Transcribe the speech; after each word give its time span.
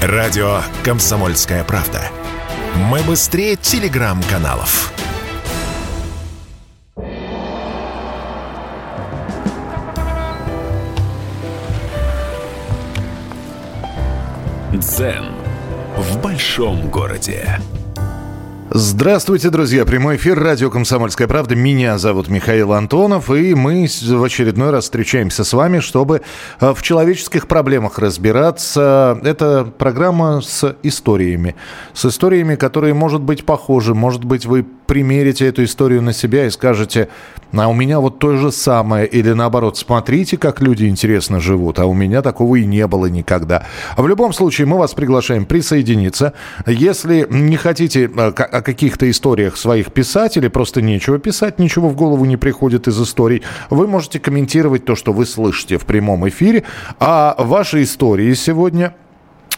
Радио 0.00 0.60
«Комсомольская 0.84 1.64
правда». 1.64 2.00
Мы 2.76 3.00
быстрее 3.00 3.56
телеграм-каналов. 3.56 4.92
Дзен 14.72 15.32
в 15.96 16.20
большом 16.22 16.88
городе. 16.88 17.58
Здравствуйте, 18.70 19.48
друзья. 19.48 19.86
Прямой 19.86 20.16
эфир 20.16 20.38
радио 20.38 20.68
«Комсомольская 20.68 21.26
правда». 21.26 21.56
Меня 21.56 21.96
зовут 21.96 22.28
Михаил 22.28 22.74
Антонов, 22.74 23.30
и 23.30 23.54
мы 23.54 23.88
в 23.88 24.22
очередной 24.22 24.68
раз 24.68 24.84
встречаемся 24.84 25.42
с 25.42 25.54
вами, 25.54 25.80
чтобы 25.80 26.20
э, 26.60 26.74
в 26.74 26.82
человеческих 26.82 27.48
проблемах 27.48 27.98
разбираться. 27.98 29.18
Это 29.24 29.64
программа 29.64 30.42
с 30.42 30.76
историями. 30.82 31.56
С 31.94 32.04
историями, 32.04 32.56
которые, 32.56 32.92
может 32.92 33.22
быть, 33.22 33.46
похожи. 33.46 33.94
Может 33.94 34.24
быть, 34.24 34.44
вы 34.44 34.66
примерите 34.88 35.46
эту 35.46 35.64
историю 35.64 36.02
на 36.02 36.12
себя 36.12 36.46
и 36.46 36.50
скажете, 36.50 37.08
а 37.52 37.68
у 37.68 37.74
меня 37.74 38.00
вот 38.00 38.18
то 38.18 38.36
же 38.36 38.52
самое. 38.52 39.06
Или 39.06 39.32
наоборот, 39.32 39.78
смотрите, 39.78 40.36
как 40.36 40.60
люди 40.60 40.86
интересно 40.86 41.40
живут, 41.40 41.78
а 41.78 41.86
у 41.86 41.94
меня 41.94 42.20
такого 42.20 42.56
и 42.56 42.66
не 42.66 42.86
было 42.86 43.06
никогда. 43.06 43.66
В 43.96 44.06
любом 44.06 44.32
случае, 44.32 44.66
мы 44.66 44.76
вас 44.76 44.92
приглашаем 44.92 45.46
присоединиться. 45.46 46.34
Если 46.66 47.26
не 47.30 47.56
хотите 47.56 48.10
э, 48.14 48.32
о 48.58 48.62
каких-то 48.62 49.08
историях 49.08 49.56
своих 49.56 49.92
писать 49.92 50.36
или 50.36 50.48
просто 50.48 50.82
нечего 50.82 51.18
писать, 51.18 51.58
ничего 51.58 51.88
в 51.88 51.96
голову 51.96 52.24
не 52.24 52.36
приходит 52.36 52.88
из 52.88 53.00
историй, 53.00 53.42
вы 53.70 53.86
можете 53.86 54.18
комментировать 54.18 54.84
то, 54.84 54.96
что 54.96 55.12
вы 55.12 55.26
слышите 55.26 55.78
в 55.78 55.86
прямом 55.86 56.28
эфире. 56.28 56.64
А 56.98 57.34
ваши 57.38 57.82
истории 57.82 58.34
сегодня 58.34 58.94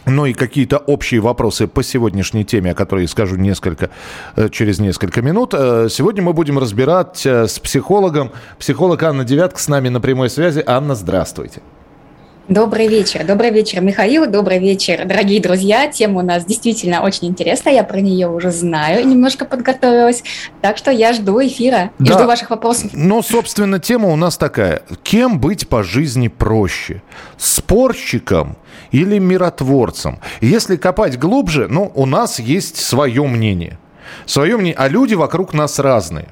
ну 0.05 0.25
и 0.25 0.33
какие-то 0.33 0.77
общие 0.77 1.19
вопросы 1.19 1.67
по 1.67 1.83
сегодняшней 1.83 2.43
теме, 2.43 2.71
о 2.71 2.73
которой 2.73 3.01
я 3.01 3.07
скажу 3.07 3.35
несколько, 3.35 3.91
э, 4.35 4.49
через 4.49 4.79
несколько 4.79 5.21
минут. 5.21 5.53
Э, 5.53 5.89
сегодня 5.91 6.23
мы 6.23 6.33
будем 6.33 6.57
разбирать 6.57 7.23
э, 7.25 7.47
с 7.47 7.59
психологом. 7.59 8.31
Психолог 8.57 9.03
Анна 9.03 9.23
Девятка 9.23 9.59
с 9.59 9.67
нами 9.67 9.89
на 9.89 10.01
прямой 10.01 10.31
связи. 10.31 10.63
Анна, 10.65 10.95
здравствуйте. 10.95 11.61
Добрый 12.47 12.87
вечер. 12.87 13.23
Добрый 13.23 13.51
вечер, 13.51 13.81
Михаил. 13.81 14.25
Добрый 14.25 14.57
вечер, 14.57 15.05
дорогие 15.05 15.39
друзья. 15.39 15.87
Тема 15.87 16.21
у 16.21 16.23
нас 16.23 16.43
действительно 16.43 17.03
очень 17.03 17.27
интересная. 17.27 17.73
Я 17.73 17.83
про 17.83 18.01
нее 18.01 18.27
уже 18.27 18.49
знаю 18.49 19.01
и 19.01 19.05
немножко 19.05 19.45
подготовилась. 19.45 20.23
Так 20.59 20.77
что 20.77 20.89
я 20.89 21.13
жду 21.13 21.39
эфира 21.39 21.91
и 21.99 22.03
да. 22.03 22.13
жду 22.13 22.25
ваших 22.25 22.49
вопросов. 22.49 22.91
Ну, 22.93 23.21
собственно, 23.21 23.79
тема 23.79 24.09
у 24.09 24.15
нас 24.15 24.37
такая. 24.37 24.81
Кем 25.03 25.39
быть 25.39 25.69
по 25.69 25.83
жизни 25.83 26.29
проще? 26.29 27.03
Спорщиком 27.37 28.57
или 28.89 29.19
миротворцем? 29.19 30.19
Если 30.41 30.77
копать 30.77 31.19
глубже, 31.19 31.67
ну, 31.69 31.91
у 31.93 32.07
нас 32.07 32.39
есть 32.39 32.77
свое 32.77 33.23
мнение. 33.27 33.77
Свое 34.25 34.57
мнение, 34.57 34.75
а 34.77 34.87
люди 34.87 35.13
вокруг 35.13 35.53
нас 35.53 35.77
разные. 35.77 36.27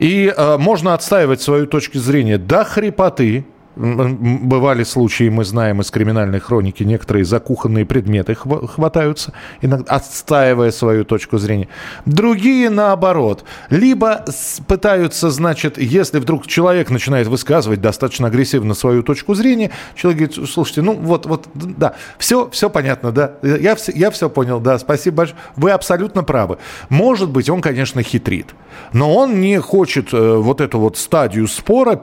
И 0.00 0.30
э, 0.36 0.56
можно 0.58 0.92
отстаивать 0.92 1.40
свою 1.40 1.66
точку 1.66 1.98
зрения 1.98 2.36
до 2.36 2.64
хрипоты, 2.64 3.46
Бывали 3.76 4.84
случаи, 4.84 5.28
мы 5.28 5.44
знаем 5.44 5.82
из 5.82 5.90
криминальной 5.90 6.40
хроники, 6.40 6.82
некоторые 6.82 7.26
закухонные 7.26 7.84
предметы 7.84 8.34
хватаются, 8.34 9.34
иногда 9.60 9.96
отстаивая 9.96 10.70
свою 10.70 11.04
точку 11.04 11.36
зрения. 11.36 11.68
Другие 12.06 12.70
наоборот. 12.70 13.44
Либо 13.68 14.24
пытаются, 14.66 15.28
значит, 15.28 15.76
если 15.76 16.20
вдруг 16.20 16.46
человек 16.46 16.88
начинает 16.88 17.26
высказывать 17.26 17.82
достаточно 17.82 18.28
агрессивно 18.28 18.72
свою 18.72 19.02
точку 19.02 19.34
зрения, 19.34 19.70
человек 19.94 20.30
говорит, 20.30 20.50
слушайте, 20.50 20.80
ну 20.80 20.94
вот, 20.94 21.26
вот, 21.26 21.46
да, 21.52 21.96
все, 22.16 22.48
все 22.48 22.70
понятно, 22.70 23.12
да, 23.12 23.34
я 23.42 23.74
все, 23.74 23.92
я 23.92 24.10
все 24.10 24.30
понял, 24.30 24.58
да, 24.58 24.78
спасибо 24.78 25.18
большое. 25.18 25.38
Вы 25.56 25.72
абсолютно 25.72 26.24
правы. 26.24 26.56
Может 26.88 27.28
быть, 27.28 27.50
он, 27.50 27.60
конечно, 27.60 28.02
хитрит, 28.02 28.54
но 28.94 29.14
он 29.14 29.38
не 29.38 29.60
хочет 29.60 30.14
э, 30.14 30.36
вот 30.36 30.62
эту 30.62 30.78
вот 30.78 30.96
стадию 30.96 31.46
спора, 31.46 32.00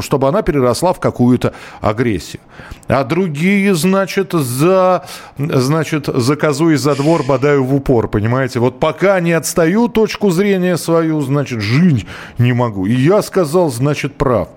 чтобы 0.00 0.28
она 0.28 0.42
переросла 0.42 0.91
в 0.92 1.00
какую-то 1.00 1.54
агрессию. 1.80 2.40
А 2.88 3.04
другие, 3.04 3.74
значит, 3.74 4.32
за, 4.32 5.04
значит, 5.38 6.06
за 6.06 6.36
козу 6.36 6.70
и 6.70 6.76
за 6.76 6.94
двор 6.94 7.22
бодаю 7.22 7.64
в 7.64 7.74
упор, 7.74 8.08
понимаете? 8.08 8.60
Вот 8.60 8.80
пока 8.80 9.20
не 9.20 9.32
отстаю 9.32 9.88
точку 9.88 10.30
зрения 10.30 10.76
свою, 10.76 11.20
значит, 11.20 11.60
жить 11.60 12.06
не 12.38 12.52
могу. 12.52 12.86
И 12.86 12.94
я 12.94 13.22
сказал, 13.22 13.70
значит, 13.70 14.14
прав. 14.14 14.48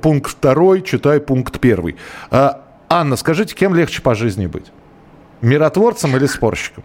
Пункт 0.00 0.30
второй, 0.30 0.82
читай 0.82 1.20
пункт 1.20 1.60
первый. 1.60 1.96
А, 2.30 2.62
Анна, 2.88 3.16
скажите, 3.16 3.54
кем 3.54 3.74
легче 3.74 4.00
по 4.02 4.14
жизни 4.14 4.46
быть? 4.46 4.66
Миротворцем 5.42 6.16
или 6.16 6.26
спорщиком? 6.26 6.84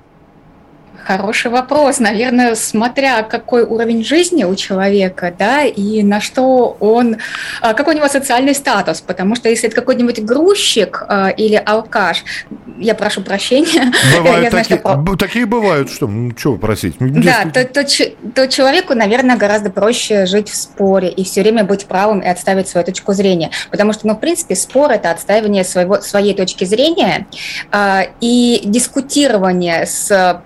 Хороший 1.10 1.50
вопрос. 1.50 1.98
Наверное, 1.98 2.54
смотря 2.54 3.24
какой 3.24 3.64
уровень 3.64 4.04
жизни 4.04 4.44
у 4.44 4.54
человека, 4.54 5.34
да, 5.36 5.64
и 5.64 6.04
на 6.04 6.22
что 6.22 6.78
он, 6.80 7.18
а, 7.62 7.74
какой 7.74 7.96
у 7.96 7.98
него 7.98 8.08
социальный 8.08 8.54
статус. 8.54 9.02
Потому 9.02 9.34
что 9.34 9.50
если 9.50 9.70
это 9.70 9.76
какой-нибудь 9.76 10.24
грузчик 10.24 11.04
а, 11.08 11.30
или 11.30 11.56
алкаш, 11.56 12.24
я 12.78 12.94
прошу 12.94 13.22
прощения. 13.22 13.92
Бывают 14.18 14.44
я 14.44 14.52
такие, 14.52 14.80
знаю, 14.80 15.04
что... 15.04 15.16
такие 15.16 15.48
бывают, 15.48 15.90
что, 15.90 16.06
ну, 16.06 16.32
что 16.38 16.58
просить? 16.58 16.98
Да, 17.00 17.46
то, 17.52 17.66
то, 17.66 17.84
то 18.36 18.48
человеку, 18.48 18.94
наверное, 18.94 19.36
гораздо 19.36 19.72
проще 19.72 20.28
жить 20.28 20.50
в 20.50 20.56
споре 20.56 21.10
и 21.10 21.24
все 21.24 21.42
время 21.42 21.64
быть 21.64 21.88
правым 21.88 22.20
и 22.20 22.28
отставить 22.28 22.68
свою 22.68 22.86
точку 22.86 23.14
зрения. 23.14 23.50
Потому 23.72 23.94
что, 23.94 24.06
ну, 24.06 24.14
в 24.14 24.20
принципе, 24.20 24.54
спор– 24.56 24.92
это 24.92 25.10
отстаивание 25.10 25.64
своего, 25.64 26.02
своей 26.02 26.36
точки 26.36 26.66
зрения 26.66 27.26
э, 27.72 28.02
и 28.22 28.62
дискутирование 28.64 29.88
с 29.88 30.44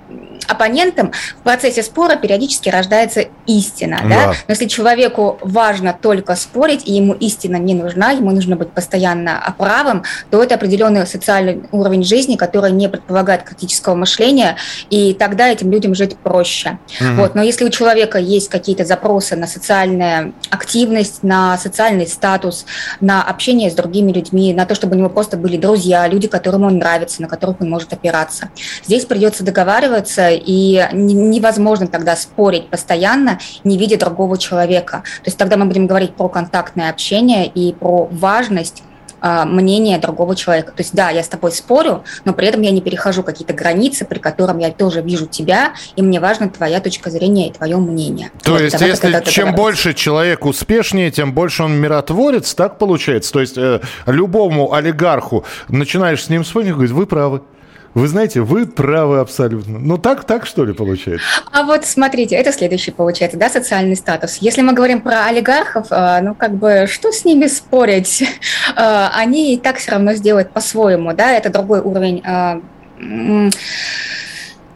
оппонентом 0.54 1.12
в 1.40 1.44
процессе 1.44 1.84
спора 1.84 2.16
периодически 2.16 2.70
рождается 2.70 3.26
истина. 3.46 4.00
Да. 4.04 4.10
Да? 4.10 4.28
Но 4.48 4.52
если 4.54 4.66
человеку 4.66 5.38
важно 5.42 5.98
только 6.00 6.36
спорить, 6.36 6.88
и 6.88 6.94
ему 6.94 7.14
истина 7.14 7.58
не 7.58 7.74
нужна, 7.74 8.12
ему 8.12 8.32
нужно 8.32 8.56
быть 8.56 8.72
постоянно 8.72 9.54
правым, 9.58 10.04
то 10.30 10.42
это 10.42 10.56
определенный 10.56 11.06
социальный 11.06 11.64
уровень 11.72 12.04
жизни, 12.04 12.36
который 12.36 12.72
не 12.72 12.90
предполагает 12.90 13.44
критического 13.44 13.96
мышления, 13.96 14.58
и 14.90 15.14
тогда 15.14 15.50
этим 15.50 15.72
людям 15.72 15.96
жить 15.96 16.18
проще. 16.18 16.80
Угу. 17.00 17.22
Вот. 17.22 17.36
Но 17.36 17.44
если 17.44 17.66
у 17.66 17.70
человека 17.70 18.18
есть 18.18 18.50
какие-то 18.50 18.86
запросы 18.86 19.36
на 19.36 19.48
социальную 19.48 20.34
активность, 20.50 21.24
на 21.24 21.58
социальный 21.58 22.08
статус, 22.08 22.66
на 23.02 23.24
общение 23.24 23.70
с 23.70 23.74
другими 23.74 24.12
людьми, 24.12 24.54
на 24.54 24.66
то, 24.66 24.76
чтобы 24.76 24.96
у 24.96 25.00
него 25.00 25.10
просто 25.10 25.38
были 25.38 25.58
друзья, 25.58 26.08
люди, 26.08 26.28
которым 26.28 26.64
он 26.64 26.78
нравится, 26.78 27.22
на 27.22 27.28
которых 27.28 27.62
он 27.62 27.70
может 27.70 27.94
опираться, 27.94 28.50
здесь 28.86 29.06
придется 29.06 29.44
договариваться 29.44 30.30
и 30.36 30.86
невозможно 30.94 31.88
тогда 31.88 32.16
спорить 32.16 32.70
постоянно, 32.70 33.40
не 33.64 33.78
видя 33.78 33.98
другого 33.98 34.38
человека. 34.38 35.04
То 35.24 35.28
есть 35.28 35.38
тогда 35.38 35.58
мы 35.58 35.66
будем 35.66 35.88
говорить 35.88 36.16
про 36.16 36.30
контактное 36.30 36.90
общение 36.90 37.48
и 37.48 37.74
про 37.74 38.08
важность 38.12 38.84
а, 39.26 39.46
мнения 39.46 39.98
другого 40.00 40.36
человека. 40.36 40.74
То 40.74 40.82
есть, 40.82 40.94
да, 40.94 41.10
я 41.10 41.24
с 41.24 41.30
тобой 41.30 41.54
спорю, 41.54 42.04
но 42.26 42.34
при 42.34 42.46
этом 42.46 42.60
я 42.60 42.72
не 42.72 42.82
перехожу 42.82 43.24
какие-то 43.24 43.54
границы, 43.54 44.04
при 44.04 44.20
котором 44.20 44.58
я 44.58 44.70
тоже 44.70 45.02
вижу 45.02 45.28
тебя, 45.28 45.76
и 45.96 46.02
мне 46.02 46.20
важна 46.20 46.50
твоя 46.50 46.82
точка 46.82 47.10
зрения 47.10 47.48
и 47.48 47.54
твое 47.54 47.78
мнение. 47.78 48.32
То 48.44 48.52
вот, 48.52 48.62
есть, 48.62 48.82
если 48.82 49.24
чем 49.30 49.56
больше 49.56 49.94
человек 49.94 50.44
успешнее, 50.44 51.10
тем 51.10 51.32
больше 51.32 51.64
он 51.64 51.72
миротворец, 51.80 52.54
так 52.54 52.78
получается? 52.78 53.32
То 53.32 53.40
есть, 53.40 53.58
э, 53.58 53.80
любому 54.08 54.74
олигарху 54.74 55.46
начинаешь 55.70 56.26
с 56.26 56.28
ним 56.28 56.44
спорить, 56.44 56.74
говорит, 56.74 56.92
вы 56.92 57.06
правы. 57.06 57.44
Вы 57.94 58.08
знаете, 58.08 58.42
вы 58.42 58.66
правы 58.66 59.20
абсолютно. 59.20 59.78
Ну 59.78 59.98
так, 60.00 60.24
так 60.24 60.48
что 60.48 60.66
ли 60.66 60.74
получается? 60.74 61.26
А 61.52 61.64
вот 61.64 61.86
смотрите, 61.86 62.36
это 62.36 62.52
следующий 62.52 62.90
получается, 62.90 63.38
да, 63.38 63.50
социальный 63.50 63.96
статус. 63.96 64.38
Если 64.38 64.62
мы 64.62 64.74
говорим 64.74 65.02
про 65.02 65.26
олигархов, 65.26 65.88
а, 65.92 66.20
ну 66.22 66.34
как 66.34 66.56
бы 66.56 66.88
что 66.90 67.12
с 67.12 67.24
ними 67.26 67.48
спорить? 67.48 68.24
А, 68.76 69.12
они 69.16 69.54
и 69.54 69.60
так 69.60 69.78
все 69.78 69.92
равно 69.92 70.14
сделают 70.14 70.52
по-своему, 70.52 71.14
да, 71.14 71.32
это 71.34 71.50
другой 71.50 71.82
уровень 71.82 72.24
а, 72.26 72.62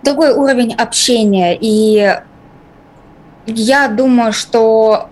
другой 0.03 0.33
уровень 0.33 0.73
общения. 0.75 1.57
И 1.59 2.15
я 3.47 3.87
думаю, 3.87 4.33
что 4.33 5.09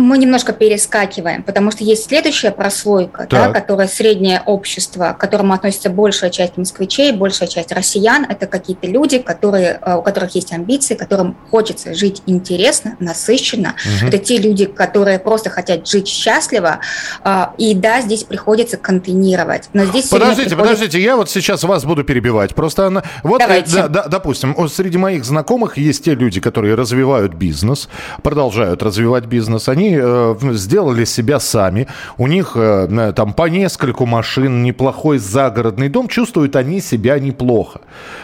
мы 0.00 0.18
немножко 0.18 0.52
перескакиваем, 0.52 1.42
потому 1.42 1.70
что 1.70 1.84
есть 1.84 2.06
следующая 2.06 2.50
прослойка, 2.50 3.26
да, 3.30 3.52
которая 3.52 3.88
среднее 3.88 4.42
общество, 4.44 5.14
к 5.16 5.18
которому 5.18 5.52
относится 5.52 5.90
большая 5.90 6.30
часть 6.30 6.56
москвичей, 6.56 7.12
большая 7.12 7.48
часть 7.48 7.72
россиян. 7.72 8.24
Это 8.28 8.46
какие-то 8.46 8.86
люди, 8.86 9.18
которые, 9.18 9.78
э, 9.80 9.96
у 9.96 10.02
которых 10.02 10.34
есть 10.34 10.52
амбиции, 10.52 10.94
которым 10.94 11.36
хочется 11.50 11.94
жить 11.94 12.22
интересно, 12.26 12.96
насыщенно. 13.00 13.74
Угу. 13.84 14.08
Это 14.08 14.18
те 14.18 14.38
люди, 14.38 14.66
которые 14.66 15.18
просто 15.18 15.50
хотят 15.50 15.86
жить 15.86 16.08
счастливо. 16.08 16.80
Э, 17.24 17.46
и 17.58 17.74
да, 17.74 18.00
здесь 18.00 18.24
приходится 18.24 18.76
контейнировать. 18.76 19.68
Но 19.72 19.84
здесь 19.84 20.08
подождите, 20.08 20.50
приходит... 20.50 20.72
подождите, 20.72 21.02
я 21.02 21.16
вот 21.16 21.30
сейчас 21.30 21.62
вас 21.64 21.84
буду 21.84 22.04
перебивать. 22.04 22.54
Просто 22.54 22.86
она... 22.86 23.02
вот, 23.22 23.40
э, 23.42 23.64
да, 23.66 23.88
да, 23.88 24.04
допустим, 24.08 24.56
среди 24.68 24.98
моих 24.98 25.24
знакомых 25.24 25.78
есть 25.78 26.04
те 26.04 26.14
люди, 26.14 26.40
которые 26.40 26.74
развивают 26.74 27.34
бизнес, 27.34 27.88
продолжают 28.22 28.82
развивать 28.82 29.26
бизнес. 29.26 29.68
Они 29.68 29.89
э, 29.98 30.34
сделали 30.52 31.04
себя 31.04 31.40
сами, 31.40 31.86
у 32.18 32.26
них 32.26 32.52
э, 32.54 33.12
там 33.14 33.32
по 33.32 33.48
нескольку 33.48 34.06
машин, 34.06 34.62
неплохой 34.62 35.18
загородный 35.18 35.88
дом, 35.88 36.08
чувствуют 36.08 36.56
они 36.56 36.80
себя 36.80 37.18
неплохо. 37.18 37.80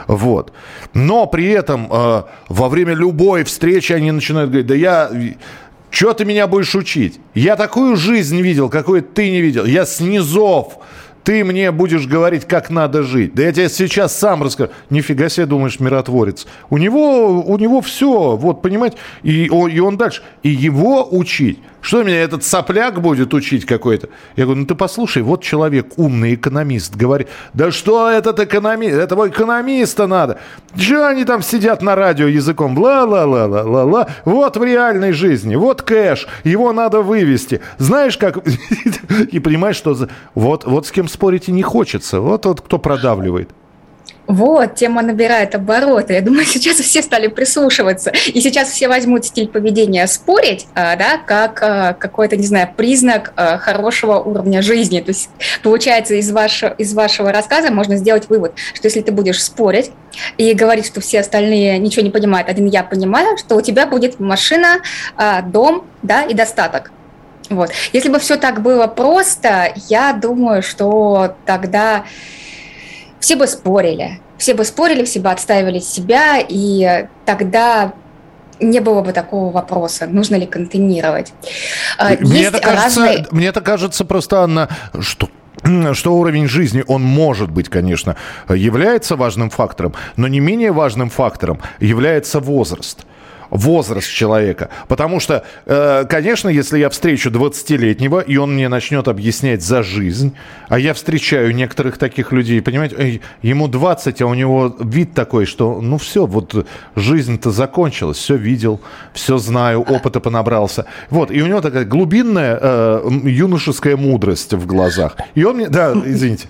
Вот. 0.07 0.53
Но 0.95 1.27
при 1.27 1.49
этом 1.49 1.89
э, 1.91 2.23
во 2.49 2.69
время 2.69 2.95
любой 2.95 3.45
встречи 3.45 3.93
они 3.93 4.13
начинают 4.13 4.51
говорить, 4.51 4.67
да 4.67 4.75
я... 4.75 5.11
Что 5.89 6.13
ты 6.13 6.25
меня 6.25 6.47
будешь 6.47 6.75
учить? 6.75 7.21
Я 7.33 7.57
такую 7.57 7.97
жизнь 7.97 8.41
видел, 8.41 8.69
какой 8.69 9.01
ты 9.01 9.31
не 9.31 9.41
видел. 9.41 9.65
Я 9.65 9.87
снизов 9.87 10.79
ты 11.27 11.43
мне 11.45 11.73
будешь 11.73 12.07
говорить, 12.07 12.45
как 12.45 12.71
надо 12.71 13.03
жить. 13.03 13.35
Да 13.35 13.43
я 13.43 13.53
тебе 13.53 13.69
сейчас 13.69 14.17
сам 14.17 14.45
расскажу. 14.45 14.71
Нифига 14.91 15.29
себе, 15.29 15.47
думаешь, 15.47 15.81
миротворец. 15.81 16.47
У 16.71 16.79
него, 16.79 17.43
у 17.43 17.59
него 17.59 17.81
все, 17.81 18.37
вот, 18.37 18.63
понимаете, 18.63 18.97
и, 19.25 19.47
и 19.47 19.81
он 19.81 19.97
дальше. 19.97 20.23
И 20.45 20.51
его 20.51 21.09
учить 21.11 21.59
что 21.87 22.03
меня 22.03 22.21
этот 22.21 22.43
сопляк 22.43 23.01
будет 23.01 23.33
учить 23.33 23.65
какой-то? 23.65 24.09
Я 24.35 24.43
говорю, 24.43 24.63
ну 24.63 24.67
ты 24.67 24.75
послушай, 24.75 25.23
вот 25.23 25.45
человек, 25.45 25.93
умный 25.97 26.35
экономист, 26.35 26.97
говорит, 26.97 27.29
да 27.55 27.71
что 27.71 28.11
этот 28.11 28.41
экономист, 28.41 28.97
этого 28.97 29.29
экономиста 29.29 30.09
надо. 30.09 30.41
Что 30.75 31.07
они 31.07 31.25
там 31.25 31.43
сидят 31.43 31.83
на 31.83 31.95
радио 31.95 32.27
языком, 32.27 32.77
ла-ла-ла-ла-ла-ла, 32.77 34.09
вот 34.25 34.57
в 34.57 34.65
реальной 34.65 35.13
жизни, 35.13 35.55
вот 35.55 35.83
кэш, 35.83 36.27
его 36.43 36.73
надо 36.73 37.03
вывести. 37.03 37.61
Знаешь, 37.79 38.17
как... 38.17 38.39
И 39.31 39.39
понимаешь, 39.39 39.77
что... 39.77 39.97
Вот, 40.35 40.65
вот 40.65 40.89
с 40.89 40.91
кем 40.91 41.07
спорить 41.07 41.49
и 41.49 41.53
не 41.53 41.63
хочется, 41.63 42.21
вот 42.21 42.47
вот 42.47 42.63
кто 42.63 42.81
продавливает. 42.81 43.51
Вот, 44.27 44.75
тема 44.75 45.03
набирает 45.03 45.55
обороты. 45.55 46.15
Я 46.15 46.21
думаю, 46.21 46.45
сейчас 46.47 46.77
все 46.77 47.03
стали 47.03 47.29
прислушиваться. 47.29 48.11
И 48.27 48.41
сейчас 48.41 48.71
все 48.71 48.89
возьмут 48.89 49.25
стиль 49.25 49.49
поведения 49.49 50.07
спорить, 50.07 50.67
а, 50.75 50.97
да, 50.97 51.19
как 51.19 51.63
а, 51.63 51.93
какой-то, 51.95 52.37
не 52.37 52.47
знаю, 52.47 52.69
признак 52.77 53.33
а, 53.37 53.59
хорошего 53.59 54.19
уровня 54.19 54.63
жизни. 54.63 55.01
То 55.01 55.11
есть, 55.11 55.31
получается, 55.63 56.15
из 56.15 56.31
вашего, 56.31 56.71
из 56.71 56.93
вашего 56.95 57.33
рассказа 57.33 57.71
можно 57.71 57.97
сделать 57.97 58.29
вывод, 58.29 58.55
что 58.75 58.87
если 58.87 59.01
ты 59.01 59.13
будешь 59.13 59.43
спорить 59.43 59.91
и 60.39 60.53
говорить, 60.55 60.87
что 60.87 61.01
все 61.01 61.21
остальные 61.21 61.79
ничего 61.79 62.03
не 62.03 62.11
понимают, 62.11 62.49
один 62.49 62.67
я 62.67 62.83
понимаю, 62.83 63.37
что 63.37 63.57
у 63.57 63.61
тебя 63.61 63.87
будет 63.87 64.19
машина, 64.19 64.81
дом, 65.45 65.85
да, 66.03 66.23
и 66.23 66.35
достаток. 66.35 66.91
Вот. 67.51 67.71
Если 67.93 68.09
бы 68.09 68.19
все 68.19 68.37
так 68.37 68.63
было 68.63 68.87
просто, 68.87 69.73
я 69.89 70.13
думаю, 70.13 70.63
что 70.63 71.37
тогда 71.45 72.05
все 73.21 73.37
бы 73.37 73.47
спорили. 73.47 74.21
Все 74.39 74.55
бы 74.55 74.65
спорили, 74.65 75.05
все 75.05 75.21
бы 75.21 75.31
отстаивали 75.31 75.79
себя, 75.79 76.39
и 76.47 77.07
тогда 77.25 77.93
не 78.61 78.81
было 78.81 79.03
бы 79.03 79.13
такого 79.13 79.53
вопроса, 79.53 80.07
нужно 80.07 80.37
ли 80.37 80.47
контейнировать. 80.47 81.33
А, 81.99 82.11
мне 82.21 82.45
это, 82.45 82.59
кажется, 82.59 83.01
разные... 83.01 83.27
мне 83.31 83.47
это 83.49 83.61
кажется 83.61 84.05
просто, 84.05 84.43
Анна, 84.43 84.69
что 85.01 85.29
что 85.93 86.15
уровень 86.17 86.49
жизни, 86.49 86.85
он 86.87 87.03
может 87.03 87.51
быть, 87.51 87.69
конечно, 87.69 88.17
является 88.49 89.17
важным 89.17 89.51
фактором, 89.51 89.95
но 90.17 90.29
не 90.29 90.41
менее 90.41 90.73
важным 90.73 91.11
фактором 91.11 91.61
является 91.81 92.41
возраст 92.41 93.07
возраст 93.51 94.09
человека. 94.11 94.71
Потому 94.89 95.21
что, 95.21 95.45
э, 95.67 96.05
конечно, 96.09 96.49
если 96.49 96.79
я 96.79 96.91
встречу 96.91 97.31
20-летнего, 97.31 98.21
и 98.21 98.37
он 98.37 98.55
мне 98.55 98.69
начнет 98.69 99.09
объяснять 99.09 99.63
за 99.63 99.83
жизнь, 99.83 100.35
а 100.69 100.79
я 100.79 100.95
встречаю 100.95 101.55
некоторых 101.55 101.99
таких 101.99 102.33
людей, 102.33 102.61
понимаете, 102.63 103.21
ему 103.43 103.69
20, 103.69 104.23
а 104.23 104.27
у 104.27 104.35
него 104.35 104.75
вид 104.81 105.15
такой, 105.15 105.47
что, 105.47 105.81
ну 105.81 105.99
все, 105.99 106.27
вот 106.27 106.67
жизнь-то 106.95 107.51
закончилась, 107.51 108.19
все 108.19 108.37
видел, 108.37 108.81
все 109.13 109.39
знаю, 109.39 109.83
опыта 109.83 110.21
понабрался. 110.21 110.87
Вот, 111.11 111.31
и 111.31 111.43
у 111.43 111.47
него 111.47 111.61
такая 111.61 111.85
глубинная 111.85 112.59
э, 112.61 113.09
юношеская 113.25 113.97
мудрость 113.97 114.53
в 114.55 114.67
глазах. 114.67 115.17
И 115.35 115.45
он 115.45 115.57
мне, 115.57 115.69
да, 115.69 115.93
извините. 116.05 116.49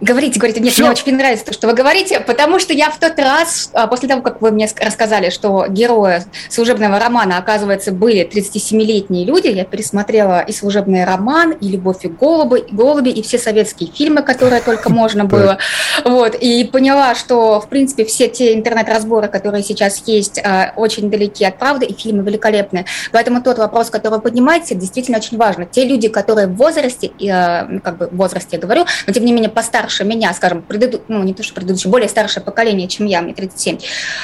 Говорите, 0.00 0.40
говорите. 0.40 0.60
Нет, 0.60 0.72
Все. 0.72 0.82
мне 0.82 0.90
очень 0.90 1.16
нравится 1.16 1.46
то, 1.46 1.52
что 1.52 1.68
вы 1.68 1.74
говорите, 1.74 2.18
потому 2.18 2.58
что 2.58 2.72
я 2.72 2.90
в 2.90 2.98
тот 2.98 3.16
раз, 3.16 3.70
а, 3.72 3.86
после 3.86 4.08
того, 4.08 4.22
как 4.22 4.42
вы 4.42 4.50
мне 4.50 4.68
рассказали, 4.80 5.30
что 5.30 5.66
герои 5.68 6.22
служебного 6.50 6.98
романа, 6.98 7.38
оказывается, 7.38 7.92
были 7.92 8.28
37-летние 8.28 9.24
люди, 9.24 9.48
я 9.48 9.64
пересмотрела 9.64 10.40
и 10.40 10.52
служебный 10.52 11.04
роман, 11.04 11.52
и 11.52 11.68
«Любовь 11.68 12.04
и 12.04 12.08
голуби», 12.08 12.58
и 12.58 12.74
голуби, 12.74 13.10
и 13.10 13.22
все 13.22 13.38
советские 13.38 13.90
фильмы, 13.90 14.22
которые 14.22 14.60
только 14.60 14.90
можно 14.90 15.24
было. 15.24 15.58
Вот, 16.04 16.34
и 16.34 16.64
поняла, 16.64 17.14
что, 17.14 17.60
в 17.60 17.68
принципе, 17.68 18.04
все 18.04 18.28
те 18.28 18.54
интернет-разборы, 18.54 19.28
которые 19.28 19.62
сейчас 19.62 20.02
есть, 20.06 20.40
а, 20.44 20.72
очень 20.74 21.08
далеки 21.08 21.44
от 21.44 21.58
правды, 21.58 21.86
и 21.86 21.94
фильмы 21.94 22.24
великолепные. 22.24 22.84
Поэтому 23.12 23.42
тот 23.42 23.58
вопрос, 23.58 23.90
который 23.90 24.14
вы 24.14 24.20
поднимаете, 24.20 24.74
действительно 24.74 25.18
очень 25.18 25.38
важно. 25.38 25.66
Те 25.66 25.84
люди, 25.84 26.08
которые 26.08 26.48
в 26.48 26.56
возрасте, 26.56 27.12
а, 27.30 27.68
как 27.82 27.96
бы 27.96 28.08
в 28.08 28.16
возрасте 28.16 28.56
я 28.56 28.58
говорю, 28.58 28.86
но 29.06 29.12
тем 29.12 29.24
не 29.24 29.32
менее 29.32 29.50
постарше, 29.50 29.83
старше 29.84 30.04
меня, 30.04 30.32
скажем, 30.32 30.62
преду... 30.62 31.02
ну, 31.08 31.22
не 31.22 31.34
то, 31.34 31.42
что 31.42 31.54
предыдущее, 31.54 31.90
более 31.90 32.08
старшее 32.08 32.42
поколение, 32.42 32.88
чем 32.88 33.06
я, 33.06 33.20
мне 33.20 33.34
37, 33.34 33.78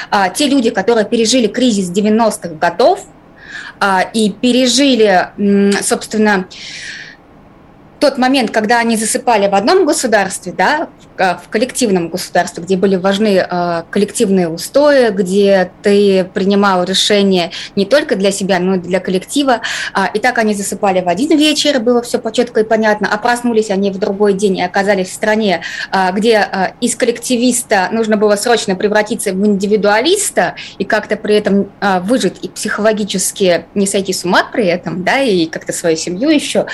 а, 0.09 0.29
те 0.29 0.47
люди, 0.47 0.71
которые 0.71 1.05
пережили 1.05 1.47
кризис 1.47 1.91
90-х 1.91 2.49
годов 2.55 3.05
а, 3.79 4.01
и 4.01 4.31
пережили, 4.31 5.29
собственно, 5.81 6.47
тот 8.01 8.17
момент, 8.17 8.51
когда 8.51 8.79
они 8.79 8.97
засыпали 8.97 9.47
в 9.47 9.55
одном 9.55 9.85
государстве, 9.85 10.51
да, 10.51 10.89
в, 11.17 11.49
коллективном 11.49 12.09
государстве, 12.09 12.63
где 12.63 12.75
были 12.75 12.95
важны 12.95 13.45
э, 13.47 13.83
коллективные 13.91 14.49
устои, 14.49 15.11
где 15.11 15.71
ты 15.83 16.23
принимал 16.23 16.83
решения 16.83 17.51
не 17.75 17.85
только 17.85 18.15
для 18.15 18.31
себя, 18.31 18.57
но 18.59 18.75
и 18.75 18.79
для 18.79 18.99
коллектива. 18.99 19.61
А, 19.93 20.07
и 20.07 20.19
так 20.19 20.39
они 20.39 20.55
засыпали 20.55 21.01
в 21.01 21.07
один 21.07 21.37
вечер, 21.37 21.79
было 21.79 22.01
все 22.01 22.19
четко 22.33 22.61
и 22.61 22.63
понятно, 22.63 23.07
а 23.11 23.17
проснулись 23.17 23.69
они 23.69 23.91
в 23.91 23.99
другой 23.99 24.33
день 24.33 24.57
и 24.57 24.63
оказались 24.63 25.09
в 25.09 25.13
стране, 25.13 25.61
а, 25.91 26.11
где 26.11 26.37
а, 26.37 26.73
из 26.81 26.95
коллективиста 26.95 27.89
нужно 27.91 28.17
было 28.17 28.35
срочно 28.35 28.75
превратиться 28.75 29.31
в 29.31 29.45
индивидуалиста 29.45 30.55
и 30.79 30.85
как-то 30.85 31.17
при 31.17 31.35
этом 31.35 31.71
выжить 32.01 32.39
и 32.41 32.47
психологически 32.47 33.65
не 33.75 33.85
сойти 33.85 34.11
с 34.11 34.25
ума 34.25 34.43
при 34.51 34.65
этом, 34.65 35.03
да, 35.03 35.19
и 35.19 35.45
как-то 35.45 35.71
свою 35.71 35.97
семью 35.97 36.29
еще. 36.29 36.65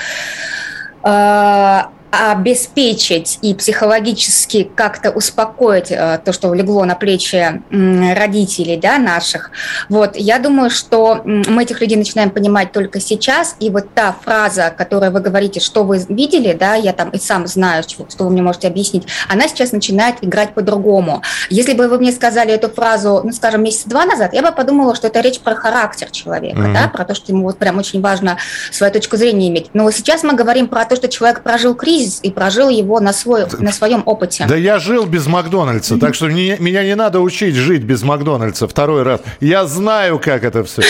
Uh, 1.04 1.90
обеспечить 2.10 3.38
и 3.42 3.54
психологически 3.54 4.70
как-то 4.74 5.10
успокоить 5.10 5.90
э, 5.90 6.20
то, 6.24 6.32
что 6.32 6.52
легло 6.54 6.84
на 6.84 6.94
плечи 6.94 7.62
родителей 7.70 8.76
да, 8.76 8.98
наших. 8.98 9.50
Вот, 9.88 10.16
я 10.16 10.38
думаю, 10.38 10.70
что 10.70 11.20
мы 11.24 11.62
этих 11.62 11.80
людей 11.80 11.96
начинаем 11.96 12.30
понимать 12.30 12.72
только 12.72 13.00
сейчас, 13.00 13.56
и 13.60 13.70
вот 13.70 13.92
та 13.94 14.16
фраза, 14.24 14.72
которую 14.76 15.12
вы 15.12 15.20
говорите, 15.20 15.60
что 15.60 15.84
вы 15.84 15.98
видели, 16.08 16.52
да, 16.52 16.74
я 16.74 16.92
там 16.92 17.10
и 17.10 17.18
сам 17.18 17.46
знаю, 17.46 17.82
что 17.82 18.24
вы 18.24 18.30
мне 18.30 18.42
можете 18.42 18.68
объяснить, 18.68 19.06
она 19.28 19.48
сейчас 19.48 19.72
начинает 19.72 20.16
играть 20.22 20.54
по-другому. 20.54 21.22
Если 21.50 21.74
бы 21.74 21.88
вы 21.88 21.98
мне 21.98 22.12
сказали 22.12 22.52
эту 22.52 22.68
фразу, 22.68 23.20
ну, 23.24 23.32
скажем, 23.32 23.62
месяц-два 23.62 24.04
назад, 24.04 24.32
я 24.32 24.42
бы 24.42 24.52
подумала, 24.52 24.94
что 24.94 25.08
это 25.08 25.20
речь 25.20 25.40
про 25.40 25.54
характер 25.54 26.10
человека, 26.10 26.60
mm-hmm. 26.60 26.74
да, 26.74 26.88
про 26.88 27.04
то, 27.04 27.14
что 27.14 27.32
ему 27.32 27.44
вот 27.44 27.58
прям 27.58 27.78
очень 27.78 28.00
важно 28.00 28.38
свою 28.70 28.92
точку 28.92 29.16
зрения 29.16 29.48
иметь. 29.48 29.70
Но 29.74 29.90
сейчас 29.90 30.22
мы 30.22 30.34
говорим 30.34 30.68
про 30.68 30.84
то, 30.84 30.96
что 30.96 31.08
человек 31.08 31.42
прожил 31.42 31.74
кризис, 31.74 31.97
кризис 31.98 32.20
и 32.22 32.30
прожил 32.30 32.68
его 32.68 33.00
на, 33.00 33.12
свой, 33.12 33.44
на 33.58 33.72
своем 33.72 34.02
опыте. 34.06 34.46
Да 34.48 34.56
я 34.56 34.78
жил 34.78 35.06
без 35.06 35.26
Макдональдса, 35.26 35.98
так 35.98 36.14
что 36.14 36.26
мне, 36.26 36.56
меня 36.58 36.84
не 36.84 36.94
надо 36.94 37.20
учить 37.20 37.54
жить 37.54 37.82
без 37.82 38.02
Макдональдса 38.02 38.68
второй 38.68 39.02
раз. 39.02 39.20
Я 39.40 39.66
знаю, 39.66 40.18
как 40.18 40.44
это 40.44 40.64
все. 40.64 40.82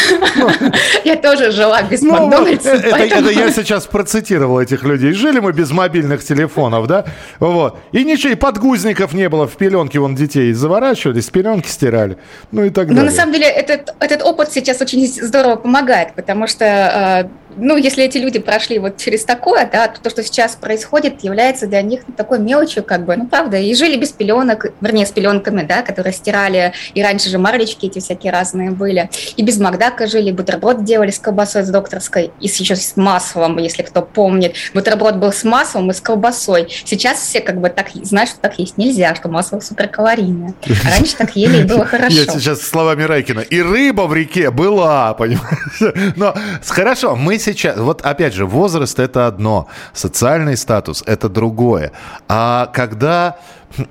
Я 1.04 1.16
тоже 1.16 1.50
жила 1.50 1.82
без 1.82 2.02
ну, 2.02 2.12
Макдональдса. 2.12 2.70
Это 2.70 3.30
я 3.30 3.50
сейчас 3.50 3.86
процитировал 3.86 4.60
этих 4.60 4.84
людей. 4.84 5.12
Жили 5.12 5.40
мы 5.40 5.52
без 5.52 5.70
мобильных 5.70 6.24
телефонов, 6.24 6.86
да? 6.86 7.04
Вот. 7.38 7.78
И 7.92 8.04
ничего, 8.04 8.32
и 8.32 8.36
подгузников 8.36 9.12
не 9.12 9.28
было 9.28 9.46
в 9.46 9.56
пеленке, 9.56 9.98
вон 9.98 10.14
детей 10.14 10.52
заворачивались, 10.52 11.26
пеленки 11.26 11.68
стирали, 11.68 12.18
ну 12.52 12.64
и 12.64 12.70
так 12.70 12.88
далее. 12.88 13.02
Ну, 13.02 13.10
на 13.10 13.14
самом 13.14 13.32
деле, 13.32 13.46
этот, 13.46 13.94
этот 14.00 14.22
опыт 14.22 14.52
сейчас 14.52 14.80
очень 14.80 15.06
здорово 15.06 15.56
помогает, 15.56 16.14
потому 16.14 16.46
что 16.46 16.64
э, 16.64 17.47
ну, 17.56 17.76
если 17.76 18.04
эти 18.04 18.18
люди 18.18 18.38
прошли 18.38 18.78
вот 18.78 18.96
через 18.98 19.24
такое, 19.24 19.68
да, 19.70 19.88
то, 19.88 20.00
то, 20.00 20.10
что 20.10 20.22
сейчас 20.22 20.56
происходит, 20.56 21.24
является 21.24 21.66
для 21.66 21.82
них 21.82 22.02
такой 22.16 22.38
мелочью, 22.38 22.84
как 22.84 23.04
бы, 23.04 23.16
ну, 23.16 23.26
правда, 23.26 23.56
и 23.56 23.74
жили 23.74 23.96
без 23.96 24.10
пеленок, 24.10 24.66
вернее, 24.80 25.06
с 25.06 25.10
пеленками, 25.10 25.62
да, 25.62 25.82
которые 25.82 26.12
стирали, 26.12 26.72
и 26.94 27.02
раньше 27.02 27.28
же 27.28 27.38
марлечки 27.38 27.86
эти 27.86 27.98
всякие 27.98 28.32
разные 28.32 28.70
были, 28.70 29.10
и 29.36 29.42
без 29.42 29.58
Макдака 29.58 30.06
жили, 30.06 30.30
бутерброд 30.30 30.84
делали 30.84 31.10
с 31.10 31.18
колбасой, 31.18 31.62
с 31.62 31.68
докторской, 31.68 32.30
и 32.40 32.46
еще 32.46 32.76
с 32.76 32.96
маслом, 32.96 33.58
если 33.58 33.82
кто 33.82 34.02
помнит. 34.02 34.54
Бутерброд 34.74 35.16
был 35.16 35.32
с 35.32 35.44
маслом 35.44 35.90
и 35.90 35.94
с 35.94 36.00
колбасой. 36.00 36.68
Сейчас 36.84 37.20
все 37.20 37.40
как 37.40 37.60
бы 37.60 37.70
так 37.70 37.88
знают, 38.02 38.30
что 38.30 38.40
так 38.40 38.58
есть 38.58 38.78
нельзя, 38.78 39.14
что 39.14 39.28
масло 39.28 39.60
суперкалорийное. 39.60 40.54
А 40.84 40.90
раньше 40.90 41.16
так 41.16 41.36
ели, 41.36 41.62
и 41.62 41.64
было 41.64 41.84
хорошо. 41.86 42.16
Я 42.16 42.24
сейчас 42.24 42.62
словами 42.62 43.02
Райкина. 43.02 43.40
И 43.40 43.60
рыба 43.60 44.02
в 44.02 44.14
реке 44.14 44.50
была, 44.50 45.14
понимаешь? 45.14 46.14
Но 46.16 46.34
хорошо, 46.66 47.16
мы 47.16 47.37
сейчас, 47.38 47.78
вот 47.78 48.02
опять 48.02 48.34
же, 48.34 48.46
возраст 48.46 48.98
это 48.98 49.26
одно, 49.26 49.68
социальный 49.92 50.56
статус 50.56 51.02
это 51.06 51.28
другое. 51.28 51.92
А 52.28 52.66
когда 52.66 53.38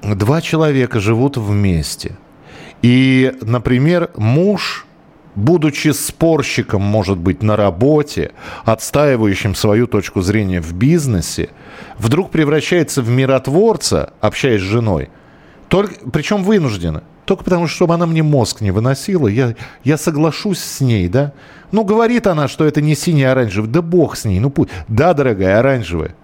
два 0.03 0.41
человека 0.41 0.99
живут 0.99 1.37
вместе, 1.37 2.17
и, 2.81 3.33
например, 3.41 4.11
муж 4.15 4.87
будучи 5.37 5.89
спорщиком, 5.89 6.81
может 6.81 7.19
быть, 7.19 7.43
на 7.43 7.55
работе, 7.55 8.31
отстаивающим 8.65 9.53
свою 9.53 9.85
точку 9.85 10.21
зрения 10.21 10.59
в 10.59 10.73
бизнесе, 10.73 11.49
вдруг 11.99 12.31
превращается 12.31 13.03
в 13.03 13.09
миротворца, 13.09 14.13
общаясь 14.19 14.61
с 14.61 14.63
женой, 14.63 15.09
только, 15.67 16.09
причем 16.09 16.43
вынужденно, 16.43 17.03
только 17.27 17.43
потому, 17.43 17.67
что 17.67 17.75
чтобы 17.75 17.93
она 17.93 18.05
мне 18.05 18.23
мозг 18.23 18.61
не 18.61 18.71
выносила, 18.71 19.27
я, 19.27 19.53
я 19.83 19.97
соглашусь 19.97 20.59
с 20.59 20.79
ней, 20.79 21.09
да? 21.09 21.33
Ну, 21.73 21.83
говорит 21.83 22.25
она, 22.25 22.47
что 22.47 22.65
это 22.65 22.79
не 22.79 22.95
синий, 22.95 23.25
а 23.25 23.33
оранжевый. 23.33 23.69
Да 23.69 23.81
бог 23.81 24.15
с 24.15 24.23
ней, 24.23 24.39
ну 24.39 24.49
пусть. 24.49 24.71
Да, 24.87 25.13
дорогая, 25.13 25.59
оранжевая. 25.59 26.15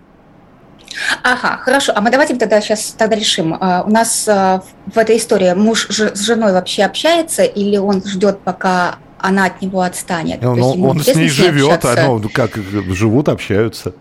Ага, 1.21 1.57
хорошо. 1.57 1.91
А 1.93 1.99
мы 1.99 2.09
давайте 2.09 2.35
тогда 2.35 2.61
сейчас 2.61 2.95
тогда 2.97 3.17
решим. 3.17 3.53
Uh, 3.53 3.83
у 3.85 3.89
нас 3.89 4.27
uh, 4.29 4.63
в 4.85 4.97
этой 4.97 5.17
истории 5.17 5.53
муж 5.53 5.87
с 5.89 6.21
женой 6.25 6.53
вообще 6.53 6.83
общается 6.83 7.43
или 7.43 7.75
он 7.75 8.01
ждет, 8.05 8.39
пока 8.39 8.95
она 9.19 9.45
от 9.45 9.61
него 9.61 9.81
отстанет? 9.81 10.41
Ну, 10.41 10.53
он, 10.53 10.83
он 10.85 10.99
с 11.01 11.13
ней 11.13 11.27
живет, 11.27 11.83
а 11.83 11.95
ну, 12.07 12.29
как 12.29 12.55
живут, 12.55 13.27
общаются. 13.27 13.93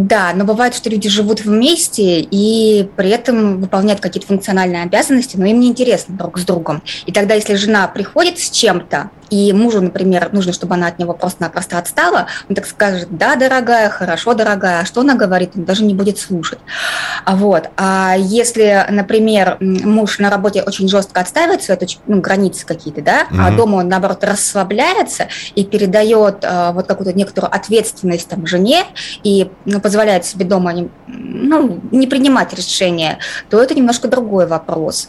Да, 0.00 0.32
но 0.34 0.46
бывает, 0.46 0.74
что 0.74 0.88
люди 0.88 1.10
живут 1.10 1.42
вместе 1.42 2.20
и 2.22 2.88
при 2.96 3.10
этом 3.10 3.60
выполняют 3.60 4.00
какие-то 4.00 4.28
функциональные 4.28 4.84
обязанности, 4.84 5.36
но 5.36 5.44
им 5.44 5.60
не 5.60 5.68
интересно 5.68 6.16
друг 6.16 6.38
с 6.38 6.44
другом. 6.46 6.82
И 7.04 7.12
тогда, 7.12 7.34
если 7.34 7.54
жена 7.54 7.86
приходит 7.86 8.38
с 8.38 8.48
чем-то, 8.48 9.10
и 9.30 9.52
мужу, 9.52 9.80
например, 9.80 10.30
нужно, 10.32 10.52
чтобы 10.52 10.74
она 10.74 10.88
от 10.88 10.98
него 10.98 11.14
просто-напросто 11.14 11.78
отстала, 11.78 12.26
он 12.48 12.56
так 12.56 12.66
скажет, 12.66 13.08
да, 13.10 13.36
дорогая, 13.36 13.88
хорошо, 13.88 14.34
дорогая, 14.34 14.80
а 14.80 14.84
что 14.84 15.00
она 15.00 15.14
говорит, 15.14 15.52
он 15.54 15.64
даже 15.64 15.84
не 15.84 15.94
будет 15.94 16.18
слушать. 16.18 16.58
А 17.24 17.36
вот. 17.36 17.70
А 17.76 18.14
если, 18.18 18.86
например, 18.90 19.56
муж 19.60 20.18
на 20.18 20.30
работе 20.30 20.62
очень 20.62 20.88
жестко 20.88 21.20
отстаивает 21.20 21.62
свои 21.62 21.78
ну, 22.06 22.20
границы 22.20 22.66
какие-то, 22.66 23.02
да, 23.02 23.22
mm-hmm. 23.22 23.46
а 23.46 23.50
дома 23.52 23.76
он, 23.76 23.88
наоборот, 23.88 24.24
расслабляется 24.24 25.28
и 25.54 25.64
передает 25.64 26.44
а, 26.44 26.72
вот 26.72 26.86
какую-то 26.86 27.16
некоторую 27.16 27.54
ответственность 27.54 28.28
там 28.28 28.46
жене 28.46 28.84
и 29.22 29.50
ну, 29.64 29.80
позволяет 29.80 30.24
себе 30.24 30.44
дома 30.44 30.72
не, 30.72 30.90
ну, 31.06 31.80
не 31.92 32.06
принимать 32.06 32.52
решения, 32.54 33.18
то 33.48 33.62
это 33.62 33.74
немножко 33.74 34.08
другой 34.08 34.46
вопрос. 34.46 35.08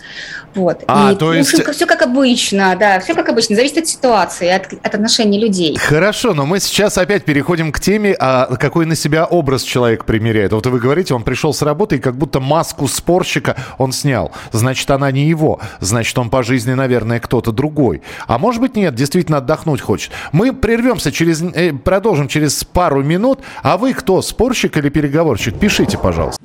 Вот. 0.54 0.84
А, 0.88 1.12
и, 1.12 1.16
то 1.16 1.34
есть... 1.34 1.54
Ну, 1.54 1.74
все 1.74 1.86
как 1.86 2.02
обычно, 2.02 2.76
да, 2.80 3.00
все 3.00 3.14
как 3.14 3.30
обычно, 3.30 3.56
зависит 3.56 3.80
от 3.80 3.88
ситуации, 3.88 4.11
от, 4.16 4.74
от 4.74 4.96
отношений 4.96 5.40
людей. 5.40 5.78
Хорошо, 5.78 6.34
но 6.34 6.46
мы 6.46 6.60
сейчас 6.60 6.98
опять 6.98 7.26
переходим 7.26 7.72
к 7.72 7.80
теме, 7.80 8.16
а 8.20 8.56
какой 8.58 8.86
на 8.86 8.96
себя 8.96 9.26
образ 9.26 9.64
человек 9.64 10.06
примеряет. 10.06 10.54
Вот 10.54 10.66
вы 10.66 10.80
говорите, 10.80 11.14
он 11.14 11.24
пришел 11.24 11.54
с 11.54 11.62
работы, 11.62 11.98
и 11.98 12.00
как 12.00 12.16
будто 12.16 12.40
маску 12.40 12.88
спорщика 12.88 13.56
он 13.78 13.92
снял. 13.92 14.32
Значит, 14.52 14.90
она 14.92 15.12
не 15.12 15.28
его. 15.28 15.60
Значит, 15.80 16.18
он 16.18 16.30
по 16.30 16.44
жизни, 16.44 16.74
наверное, 16.74 17.20
кто-то 17.20 17.52
другой. 17.52 18.02
А 18.28 18.38
может 18.38 18.62
быть, 18.62 18.76
нет, 18.76 18.96
действительно 18.96 19.38
отдохнуть 19.38 19.82
хочет. 19.82 20.12
Мы 20.32 20.54
прервемся 20.54 21.12
через... 21.12 21.42
Э, 21.42 21.74
продолжим 21.74 22.28
через 22.28 22.64
пару 22.64 23.04
минут. 23.04 23.40
А 23.64 23.78
вы 23.78 23.94
кто, 23.94 24.22
спорщик 24.22 24.78
или 24.78 24.90
переговорщик? 24.90 25.58
Пишите, 25.60 25.98
пожалуйста. 25.98 26.42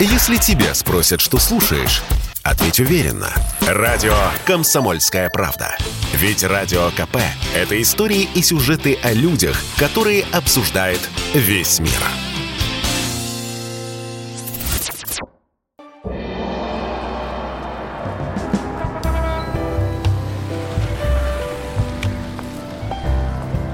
Если 0.00 0.36
тебя 0.36 0.74
спросят, 0.74 1.20
что 1.20 1.38
слушаешь, 1.38 2.02
ответь 2.48 2.80
уверенно. 2.80 3.30
Радио 3.66 4.14
«Комсомольская 4.46 5.28
правда». 5.28 5.76
Ведь 6.14 6.42
Радио 6.42 6.90
КП– 6.90 7.18
это 7.54 7.80
истории 7.80 8.28
и 8.34 8.42
сюжеты 8.42 8.98
о 9.02 9.12
людях, 9.12 9.60
которые 9.78 10.24
обсуждает 10.32 11.00
весь 11.34 11.78
мир. 11.78 11.90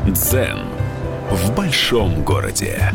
Дзен 0.08 0.58
в 1.30 1.54
большом 1.54 2.22
городе. 2.24 2.92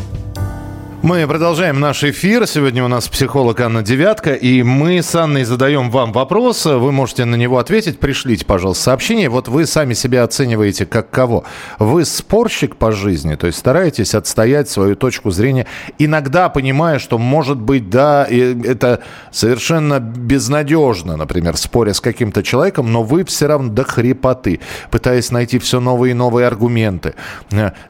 Мы 1.02 1.26
продолжаем 1.26 1.80
наш 1.80 2.04
эфир. 2.04 2.46
Сегодня 2.46 2.84
у 2.84 2.88
нас 2.88 3.08
психолог 3.08 3.58
Анна 3.60 3.82
Девятка, 3.82 4.34
и 4.34 4.62
мы 4.62 5.00
с 5.00 5.14
Анной 5.14 5.44
задаем 5.44 5.90
вам 5.90 6.12
вопрос. 6.12 6.66
Вы 6.66 6.92
можете 6.92 7.24
на 7.24 7.36
него 7.36 7.56
ответить. 7.56 7.98
Пришлите, 7.98 8.44
пожалуйста, 8.44 8.84
сообщение. 8.84 9.30
Вот 9.30 9.48
вы 9.48 9.64
сами 9.64 9.94
себя 9.94 10.24
оцениваете 10.24 10.84
как 10.84 11.08
кого? 11.08 11.44
Вы 11.78 12.04
спорщик 12.04 12.76
по 12.76 12.92
жизни, 12.92 13.34
то 13.36 13.46
есть 13.46 13.58
стараетесь 13.58 14.14
отстоять 14.14 14.68
свою 14.68 14.94
точку 14.94 15.30
зрения, 15.30 15.66
иногда 15.98 16.50
понимая, 16.50 16.98
что, 16.98 17.16
может 17.16 17.58
быть, 17.58 17.88
да, 17.88 18.26
это 18.28 19.00
совершенно 19.32 20.00
безнадежно, 20.00 21.16
например, 21.16 21.56
споря 21.56 21.94
с 21.94 22.00
каким-то 22.02 22.42
человеком, 22.42 22.92
но 22.92 23.02
вы 23.02 23.24
все 23.24 23.46
равно 23.46 23.70
до 23.70 23.84
хрипоты, 23.84 24.60
пытаясь 24.90 25.30
найти 25.30 25.58
все 25.58 25.80
новые 25.80 26.10
и 26.10 26.14
новые 26.14 26.46
аргументы. 26.46 27.14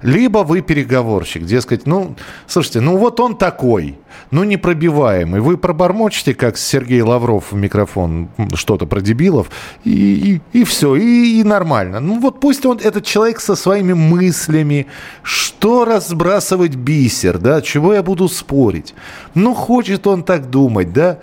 Либо 0.00 0.38
вы 0.38 0.60
переговорщик, 0.60 1.44
дескать, 1.44 1.86
ну, 1.86 2.14
слушайте, 2.46 2.80
ну 2.80 2.99
вот 3.00 3.18
он 3.18 3.36
такой, 3.36 3.98
ну 4.30 4.44
непробиваемый. 4.44 5.40
Вы 5.40 5.56
пробормочете, 5.56 6.34
как 6.34 6.58
Сергей 6.58 7.02
Лавров 7.02 7.50
в 7.50 7.56
микрофон, 7.56 8.28
что-то 8.54 8.86
про 8.86 9.00
дебилов, 9.00 9.50
и, 9.84 10.40
и, 10.52 10.60
и 10.60 10.64
все, 10.64 10.96
и, 10.96 11.40
и 11.40 11.44
нормально. 11.44 12.00
Ну 12.00 12.20
вот 12.20 12.40
пусть 12.40 12.66
он, 12.66 12.78
этот 12.78 13.04
человек 13.04 13.40
со 13.40 13.56
своими 13.56 13.94
мыслями, 13.94 14.86
что 15.22 15.84
разбрасывать 15.84 16.76
бисер, 16.76 17.38
да, 17.38 17.62
чего 17.62 17.94
я 17.94 18.02
буду 18.02 18.28
спорить. 18.28 18.94
Ну 19.34 19.54
хочет 19.54 20.06
он 20.06 20.22
так 20.22 20.50
думать, 20.50 20.92
да, 20.92 21.18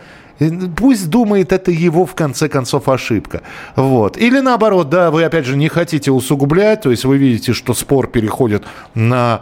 Пусть 0.75 1.09
думает, 1.09 1.51
это 1.51 1.71
его, 1.71 2.05
в 2.05 2.15
конце 2.15 2.49
концов, 2.49 2.89
ошибка. 2.89 3.41
Вот. 3.75 4.17
Или 4.17 4.39
наоборот, 4.39 4.89
да, 4.89 5.11
вы, 5.11 5.23
опять 5.23 5.45
же, 5.45 5.57
не 5.57 5.67
хотите 5.67 6.11
усугублять, 6.11 6.81
то 6.81 6.91
есть 6.91 7.05
вы 7.05 7.17
видите, 7.17 7.53
что 7.53 7.73
спор 7.73 8.07
переходит 8.07 8.63
на 8.93 9.41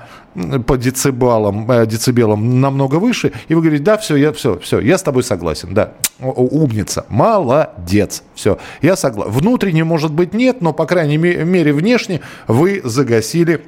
по 0.65 0.77
децибалам, 0.77 1.69
э, 1.71 1.85
децибелам 1.85 2.59
намного 2.59 2.95
выше, 2.95 3.31
и 3.47 3.55
вы 3.55 3.61
говорите, 3.61 3.83
да, 3.83 3.97
все, 3.97 4.17
я, 4.17 4.33
все, 4.33 4.59
все, 4.59 4.79
я 4.81 4.97
с 4.97 5.03
тобой 5.03 5.23
согласен, 5.23 5.73
да, 5.73 5.93
умница, 6.19 7.05
молодец, 7.07 8.23
все, 8.33 8.57
я 8.81 8.97
согласен. 8.97 9.31
Внутренне, 9.31 9.85
может 9.85 10.11
быть, 10.11 10.33
нет, 10.33 10.61
но, 10.61 10.73
по 10.73 10.85
крайней 10.85 11.17
мере, 11.17 11.71
внешне 11.71 12.19
вы 12.47 12.81
загасили 12.83 13.61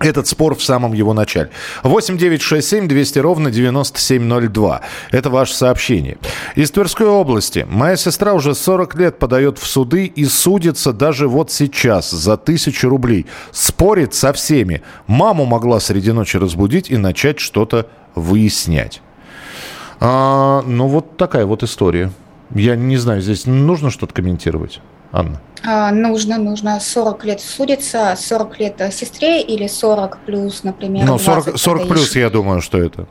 этот 0.00 0.26
спор 0.26 0.54
в 0.54 0.62
самом 0.62 0.92
его 0.92 1.14
начале. 1.14 1.50
8 1.82 2.18
9 2.18 2.42
6 2.42 2.68
7 2.68 2.88
200 2.88 3.18
ровно 3.18 3.50
9702. 3.50 4.82
Это 5.10 5.30
ваше 5.30 5.54
сообщение. 5.54 6.18
Из 6.54 6.70
Тверской 6.70 7.06
области. 7.06 7.66
Моя 7.68 7.96
сестра 7.96 8.34
уже 8.34 8.54
40 8.54 8.94
лет 8.96 9.18
подает 9.18 9.58
в 9.58 9.66
суды 9.66 10.06
и 10.06 10.24
судится 10.26 10.92
даже 10.92 11.28
вот 11.28 11.50
сейчас 11.50 12.10
за 12.10 12.36
тысячу 12.36 12.88
рублей. 12.88 13.26
Спорит 13.52 14.14
со 14.14 14.32
всеми. 14.32 14.82
Маму 15.06 15.46
могла 15.46 15.80
среди 15.80 16.12
ночи 16.12 16.36
разбудить 16.36 16.90
и 16.90 16.96
начать 16.96 17.38
что-то 17.40 17.86
выяснять. 18.14 19.00
А, 20.00 20.62
ну, 20.66 20.88
вот 20.88 21.16
такая 21.16 21.46
вот 21.46 21.62
история. 21.62 22.10
Я 22.54 22.76
не 22.76 22.96
знаю, 22.96 23.20
здесь 23.20 23.46
нужно 23.46 23.90
что-то 23.90 24.14
комментировать, 24.14 24.80
Анна? 25.12 25.40
А, 25.64 25.90
нужно, 25.90 26.38
нужно 26.38 26.78
40 26.78 27.24
лет 27.24 27.40
судиться, 27.40 28.14
40 28.16 28.60
лет 28.60 28.82
сестре 28.92 29.42
или 29.42 29.66
40 29.66 30.18
плюс, 30.26 30.62
например. 30.62 31.06
Ну, 31.06 31.18
40, 31.18 31.58
40 31.58 31.88
плюс, 31.88 32.14
я 32.16 32.30
думаю, 32.30 32.60
что 32.60 32.78
это. 32.78 33.06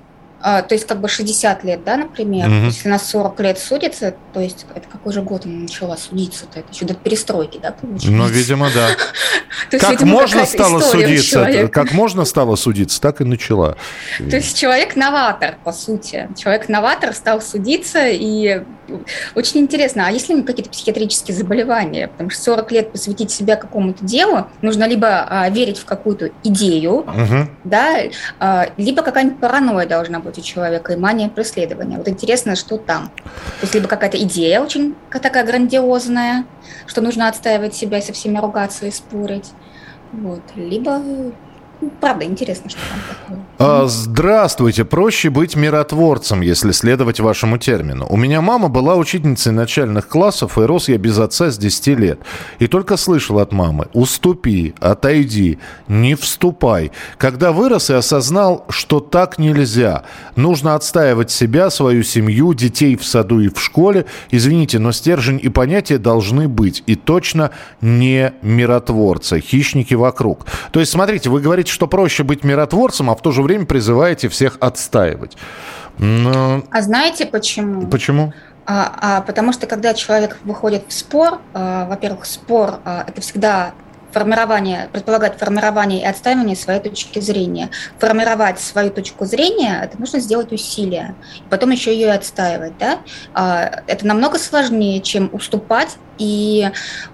А, 0.48 0.62
то 0.62 0.76
есть 0.76 0.86
как 0.86 1.02
бы 1.02 1.10
60 1.10 1.64
лет, 1.64 1.84
да, 1.84 1.98
например, 1.98 2.48
угу. 2.48 2.66
если 2.66 2.88
на 2.88 3.00
40 3.00 3.40
лет 3.40 3.58
судится, 3.58 4.14
то 4.32 4.40
есть 4.40 4.68
это 4.76 4.88
какой 4.88 5.12
же 5.12 5.24
год 5.24 5.48
она 5.48 5.62
начала 5.62 5.98
судиться-то, 5.98 6.60
это 6.60 6.72
еще 6.72 6.86
до 6.86 6.94
перестройки, 6.94 7.58
да, 7.60 7.72
получается? 7.72 8.12
Ну, 8.12 8.28
видимо, 8.28 8.70
да. 8.72 8.90
Как 9.80 10.02
можно 10.02 10.46
стало 10.46 10.82
судиться, 10.82 11.68
как 11.70 11.94
можно 11.94 12.26
стало 12.26 12.56
судиться, 12.58 13.02
так 13.02 13.22
и 13.22 13.24
начала. 13.24 13.76
То 14.20 14.36
есть 14.36 14.56
человек-новатор, 14.56 15.58
по 15.64 15.72
сути. 15.72 16.30
Человек-новатор 16.38 17.14
стал 17.14 17.42
судиться, 17.42 18.08
и 18.08 18.62
очень 19.34 19.62
интересно, 19.62 20.08
а 20.08 20.12
есть 20.12 20.30
ли 20.30 20.44
какие-то 20.44 20.70
психиатрические 20.70 21.36
заболевания? 21.36 22.08
Потому 22.08 22.30
что 22.30 22.42
40 22.42 22.72
лет 22.72 22.92
посвятить 22.92 23.32
себя 23.32 23.56
какому-то 23.56 24.06
делу, 24.06 24.48
нужно 24.62 24.88
либо 24.88 25.26
а, 25.28 25.50
верить 25.50 25.80
в 25.80 25.86
какую-то 25.86 26.30
идею, 26.44 27.06
да, 27.64 27.98
а, 28.40 28.68
либо 28.78 29.02
какая-нибудь 29.02 29.40
паранойя 29.40 29.88
должна 29.88 30.20
быть 30.20 30.35
у 30.38 30.42
человека 30.42 30.94
и 30.94 30.96
мания 30.96 31.30
преследования. 31.30 31.98
Вот 31.98 32.08
интересно, 32.08 32.56
что 32.56 32.78
там. 32.78 33.12
То 33.16 33.62
есть 33.64 33.74
либо 33.76 33.88
какая-то 33.88 34.18
идея 34.24 34.62
очень 34.62 34.96
такая 35.10 35.46
грандиозная, 35.46 36.46
что 36.86 37.02
нужно 37.02 37.28
отстаивать 37.28 37.76
себя 37.76 38.02
со 38.02 38.14
всеми 38.14 38.38
ругаться 38.38 38.86
и 38.86 38.92
спорить, 38.92 39.52
вот, 40.12 40.42
либо 40.56 41.02
правда, 42.00 42.26
интересно, 42.26 42.70
что 42.70 42.80
там 42.80 43.00
такое. 43.08 43.46
А, 43.58 43.88
здравствуйте. 43.88 44.84
Проще 44.84 45.30
быть 45.30 45.56
миротворцем, 45.56 46.42
если 46.42 46.72
следовать 46.72 47.22
вашему 47.22 47.58
термину. 47.58 48.06
У 48.10 48.18
меня 48.18 48.42
мама 48.42 48.68
была 48.68 48.96
учительницей 48.96 49.54
начальных 49.54 50.10
классов, 50.10 50.58
и 50.58 50.62
рос 50.62 50.90
я 50.90 50.98
без 50.98 51.18
отца 51.18 51.50
с 51.50 51.58
10 51.58 51.88
лет. 51.98 52.20
И 52.60 52.68
только 52.68 52.98
слышал 52.98 53.40
от 53.40 53.54
мамы, 53.54 53.88
уступи, 53.94 54.76
отойди, 54.82 55.58
не 55.88 56.16
вступай. 56.16 56.92
Когда 57.18 57.54
вырос 57.54 57.90
и 57.90 57.94
осознал, 57.94 58.66
что 58.68 59.00
так 59.00 59.40
нельзя. 59.40 60.04
Нужно 60.36 60.76
отстаивать 60.76 61.32
себя, 61.32 61.70
свою 61.70 62.04
семью, 62.04 62.54
детей 62.54 62.98
в 62.98 63.06
саду 63.06 63.40
и 63.40 63.48
в 63.48 63.60
школе. 63.62 64.06
Извините, 64.32 64.80
но 64.80 64.92
стержень 64.92 65.40
и 65.42 65.48
понятия 65.48 65.98
должны 65.98 66.50
быть. 66.50 66.84
И 66.88 66.96
точно 66.96 67.52
не 67.80 68.34
миротворца. 68.42 69.40
Хищники 69.40 69.94
вокруг. 69.94 70.46
То 70.72 70.82
есть, 70.82 70.92
смотрите, 70.92 71.30
вы 71.30 71.40
говорите, 71.40 71.65
что 71.68 71.88
проще 71.88 72.24
быть 72.24 72.44
миротворцем, 72.44 73.10
а 73.10 73.16
в 73.16 73.22
то 73.22 73.32
же 73.32 73.42
время 73.42 73.66
призываете 73.66 74.30
всех 74.30 74.58
отстаивать. 74.60 75.38
Но... 75.98 76.64
А 76.72 76.82
знаете 76.82 77.26
почему? 77.26 77.88
Почему? 77.88 78.34
А, 78.66 79.18
а, 79.18 79.22
потому 79.22 79.54
что 79.54 79.68
когда 79.68 79.94
человек 79.94 80.38
выходит 80.44 80.86
в 80.88 80.94
спор, 80.94 81.40
а, 81.54 81.86
во-первых, 81.86 82.26
спор 82.26 82.80
а, 82.84 83.06
это 83.08 83.22
всегда 83.22 83.74
формирование, 84.16 84.88
предполагает 84.94 85.38
формирование 85.38 86.02
и 86.02 86.06
отстаивание 86.06 86.56
своей 86.56 86.80
точки 86.80 87.20
зрения. 87.20 87.70
Формировать 88.00 88.62
свою 88.62 88.90
точку 88.90 89.26
зрения, 89.26 89.82
это 89.84 90.00
нужно 90.00 90.22
сделать 90.22 90.54
усилия, 90.54 91.16
потом 91.50 91.72
еще 91.72 91.94
ее 91.94 92.14
отстаивать. 92.14 92.78
Да? 92.78 93.00
А, 93.34 93.84
это 93.88 94.08
намного 94.08 94.40
сложнее, 94.40 95.02
чем 95.02 95.30
уступать 95.34 95.98
и 96.18 96.72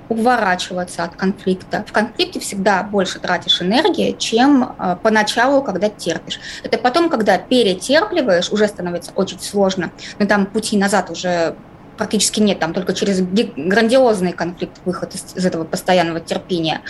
уворачиваться 0.10 1.03
от 1.03 1.15
конфликта. 1.15 1.84
В 1.88 1.91
конфликте 1.91 2.39
всегда 2.39 2.84
больше 2.84 3.17
тратишь 3.17 3.63
энергии, 3.63 4.12
чем 4.12 4.75
а, 4.77 4.96
поначалу, 4.96 5.63
когда 5.63 5.89
терпишь. 5.89 6.39
Это 6.62 6.77
потом, 6.77 7.10
когда 7.10 7.39
перетерпливаешь, 7.39 8.51
уже 8.51 8.67
становится 8.67 9.12
очень 9.15 9.39
сложно, 9.39 9.91
но 10.20 10.27
там 10.27 10.46
пути 10.46 10.77
назад 10.77 11.10
уже 11.10 11.55
практически 12.01 12.39
нет, 12.39 12.58
там 12.58 12.74
только 12.74 12.96
через 12.96 13.22
грандиозный 13.22 14.31
конфликт 14.31 14.77
выход 14.86 15.13
из, 15.13 15.36
из 15.36 15.46
этого 15.46 15.65
постоянного 15.65 16.20
терпения. 16.20 16.81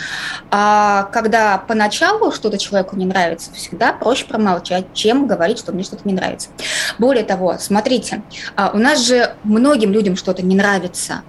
А 0.51 1.03
когда 1.11 1.57
поначалу 1.57 2.31
что-то 2.31 2.57
человеку 2.57 2.95
не 2.95 3.05
нравится, 3.05 3.51
всегда 3.53 3.91
проще 3.91 4.25
промолчать, 4.25 4.85
чем 4.93 5.27
говорить, 5.27 5.59
что 5.59 5.73
мне 5.73 5.83
что-то 5.83 6.03
не 6.07 6.13
нравится. 6.13 6.47
Более 6.97 7.25
того, 7.25 7.57
смотрите, 7.59 8.23
а 8.55 8.71
у 8.73 8.77
нас 8.77 9.05
же 9.05 9.35
многим 9.43 9.91
людям 9.91 10.15
что-то 10.15 10.45
не 10.45 10.55
нравится, 10.55 11.23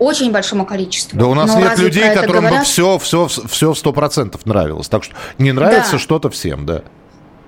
очень 0.00 0.32
большому 0.32 0.66
количеству. 0.66 1.16
Да 1.16 1.28
у 1.28 1.34
нас 1.34 1.54
Но 1.54 1.60
нет 1.60 1.78
людей, 1.78 2.12
которым 2.12 2.42
говорят... 2.42 2.58
бы 2.58 2.64
все, 2.64 2.98
все, 2.98 3.28
все 3.28 3.72
сто 3.74 3.92
процентов 3.92 4.46
нравилось. 4.46 4.88
Так 4.88 5.04
что 5.04 5.14
не 5.38 5.52
нравится 5.52 5.92
да. 5.92 5.98
что-то 6.00 6.28
всем, 6.28 6.66
да. 6.66 6.82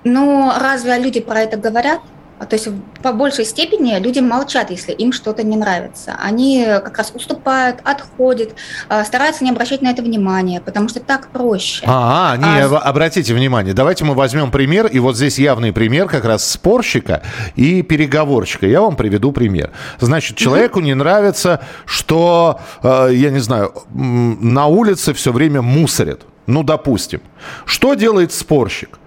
Ну, 0.05 0.53
разве 0.57 0.97
люди 0.99 1.19
про 1.19 1.41
это 1.41 1.57
говорят? 1.57 1.99
А, 2.39 2.45
то 2.45 2.55
есть 2.55 2.69
по 3.03 3.11
большей 3.11 3.45
степени 3.45 3.99
люди 3.99 4.19
молчат, 4.19 4.71
если 4.71 4.93
им 4.93 5.11
что-то 5.11 5.43
не 5.43 5.57
нравится. 5.57 6.15
Они 6.19 6.65
как 6.65 6.97
раз 6.97 7.11
уступают, 7.13 7.79
отходят, 7.83 8.55
а, 8.87 9.03
стараются 9.03 9.43
не 9.43 9.51
обращать 9.51 9.81
на 9.81 9.89
это 9.89 10.01
внимания, 10.01 10.61
потому 10.61 10.87
что 10.87 11.01
так 11.01 11.27
проще. 11.27 11.83
А, 11.85 12.35
-а 12.35 12.37
не, 12.37 12.75
а... 12.75 12.79
обратите 12.79 13.33
внимание, 13.33 13.73
давайте 13.73 14.05
мы 14.05 14.13
возьмем 14.13 14.51
пример, 14.51 14.87
и 14.87 14.99
вот 14.99 15.17
здесь 15.17 15.37
явный 15.37 15.73
пример 15.73 16.07
как 16.07 16.23
раз 16.23 16.49
спорщика 16.49 17.21
и 17.55 17.81
переговорщика. 17.81 18.65
Я 18.65 18.81
вам 18.81 18.95
приведу 18.95 19.31
пример. 19.31 19.71
Значит, 19.99 20.37
человеку 20.37 20.79
не 20.79 20.93
нравится, 20.93 21.61
что, 21.85 22.59
я 22.83 23.29
не 23.29 23.39
знаю, 23.39 23.73
на 23.93 24.67
улице 24.67 25.13
все 25.13 25.31
время 25.31 25.61
мусорят. 25.61 26.21
Ну, 26.47 26.63
допустим. 26.63 27.21
Что 27.65 27.93
делает 27.93 28.31
спорщик? 28.31 28.97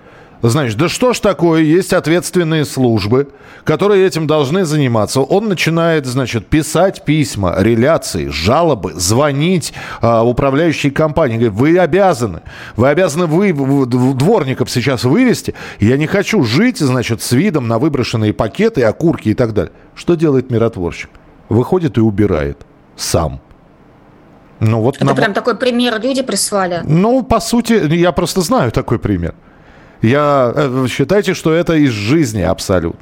Значит, 0.42 0.76
да 0.76 0.88
что 0.88 1.12
ж 1.12 1.20
такое, 1.20 1.62
есть 1.62 1.92
ответственные 1.92 2.64
службы, 2.64 3.28
которые 3.62 4.04
этим 4.04 4.26
должны 4.26 4.64
заниматься. 4.64 5.20
Он 5.20 5.49
начинает, 5.49 6.04
значит, 6.04 6.49
писать 6.49 7.04
письма, 7.04 7.54
реляции, 7.58 8.26
жалобы, 8.26 8.92
звонить 8.94 9.72
а, 10.00 10.25
управляющей 10.25 10.90
компании. 10.90 11.37
Говорит, 11.37 11.52
вы 11.52 11.78
обязаны, 11.78 12.42
вы 12.75 12.88
обязаны 12.88 13.26
вы, 13.26 13.52
дворников 13.87 14.68
сейчас 14.68 15.04
вывести. 15.04 15.54
Я 15.78 15.96
не 15.96 16.08
хочу 16.08 16.42
жить, 16.42 16.78
значит, 16.78 17.22
с 17.22 17.30
видом 17.30 17.68
на 17.68 17.78
выброшенные 17.78 18.32
пакеты, 18.32 18.82
окурки 18.82 19.28
и 19.28 19.34
так 19.34 19.54
далее. 19.54 19.72
Что 19.94 20.16
делает 20.16 20.50
миротворщик? 20.50 21.11
Выходит 21.49 21.99
и 21.99 22.00
убирает 22.00 22.58
сам. 22.96 23.40
Ну, 24.58 24.80
вот 24.80 24.96
Это 24.96 25.04
нам... 25.04 25.16
прям 25.16 25.34
такой 25.34 25.56
пример 25.56 26.00
люди 26.00 26.22
прислали? 26.22 26.82
Ну, 26.84 27.22
по 27.22 27.38
сути, 27.38 27.75
я 27.94 28.11
просто 28.11 28.40
знаю 28.40 28.72
такой 28.72 28.99
пример. 28.99 29.34
Я 30.02 30.52
э, 30.54 30.87
считайте, 30.88 31.35
что 31.35 31.52
это 31.52 31.75
из 31.75 31.92
жизни 31.92 32.42
абсолютно. 32.42 33.00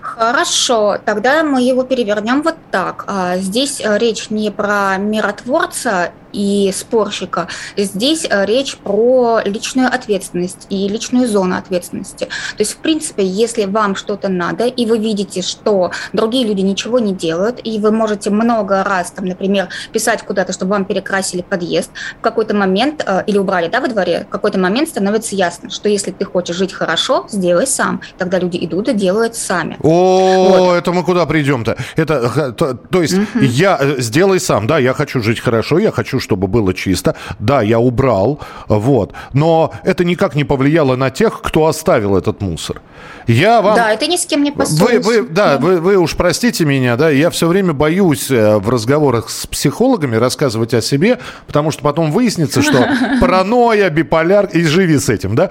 Хорошо, 0.00 0.98
тогда 1.02 1.42
мы 1.42 1.62
его 1.62 1.82
перевернем 1.82 2.42
вот 2.42 2.56
так. 2.70 3.04
А, 3.06 3.38
здесь 3.38 3.80
э, 3.80 3.96
речь 3.98 4.28
не 4.28 4.50
про 4.50 4.98
миротворца 4.98 6.12
и 6.32 6.72
спорщика. 6.74 7.48
Здесь 7.76 8.26
э, 8.28 8.46
речь 8.46 8.76
про 8.76 9.40
личную 9.44 9.88
ответственность 9.88 10.66
и 10.70 10.88
личную 10.88 11.28
зону 11.28 11.56
ответственности. 11.56 12.24
То 12.24 12.60
есть, 12.60 12.72
в 12.72 12.76
принципе, 12.78 13.24
если 13.24 13.64
вам 13.64 13.96
что-то 13.96 14.28
надо, 14.28 14.66
и 14.66 14.86
вы 14.86 14.98
видите, 14.98 15.42
что 15.42 15.90
другие 16.12 16.46
люди 16.46 16.60
ничего 16.60 16.98
не 16.98 17.14
делают, 17.14 17.60
и 17.64 17.78
вы 17.78 17.90
можете 17.90 18.30
много 18.30 18.84
раз, 18.84 19.10
там, 19.10 19.24
например, 19.24 19.68
писать 19.92 20.22
куда-то, 20.22 20.52
чтобы 20.52 20.72
вам 20.72 20.84
перекрасили 20.84 21.42
подъезд, 21.42 21.90
в 22.18 22.20
какой-то 22.20 22.54
момент, 22.54 23.02
э, 23.06 23.24
или 23.26 23.38
убрали 23.38 23.68
да, 23.68 23.80
во 23.80 23.88
дворе, 23.88 24.26
в 24.28 24.30
какой-то 24.30 24.58
момент 24.58 24.88
становится 24.88 25.34
ясно, 25.34 25.70
что 25.70 25.88
если 25.88 26.10
ты 26.10 26.24
хочешь 26.24 26.56
жить 26.56 26.72
хорошо, 26.72 27.26
сделай 27.28 27.66
сам. 27.66 28.00
Тогда 28.18 28.38
люди 28.38 28.58
идут 28.60 28.88
и 28.88 28.92
делают 28.92 29.34
сами. 29.34 29.76
О, 29.82 30.48
вот. 30.48 30.74
это 30.74 30.92
мы 30.92 31.02
куда 31.04 31.26
придем-то? 31.26 31.76
Это, 31.96 32.52
то, 32.52 32.74
то 32.74 33.02
есть, 33.02 33.14
угу. 33.14 33.40
я 33.40 33.78
э, 33.80 33.96
сделай 33.98 34.40
сам, 34.40 34.66
да, 34.66 34.78
я 34.78 34.94
хочу 34.94 35.20
жить 35.22 35.40
хорошо, 35.40 35.78
я 35.78 35.90
хочу 35.90 36.19
чтобы 36.20 36.46
было 36.46 36.74
чисто. 36.74 37.16
Да, 37.38 37.62
я 37.62 37.78
убрал, 37.78 38.40
вот. 38.68 39.12
Но 39.32 39.72
это 39.82 40.04
никак 40.04 40.34
не 40.34 40.44
повлияло 40.44 40.96
на 40.96 41.10
тех, 41.10 41.40
кто 41.42 41.66
оставил 41.66 42.16
этот 42.16 42.40
мусор. 42.40 42.80
Я 43.26 43.62
вам... 43.62 43.76
Да, 43.76 43.92
это 43.92 44.06
ни 44.06 44.16
с 44.16 44.26
кем 44.26 44.42
не 44.42 44.50
поссоришься. 44.50 45.08
Вы, 45.08 45.22
вы, 45.22 45.28
да, 45.28 45.58
вы, 45.58 45.80
вы 45.80 45.96
уж 45.96 46.16
простите 46.16 46.64
меня, 46.64 46.96
да, 46.96 47.10
я 47.10 47.30
все 47.30 47.46
время 47.46 47.72
боюсь 47.72 48.30
э, 48.30 48.58
в 48.58 48.68
разговорах 48.68 49.30
с 49.30 49.46
психологами 49.46 50.16
рассказывать 50.16 50.74
о 50.74 50.82
себе, 50.82 51.18
потому 51.46 51.70
что 51.70 51.82
потом 51.82 52.10
выяснится, 52.10 52.62
что 52.62 52.88
паранойя, 53.20 53.88
биполяр, 53.90 54.46
и 54.46 54.64
живи 54.64 54.98
с 54.98 55.08
этим, 55.08 55.34
да. 55.34 55.50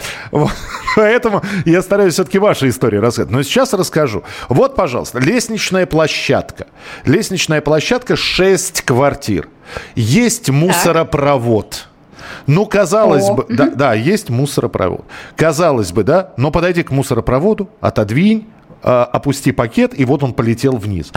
Поэтому 0.96 1.42
я 1.66 1.82
стараюсь 1.82 2.14
все-таки 2.14 2.40
ваши 2.40 2.70
истории 2.70 2.98
рассказать. 2.98 3.32
Но 3.32 3.44
сейчас 3.44 3.74
расскажу. 3.74 4.24
Вот, 4.50 4.76
пожалуйста, 4.76 5.20
лестничная 5.20 5.86
площадка. 5.86 6.68
Лестничная 7.06 7.62
площадка 7.62 8.16
6 8.16 8.82
квартир. 8.82 9.48
Есть 9.96 10.50
мусоропровод. 10.50 11.88
Ну, 12.48 12.66
казалось 12.66 13.30
О. 13.30 13.34
бы, 13.36 13.46
да, 13.50 13.70
да, 13.70 13.94
есть 13.94 14.30
мусоропровод. 14.30 15.06
Казалось 15.36 15.92
бы, 15.92 16.04
да, 16.04 16.32
но 16.38 16.52
подойди 16.52 16.84
к 16.84 16.92
мусоропроводу, 16.92 17.70
отодвинь, 17.82 18.48
э, 18.84 18.90
опусти 18.90 19.52
пакет, 19.52 19.98
и 19.98 20.06
вот 20.06 20.24
он 20.24 20.34
полетел 20.34 20.76
вниз. 20.78 21.12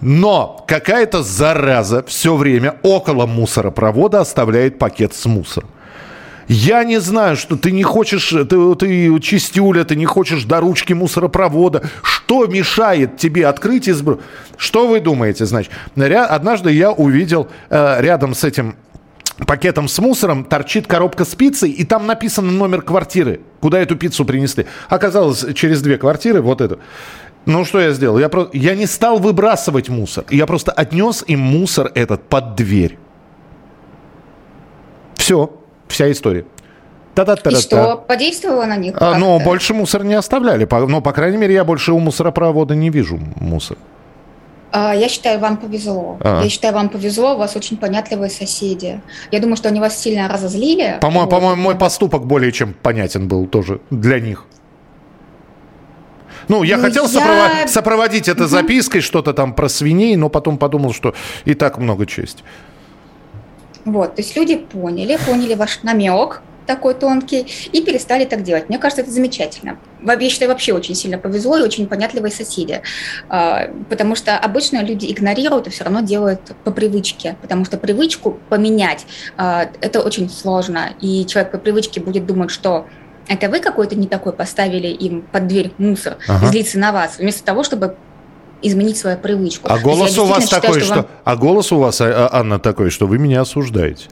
Но 0.00 0.64
какая-то 0.66 1.22
зараза 1.22 2.02
все 2.02 2.36
время 2.36 2.76
около 2.82 3.26
мусоропровода 3.26 4.20
оставляет 4.20 4.78
пакет 4.78 5.14
с 5.14 5.24
мусором. 5.26 5.68
Я 6.48 6.84
не 6.84 7.00
знаю, 7.00 7.36
что 7.36 7.56
ты 7.56 7.72
не 7.72 7.82
хочешь, 7.82 8.28
ты, 8.28 8.74
ты 8.74 9.20
чистюля, 9.20 9.84
ты 9.84 9.96
не 9.96 10.06
хочешь 10.06 10.44
до 10.44 10.60
ручки 10.60 10.92
мусоропровода. 10.92 11.82
Что 12.02 12.46
мешает 12.46 13.16
тебе 13.16 13.46
открыть 13.46 13.88
и 13.88 13.94
Что 14.56 14.88
вы 14.88 15.00
думаете, 15.00 15.46
значит? 15.46 15.72
Однажды 15.96 16.72
я 16.72 16.92
увидел 16.92 17.48
э, 17.70 17.96
рядом 18.00 18.34
с 18.34 18.44
этим 18.44 18.76
пакетом 19.46 19.88
с 19.88 19.98
мусором 19.98 20.44
торчит 20.44 20.86
коробка 20.86 21.24
с 21.24 21.34
пиццей, 21.34 21.70
и 21.70 21.84
там 21.84 22.06
написано 22.06 22.52
номер 22.52 22.82
квартиры, 22.82 23.40
куда 23.60 23.80
эту 23.80 23.96
пиццу 23.96 24.24
принесли. 24.24 24.66
Оказалось, 24.88 25.44
через 25.54 25.82
две 25.82 25.98
квартиры 25.98 26.40
вот 26.40 26.60
эту. 26.60 26.78
Ну, 27.46 27.64
что 27.64 27.80
я 27.80 27.90
сделал? 27.92 28.18
Я, 28.18 28.28
про... 28.28 28.48
я 28.52 28.74
не 28.74 28.86
стал 28.86 29.18
выбрасывать 29.18 29.88
мусор. 29.88 30.24
Я 30.30 30.46
просто 30.46 30.72
отнес 30.72 31.24
им 31.26 31.40
мусор 31.40 31.90
этот 31.94 32.28
под 32.28 32.54
дверь. 32.54 32.96
Все 35.16 35.52
вся 35.88 36.10
история. 36.10 36.44
Та-та-та-та. 37.14 37.56
И 37.56 37.60
что, 37.60 37.96
подействовало 37.96 38.64
на 38.64 38.76
них? 38.76 38.96
А, 39.00 39.16
но 39.16 39.38
больше 39.38 39.72
мусор 39.72 40.04
не 40.04 40.14
оставляли. 40.14 40.64
По, 40.64 40.86
но, 40.86 41.00
по 41.00 41.12
крайней 41.12 41.36
мере, 41.36 41.54
я 41.54 41.64
больше 41.64 41.92
у 41.92 42.00
мусоропровода 42.00 42.74
не 42.74 42.90
вижу 42.90 43.20
мусор. 43.36 43.76
А, 44.72 44.92
я 44.92 45.08
считаю, 45.08 45.38
вам 45.38 45.56
повезло. 45.56 46.18
А. 46.20 46.42
Я 46.42 46.48
считаю, 46.48 46.74
вам 46.74 46.88
повезло, 46.88 47.34
у 47.34 47.38
вас 47.38 47.54
очень 47.54 47.76
понятливые 47.76 48.30
соседи. 48.30 49.00
Я 49.30 49.38
думаю, 49.38 49.56
что 49.56 49.68
они 49.68 49.78
вас 49.78 49.96
сильно 49.96 50.28
разозлили. 50.28 50.98
По-моему, 51.00 51.30
вот. 51.30 51.40
по 51.40 51.54
мой 51.54 51.76
поступок 51.76 52.26
более 52.26 52.50
чем 52.50 52.74
понятен 52.74 53.28
был 53.28 53.46
тоже 53.46 53.80
для 53.90 54.18
них. 54.18 54.46
Ну, 56.48 56.64
я 56.64 56.76
ну, 56.76 56.82
хотел 56.82 57.04
я... 57.04 57.08
Сопров... 57.08 57.70
сопроводить 57.70 58.28
это 58.28 58.42
угу. 58.44 58.50
запиской, 58.50 59.00
что-то 59.00 59.32
там 59.32 59.54
про 59.54 59.68
свиней, 59.68 60.16
но 60.16 60.28
потом 60.28 60.58
подумал, 60.58 60.92
что 60.92 61.14
и 61.44 61.54
так 61.54 61.78
много 61.78 62.04
чести. 62.06 62.42
Вот, 63.84 64.16
то 64.16 64.22
есть 64.22 64.36
люди 64.36 64.56
поняли, 64.56 65.18
поняли 65.26 65.54
ваш 65.54 65.82
намек, 65.82 66.42
такой 66.66 66.94
тонкий, 66.94 67.46
и 67.72 67.82
перестали 67.82 68.24
так 68.24 68.42
делать. 68.42 68.68
Мне 68.68 68.78
кажется, 68.78 69.02
это 69.02 69.10
замечательно. 69.10 69.78
Я 70.02 70.28
считаю, 70.30 70.50
вообще 70.50 70.72
очень 70.72 70.94
сильно 70.94 71.18
повезло 71.18 71.58
и 71.58 71.62
очень 71.62 71.86
понятливые 71.86 72.32
соседи, 72.32 72.82
а, 73.28 73.68
потому 73.88 74.16
что 74.16 74.38
обычно 74.38 74.82
люди 74.82 75.10
игнорируют 75.10 75.66
и 75.66 75.70
все 75.70 75.84
равно 75.84 76.00
делают 76.00 76.40
по 76.64 76.70
привычке, 76.70 77.36
потому 77.42 77.64
что 77.64 77.76
привычку 77.76 78.38
поменять 78.48 79.06
а,– 79.36 79.68
это 79.80 80.00
очень 80.00 80.28
сложно, 80.28 80.94
и 81.00 81.26
человек 81.26 81.52
по 81.52 81.58
привычке 81.58 82.00
будет 82.00 82.26
думать, 82.26 82.50
что 82.50 82.86
это 83.28 83.48
вы 83.48 83.60
какой-то 83.60 83.94
не 83.96 84.06
такой 84.06 84.32
поставили 84.32 84.88
им 84.88 85.22
под 85.22 85.46
дверь 85.46 85.72
мусор, 85.78 86.18
ага. 86.28 86.46
злиться 86.46 86.78
на 86.78 86.92
вас, 86.92 87.18
вместо 87.18 87.42
того, 87.44 87.62
чтобы 87.64 87.96
изменить 88.66 88.96
свою 88.96 89.18
привычку. 89.18 89.68
А 89.70 89.78
голос 89.78 90.16
у 90.18 90.24
вас 90.24 90.44
считаю, 90.44 90.62
такой, 90.62 90.80
что, 90.80 90.86
что 90.86 90.94
вам... 90.96 91.06
а 91.24 91.36
голос 91.36 91.72
у 91.72 91.78
вас, 91.78 92.00
а, 92.00 92.28
Анна, 92.32 92.58
такой, 92.58 92.90
что 92.90 93.06
вы 93.06 93.18
меня 93.18 93.40
осуждаете? 93.42 94.06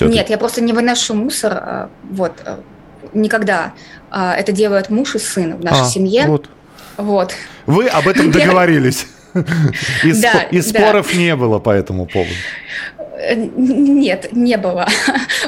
Нет, 0.00 0.30
я 0.30 0.38
просто 0.38 0.60
не 0.60 0.72
выношу 0.72 1.14
мусор, 1.14 1.52
а, 1.52 1.90
вот, 2.10 2.32
а, 2.44 2.60
никогда. 3.12 3.74
Это 4.10 4.52
делают 4.52 4.88
муж 4.88 5.16
и 5.16 5.18
сын 5.18 5.56
в 5.56 5.64
нашей 5.64 5.82
а, 5.82 5.86
семье. 5.86 6.26
Вот. 6.26 6.48
Вот. 6.96 7.34
Вы 7.66 7.88
об 7.88 8.08
этом 8.08 8.30
договорились. 8.30 9.06
И, 10.02 10.12
да, 10.14 10.32
спо- 10.32 10.48
и 10.50 10.62
споров 10.62 11.14
не 11.14 11.36
было 11.36 11.58
по 11.58 11.68
этому 11.68 12.06
поводу. 12.06 12.32
Нет, 13.16 14.32
не 14.32 14.56
было. 14.56 14.86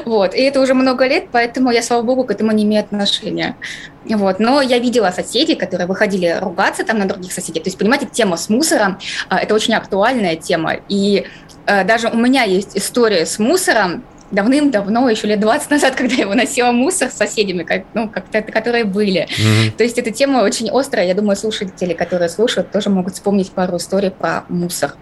Вот. 0.04 0.34
И 0.34 0.40
это 0.40 0.60
уже 0.60 0.74
много 0.74 1.06
лет, 1.06 1.26
поэтому 1.30 1.70
я, 1.70 1.82
слава 1.82 2.02
богу, 2.02 2.24
к 2.24 2.30
этому 2.30 2.52
не 2.52 2.64
имею 2.64 2.80
отношения. 2.80 3.56
Вот. 4.04 4.40
Но 4.40 4.62
я 4.62 4.78
видела 4.78 5.10
соседей, 5.10 5.54
которые 5.54 5.86
выходили 5.86 6.38
ругаться 6.40 6.84
там 6.84 6.98
на 6.98 7.06
других 7.06 7.32
соседей. 7.32 7.60
То 7.60 7.68
есть, 7.68 7.78
понимаете, 7.78 8.06
тема 8.10 8.36
с 8.36 8.48
мусором– 8.48 8.98
это 9.30 9.54
очень 9.54 9.74
актуальная 9.74 10.36
тема. 10.36 10.76
И 10.88 11.26
э, 11.66 11.84
даже 11.84 12.08
у 12.08 12.16
меня 12.16 12.44
есть 12.44 12.76
история 12.76 13.26
с 13.26 13.38
мусором, 13.38 14.02
давным-давно, 14.30 15.08
еще 15.08 15.26
лет 15.26 15.40
20 15.40 15.70
назад, 15.70 15.94
когда 15.96 16.14
я 16.14 16.26
выносила 16.26 16.72
мусор 16.72 17.10
с 17.10 17.14
соседями, 17.14 17.62
как, 17.62 17.82
ну, 17.94 18.08
как-то, 18.08 18.42
которые 18.42 18.84
были. 18.84 19.26
Mm-hmm. 19.28 19.76
То 19.76 19.84
есть 19.84 19.98
эта 19.98 20.10
тема 20.10 20.38
очень 20.40 20.70
острая. 20.70 21.06
Я 21.06 21.14
думаю, 21.14 21.36
слушатели, 21.36 21.94
которые 21.94 22.28
слушают, 22.28 22.70
тоже 22.70 22.90
могут 22.90 23.14
вспомнить 23.14 23.50
пару 23.50 23.76
историй 23.76 24.10
про 24.10 24.44
мусор. 24.48 24.92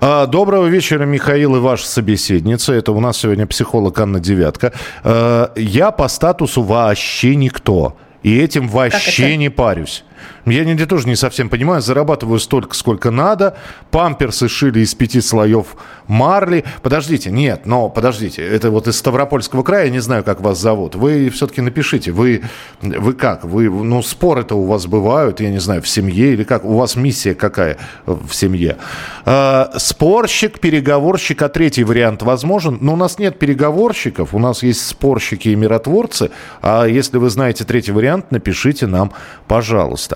А, 0.00 0.26
доброго 0.26 0.66
вечера, 0.66 1.04
Михаил 1.04 1.56
и 1.56 1.58
ваша 1.58 1.86
собеседница. 1.86 2.72
Это 2.72 2.92
у 2.92 3.00
нас 3.00 3.18
сегодня 3.18 3.46
психолог 3.46 3.98
Анна 3.98 4.20
Девятка. 4.20 4.72
А, 5.02 5.52
я 5.56 5.90
по 5.90 6.08
статусу 6.08 6.62
вообще 6.62 7.34
никто. 7.36 7.96
И 8.22 8.36
этим 8.38 8.68
вообще 8.68 9.36
не 9.36 9.50
парюсь. 9.50 10.04
Я 10.46 10.64
не, 10.64 10.76
тоже 10.86 11.08
не 11.08 11.16
совсем 11.16 11.48
понимаю. 11.48 11.82
Зарабатываю 11.82 12.38
столько, 12.38 12.74
сколько 12.74 13.10
надо. 13.10 13.56
Памперсы 13.90 14.48
шили 14.48 14.80
из 14.80 14.94
пяти 14.94 15.20
слоев 15.20 15.76
марли. 16.06 16.64
Подождите, 16.82 17.30
нет, 17.30 17.66
но 17.66 17.88
подождите. 17.88 18.46
Это 18.46 18.70
вот 18.70 18.86
из 18.88 18.96
Ставропольского 18.96 19.62
края, 19.62 19.90
не 19.90 19.98
знаю, 19.98 20.24
как 20.24 20.40
вас 20.40 20.58
зовут. 20.58 20.94
Вы 20.94 21.30
все-таки 21.30 21.60
напишите. 21.60 22.12
Вы, 22.12 22.42
вы 22.80 23.12
как? 23.12 23.44
Вы, 23.44 23.68
ну, 23.70 24.02
споры-то 24.02 24.54
у 24.54 24.64
вас 24.64 24.86
бывают, 24.86 25.40
я 25.40 25.50
не 25.50 25.58
знаю, 25.58 25.82
в 25.82 25.88
семье 25.88 26.32
или 26.32 26.44
как? 26.44 26.64
У 26.64 26.76
вас 26.76 26.96
миссия 26.96 27.34
какая 27.34 27.78
в 28.06 28.32
семье? 28.32 28.76
Э, 29.24 29.66
спорщик, 29.76 30.60
переговорщик, 30.60 31.42
а 31.42 31.48
третий 31.48 31.84
вариант 31.84 32.22
возможен? 32.22 32.78
Но 32.80 32.94
у 32.94 32.96
нас 32.96 33.18
нет 33.18 33.38
переговорщиков, 33.38 34.34
у 34.34 34.38
нас 34.38 34.62
есть 34.62 34.86
спорщики 34.86 35.48
и 35.48 35.56
миротворцы. 35.56 36.30
А 36.62 36.84
если 36.86 37.18
вы 37.18 37.30
знаете 37.30 37.64
третий 37.64 37.92
вариант, 37.92 38.30
напишите 38.30 38.86
нам, 38.86 39.12
пожалуйста. 39.48 40.15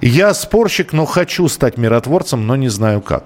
Я 0.00 0.34
спорщик, 0.34 0.92
но 0.92 1.06
хочу 1.06 1.48
стать 1.48 1.76
миротворцем, 1.76 2.46
но 2.46 2.56
не 2.56 2.68
знаю 2.68 3.00
как. 3.00 3.24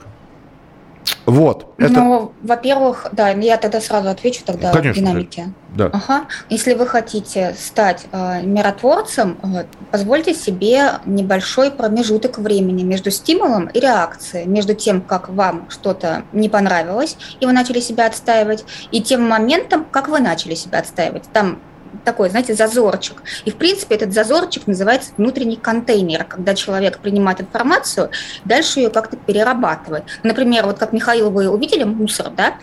Вот. 1.27 1.75
Это... 1.79 1.93
Ну, 1.93 2.33
во-первых, 2.43 3.07
да, 3.13 3.31
я 3.31 3.57
тогда 3.57 3.81
сразу 3.81 4.09
отвечу 4.09 4.43
тогда 4.45 4.73
Конечно, 4.73 5.03
в 5.03 5.05
динамике. 5.05 5.53
Да. 5.75 5.87
Ага. 5.93 6.27
Если 6.51 6.75
вы 6.75 6.87
хотите 6.87 7.55
стать 7.59 8.07
э, 8.13 8.43
миротворцем, 8.43 9.39
э, 9.43 9.65
позвольте 9.91 10.35
себе 10.35 10.95
небольшой 11.05 11.71
промежуток 11.71 12.39
времени 12.39 12.83
между 12.83 13.11
стимулом 13.11 13.67
и 13.69 13.81
реакцией, 13.81 14.47
между 14.47 14.75
тем, 14.75 15.01
как 15.01 15.29
вам 15.29 15.67
что-то 15.71 16.25
не 16.33 16.49
понравилось, 16.49 17.17
и 17.41 17.47
вы 17.47 17.53
начали 17.53 17.81
себя 17.81 18.07
отстаивать, 18.07 18.65
и 18.91 19.01
тем 19.01 19.23
моментом, 19.23 19.87
как 19.91 20.09
вы 20.09 20.21
начали 20.21 20.55
себя 20.55 20.81
отстаивать. 20.81 21.25
Там 21.33 21.59
такой, 22.05 22.31
знаете, 22.31 22.55
зазорчик. 22.55 23.23
И, 23.45 23.51
в 23.51 23.57
принципе, 23.57 23.95
этот 23.95 24.13
зазорчик 24.13 24.67
называется 24.67 25.13
внутренний 25.17 25.57
контейнер, 25.57 26.25
когда 26.25 26.55
человек 26.55 26.99
принимает 26.99 27.41
информацию, 27.41 28.11
дальше 28.45 28.81
ее 28.81 28.91
как-то 28.91 29.17
перерабатывает. 29.17 30.05
Например, 30.23 30.67
вот 30.67 30.79
как 30.79 30.93
Михаил, 30.93 31.31
вы 31.31 31.49
увидели 31.49 31.85
мусор, 31.85 32.31
да? 32.31 32.55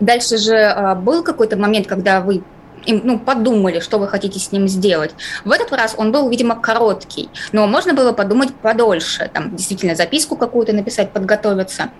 Дальше 0.00 0.38
же 0.38 0.56
а, 0.56 0.94
был 0.94 1.22
какой-то 1.22 1.56
момент, 1.56 1.86
когда 1.86 2.20
вы 2.20 2.42
ну, 2.86 3.18
подумали, 3.18 3.80
что 3.80 3.98
вы 3.98 4.08
хотите 4.08 4.38
с 4.38 4.52
ним 4.52 4.68
сделать. 4.68 5.14
В 5.44 5.50
этот 5.50 5.72
раз 5.72 5.94
он 5.96 6.12
был, 6.12 6.28
видимо, 6.28 6.56
короткий, 6.56 7.28
но 7.52 7.66
можно 7.66 7.92
было 7.92 8.12
подумать 8.12 8.54
подольше, 8.54 9.30
там, 9.32 9.56
действительно, 9.56 9.94
записку 9.94 10.36
какую-то 10.36 10.72
написать, 10.72 11.12
подготовиться. 11.12 11.90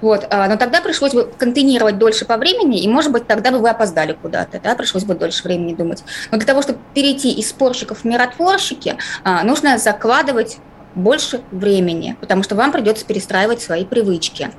Вот, 0.00 0.26
а, 0.30 0.48
но 0.48 0.56
тогда 0.56 0.80
пришлось 0.80 1.12
бы 1.12 1.30
контейнировать 1.38 1.98
дольше 1.98 2.24
по 2.24 2.36
времени, 2.36 2.80
и, 2.82 2.88
может 2.88 3.12
быть, 3.12 3.26
тогда 3.26 3.50
бы 3.50 3.58
вы 3.58 3.70
опоздали 3.70 4.12
куда-то, 4.12 4.60
да, 4.60 4.74
пришлось 4.74 5.04
бы 5.04 5.14
дольше 5.14 5.42
времени 5.44 5.74
думать. 5.74 6.02
Но 6.30 6.38
для 6.38 6.46
того, 6.46 6.62
чтобы 6.62 6.78
перейти 6.94 7.32
из 7.32 7.50
спорщиков 7.50 8.00
в 8.00 8.04
миротворщики, 8.04 8.96
а, 9.24 9.42
нужно 9.42 9.78
закладывать 9.78 10.58
больше 10.94 11.40
времени, 11.50 12.16
потому 12.20 12.42
что 12.42 12.54
вам 12.54 12.72
придется 12.72 13.04
перестраивать 13.04 13.62
свои 13.62 13.84
привычки. 13.84 14.50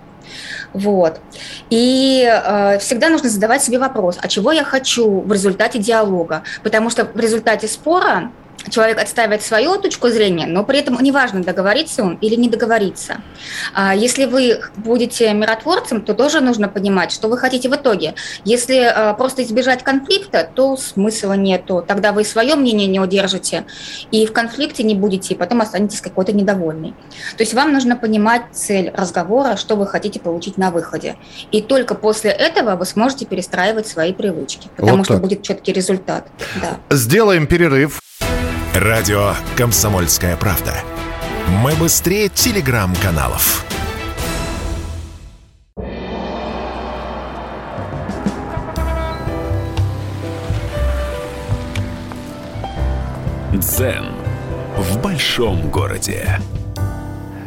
Вот. 0.73 1.19
И 1.69 2.25
э, 2.25 2.79
всегда 2.79 3.09
нужно 3.09 3.29
задавать 3.29 3.61
себе 3.61 3.79
вопрос, 3.79 4.17
а 4.21 4.27
чего 4.29 4.53
я 4.53 4.63
хочу 4.63 5.21
в 5.21 5.31
результате 5.33 5.79
диалога? 5.79 6.43
Потому 6.63 6.89
что 6.89 7.03
в 7.05 7.19
результате 7.19 7.67
спора 7.67 8.31
человек 8.69 8.99
отстаивает 9.01 9.41
свою 9.41 9.77
точку 9.77 10.09
зрения, 10.09 10.45
но 10.45 10.63
при 10.63 10.79
этом 10.79 10.97
неважно, 11.01 11.43
договорится 11.43 12.03
он 12.03 12.15
или 12.15 12.35
не 12.35 12.49
договорится. 12.49 13.21
А 13.73 13.95
если 13.95 14.25
вы 14.25 14.61
будете 14.75 15.33
миротворцем, 15.33 16.01
то 16.01 16.13
тоже 16.13 16.41
нужно 16.41 16.67
понимать, 16.67 17.11
что 17.11 17.27
вы 17.27 17.37
хотите 17.37 17.69
в 17.69 17.75
итоге. 17.75 18.15
Если 18.45 18.77
а, 18.77 19.13
просто 19.13 19.43
избежать 19.43 19.83
конфликта, 19.83 20.49
то 20.53 20.77
смысла 20.77 21.33
нету. 21.33 21.83
Тогда 21.87 22.11
вы 22.11 22.23
свое 22.23 22.55
мнение 22.55 22.87
не 22.87 22.99
удержите, 22.99 23.65
и 24.11 24.25
в 24.25 24.33
конфликте 24.33 24.83
не 24.83 24.95
будете, 24.95 25.33
и 25.33 25.37
потом 25.37 25.61
останетесь 25.61 26.01
какой-то 26.01 26.33
недовольный. 26.33 26.93
То 27.37 27.43
есть 27.43 27.53
вам 27.53 27.73
нужно 27.73 27.95
понимать 27.95 28.43
цель 28.51 28.91
разговора, 28.93 29.55
что 29.55 29.75
вы 29.75 29.87
хотите 29.87 30.19
получить 30.19 30.57
на 30.57 30.71
выходе. 30.71 31.15
И 31.51 31.61
только 31.61 31.95
после 31.95 32.31
этого 32.31 32.75
вы 32.75 32.85
сможете 32.85 33.25
перестраивать 33.25 33.87
свои 33.87 34.13
привычки, 34.13 34.69
потому 34.75 34.97
вот 34.97 35.05
что 35.05 35.17
будет 35.17 35.43
четкий 35.43 35.73
результат. 35.73 36.27
Да. 36.61 36.95
Сделаем 36.95 37.47
перерыв. 37.47 38.00
Радио 38.73 39.33
«Комсомольская 39.57 40.37
правда». 40.37 40.73
Мы 41.61 41.73
быстрее 41.73 42.29
телеграм-каналов. 42.29 43.65
Дзен 53.51 54.05
в 54.77 55.01
большом 55.01 55.69
городе. 55.69 56.39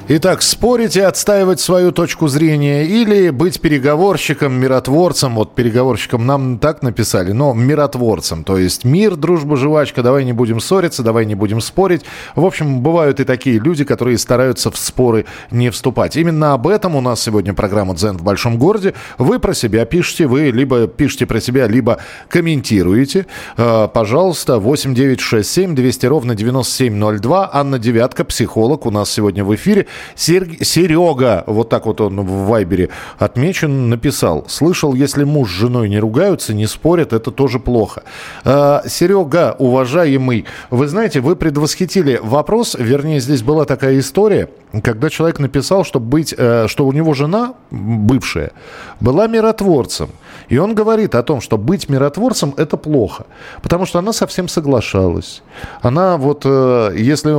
Итак, 0.07 0.43
спорить 0.43 0.97
и 0.97 1.01
отстаивать 1.01 1.61
свою 1.61 1.91
точку 1.91 2.29
зрения 2.29 2.85
или 2.85 3.31
быть 3.31 3.63
переговорщиком, 3.63 4.53
миротворцем. 4.53 5.35
Вот 5.35 5.55
переговорщиком 5.55 6.27
нам 6.27 6.59
так 6.59 6.83
написали, 6.83 7.33
но 7.33 7.55
миротворцем. 7.55 8.45
То 8.45 8.59
есть 8.59 8.85
мир, 8.85 9.17
дружба, 9.17 9.57
жвачка, 9.57 10.03
давай 10.03 10.27
не 10.27 10.35
будем 10.35 10.61
ссориться, 10.61 11.03
давай 11.03 11.25
не 11.25 11.35
будем 11.35 11.63
спорить. 11.63 12.03
В 12.37 12.45
общем, 12.45 12.81
бывают 12.81 13.19
и 13.19 13.25
такие 13.25 13.59
люди, 13.59 13.85
которые 13.85 14.19
стараются 14.19 14.71
в 14.71 14.77
споры 14.77 15.25
не 15.51 15.71
вступать. 15.71 16.17
Именно 16.17 16.53
об 16.53 16.67
этом 16.67 16.97
у 16.97 17.01
нас 17.01 17.23
сегодня 17.23 17.55
программа 17.55 17.95
«Дзен 17.95 18.19
в 18.19 18.23
большом 18.23 18.59
городе». 18.59 18.93
Вы 19.17 19.39
про 19.39 19.55
себя 19.55 19.87
пишете, 19.87 20.27
вы 20.27 20.51
либо 20.51 20.87
пишете 20.87 21.25
про 21.25 21.41
себя, 21.41 21.67
либо 21.67 21.97
комментируете. 22.29 23.25
Э, 23.57 23.89
пожалуйста, 23.89 24.59
8967 24.59 25.75
200 25.75 26.05
ровно 26.05 26.35
9702. 26.35 27.51
Анна 27.51 27.79
Девятка, 27.79 28.25
психолог, 28.25 28.85
у 28.85 28.91
нас 28.91 29.11
сегодня 29.11 29.43
в 29.45 29.55
эфире. 29.55 29.87
Серега, 30.15 31.45
вот 31.47 31.69
так 31.69 31.87
вот 31.87 32.01
он 32.01 32.21
в 32.21 32.47
Вайбере 32.47 32.91
отмечен, 33.19 33.89
написал. 33.89 34.45
Слышал, 34.49 34.95
если 34.95 35.25
муж 35.25 35.51
с 35.51 35.53
женой 35.53 35.89
не 35.89 35.99
ругаются, 35.99 36.55
не 36.55 36.67
спорят, 36.67 37.13
это 37.13 37.31
тоже 37.31 37.59
плохо. 37.59 38.03
А, 38.45 38.83
Серега, 38.87 39.57
уважаемый, 39.59 40.47
вы 40.71 40.87
знаете, 40.89 41.21
вы 41.21 41.37
предвосхитили 41.37 42.21
вопрос, 42.23 42.77
вернее, 42.79 43.21
здесь 43.21 43.43
была 43.43 43.65
такая 43.65 43.99
история– 43.99 44.49
когда 44.83 45.11
человек 45.11 45.39
написал, 45.39 45.85
что, 45.85 46.01
быть, 46.01 46.35
э, 46.37 46.67
что 46.69 46.87
у 46.87 46.93
него 46.93 47.15
жена, 47.15 47.55
бывшая, 47.71 48.53
была 49.01 49.27
миротворцем. 49.27 50.11
И 50.49 50.59
он 50.59 50.75
говорит 50.75 51.15
о 51.15 51.23
том, 51.23 51.41
что 51.41 51.59
быть 51.59 51.89
миротворцем– 51.89 52.55
это 52.57 52.77
плохо, 52.77 53.27
потому 53.63 53.87
что 53.87 53.99
она 53.99 54.13
совсем 54.13 54.49
соглашалась. 54.49 55.43
Она 55.83 56.17
вот, 56.17 56.43
э, 56.45 56.95
если 56.97 57.33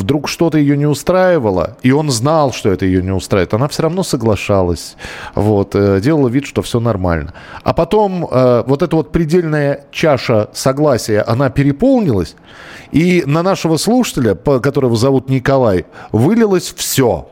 вдруг 0.00 0.28
что-то 0.28 0.58
ее 0.58 0.76
не 0.76 0.86
устраивало, 0.86 1.76
и 1.82 1.92
он 1.92 2.10
знал, 2.10 2.52
что 2.52 2.70
это 2.70 2.86
ее 2.86 3.02
не 3.02 3.12
устраивает, 3.12 3.54
она 3.54 3.68
все 3.68 3.82
равно 3.82 4.02
соглашалась, 4.02 4.96
вот, 5.34 5.74
э, 5.74 6.00
делала 6.00 6.28
вид, 6.28 6.46
что 6.46 6.62
все 6.62 6.80
нормально. 6.80 7.34
А 7.62 7.72
потом 7.72 8.28
вот 8.66 8.82
эта 8.82 8.96
вот 8.96 9.12
предельная 9.12 9.84
чаша 9.90 10.48
согласия, 10.52 11.22
она 11.22 11.50
переполнилась, 11.50 12.36
и 12.92 13.22
на 13.26 13.42
нашего 13.42 13.76
слушателя, 13.76 14.34
которого 14.34 14.96
зовут 14.96 15.28
Николай, 15.28 15.86
вылилось 16.12 16.72
все. 16.76 17.28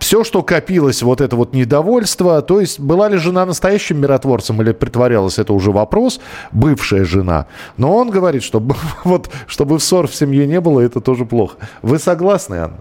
Все, 0.00 0.24
что 0.24 0.42
копилось, 0.42 1.02
вот 1.02 1.20
это 1.20 1.36
вот 1.36 1.52
недовольство, 1.52 2.40
то 2.40 2.58
есть 2.58 2.80
была 2.80 3.10
ли 3.10 3.18
жена 3.18 3.44
настоящим 3.44 4.00
миротворцем 4.00 4.60
или 4.62 4.72
притворялась, 4.72 5.38
это 5.38 5.52
уже 5.52 5.70
вопрос, 5.70 6.20
бывшая 6.52 7.04
жена. 7.04 7.46
Но 7.76 7.94
он 7.94 8.08
говорит, 8.08 8.42
что 8.42 8.62
вот, 9.04 9.30
чтобы 9.46 9.78
ссор 9.78 10.08
в 10.08 10.14
семье 10.14 10.46
не 10.46 10.60
было, 10.60 10.80
это 10.80 11.00
тоже 11.02 11.26
плохо. 11.26 11.56
Вы 11.82 11.98
согласны, 11.98 12.54
Анна? 12.54 12.78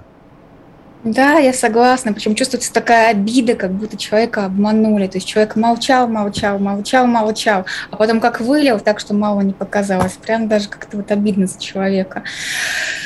Да, 1.04 1.40
я 1.40 1.54
согласна. 1.54 2.12
Причем 2.12 2.36
чувствуется 2.36 2.74
такая 2.74 3.12
обида, 3.12 3.56
как 3.56 3.72
будто 3.72 3.96
человека 3.96 4.46
обманули. 4.46 5.08
То 5.08 5.18
есть 5.18 5.28
человек 5.28 5.56
молчал, 5.56 6.10
молчал, 6.10 6.60
молчал, 6.60 7.08
молчал, 7.08 7.66
а 7.90 7.96
потом 7.96 8.20
как 8.20 8.42
вылил, 8.42 8.80
так 8.82 9.00
что 9.00 9.14
мало 9.14 9.40
не 9.40 9.54
показалось. 9.54 10.14
Прям 10.14 10.50
даже 10.50 10.68
как-то 10.68 10.98
вот 10.98 11.10
обидно 11.12 11.48
за 11.48 11.58
человека. 11.58 12.24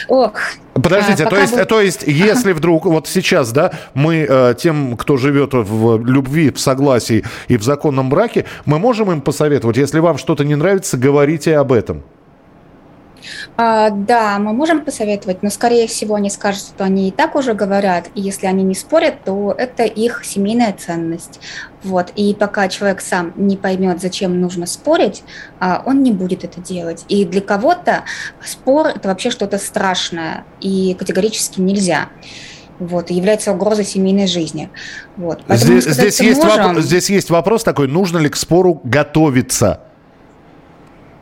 Ох. 0.08 0.34
Подождите, 0.73 1.25
а, 1.25 1.29
то, 1.29 1.38
есть, 1.38 1.53
вы... 1.53 1.65
то 1.65 1.82
есть, 1.82 2.03
если 2.08 2.53
вдруг 2.53 2.86
вот 2.86 3.08
сейчас, 3.08 3.51
да, 3.51 3.71
мы 3.93 4.25
э, 4.27 4.56
тем, 4.58 4.97
кто 4.97 5.17
живет 5.17 5.51
в 5.53 6.03
любви, 6.03 6.49
в 6.49 6.60
согласии 6.60 7.23
и 7.47 7.58
в 7.58 7.63
законном 7.63 8.10
браке, 8.10 8.45
мы 8.65 8.79
можем 8.79 9.12
им 9.12 9.21
посоветовать, 9.21 9.77
если 9.77 9.99
вам 9.99 10.17
что-то 10.17 10.43
не 10.43 10.56
нравится, 10.56 10.97
говорите 10.97 11.58
об 11.58 11.71
этом. 11.71 12.03
А, 13.57 13.89
да, 13.89 14.39
мы 14.39 14.53
можем 14.53 14.83
посоветовать, 14.83 15.43
но, 15.43 15.49
скорее 15.49 15.88
всего, 15.88 16.15
они 16.15 16.29
скажут, 16.29 16.63
что 16.63 16.83
они 16.83 17.09
и 17.09 17.12
так 17.12 17.36
уже 17.36 17.53
говорят, 17.53 18.09
и 18.15 18.21
если 18.21 18.47
они 18.47 18.63
не 18.63 18.75
спорят, 18.75 19.23
то 19.23 19.53
это 19.57 19.83
их 19.83 20.23
семейная 20.25 20.73
ценность. 20.73 21.39
Вот. 21.83 22.12
И 22.15 22.33
пока 22.33 22.67
человек 22.69 23.01
сам 23.01 23.33
не 23.36 23.57
поймет, 23.57 24.01
зачем 24.01 24.39
нужно 24.39 24.65
спорить, 24.65 25.23
а, 25.59 25.83
он 25.86 26.03
не 26.03 26.12
будет 26.12 26.43
это 26.43 26.62
делать. 26.62 27.05
И 27.09 27.25
для 27.25 27.41
кого-то 27.41 28.03
спор– 28.43 28.88
это 28.95 29.07
вообще 29.09 29.29
что-то 29.29 29.57
страшное, 29.57 30.45
и 30.62 30.95
категорически 30.97 31.59
нельзя 31.59 32.09
вот, 32.79 33.12
и 33.12 33.13
является 33.13 33.51
угрозой 33.51 33.86
семейной 33.86 34.27
жизни. 34.27 34.69
Вот. 35.17 35.41
здесь, 35.47 35.86
здесь, 35.86 36.19
есть 36.19 36.43
можем... 36.43 36.65
вопрос, 36.65 36.86
здесь 36.86 37.09
есть 37.09 37.29
вопрос 37.29 37.63
такой, 37.63 37.88
нужно 37.88 38.17
ли 38.17 38.29
к 38.29 38.36
спору 38.36 38.81
готовиться? 38.83 39.81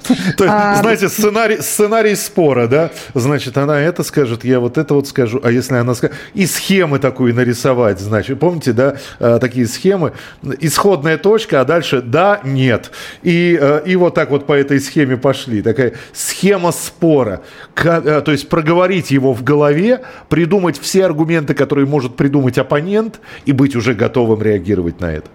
То 0.37 0.43
есть, 0.43 0.55
а... 0.55 0.75
знаете, 0.81 1.09
сценарий, 1.09 1.57
сценарий 1.61 2.15
спора, 2.15 2.67
да? 2.67 2.91
Значит, 3.13 3.57
она 3.57 3.79
это 3.79 4.03
скажет, 4.03 4.43
я 4.43 4.59
вот 4.59 4.77
это 4.77 4.93
вот 4.93 5.07
скажу. 5.07 5.39
А 5.43 5.51
если 5.51 5.75
она 5.75 5.95
скажет... 5.95 6.15
И 6.33 6.45
схемы 6.45 6.99
такую 6.99 7.33
нарисовать, 7.35 7.99
значит. 7.99 8.39
Помните, 8.39 8.73
да, 8.73 8.97
а, 9.19 9.39
такие 9.39 9.67
схемы? 9.67 10.13
Исходная 10.59 11.17
точка, 11.17 11.61
а 11.61 11.65
дальше 11.65 12.01
да, 12.01 12.41
нет. 12.43 12.91
И, 13.23 13.57
а, 13.61 13.79
и 13.79 13.95
вот 13.95 14.15
так 14.15 14.31
вот 14.31 14.45
по 14.45 14.53
этой 14.53 14.79
схеме 14.79 15.17
пошли. 15.17 15.61
Такая 15.61 15.93
схема 16.13 16.71
спора. 16.71 17.41
А, 17.75 18.21
то 18.21 18.31
есть 18.31 18.49
проговорить 18.49 19.11
его 19.11 19.33
в 19.33 19.43
голове, 19.43 20.01
придумать 20.29 20.79
все 20.79 21.05
аргументы, 21.05 21.53
которые 21.53 21.85
может 21.85 22.15
придумать 22.15 22.57
оппонент, 22.57 23.19
и 23.45 23.51
быть 23.51 23.75
уже 23.75 23.93
готовым 23.93 24.41
реагировать 24.41 24.99
на 24.99 25.13
это. 25.13 25.29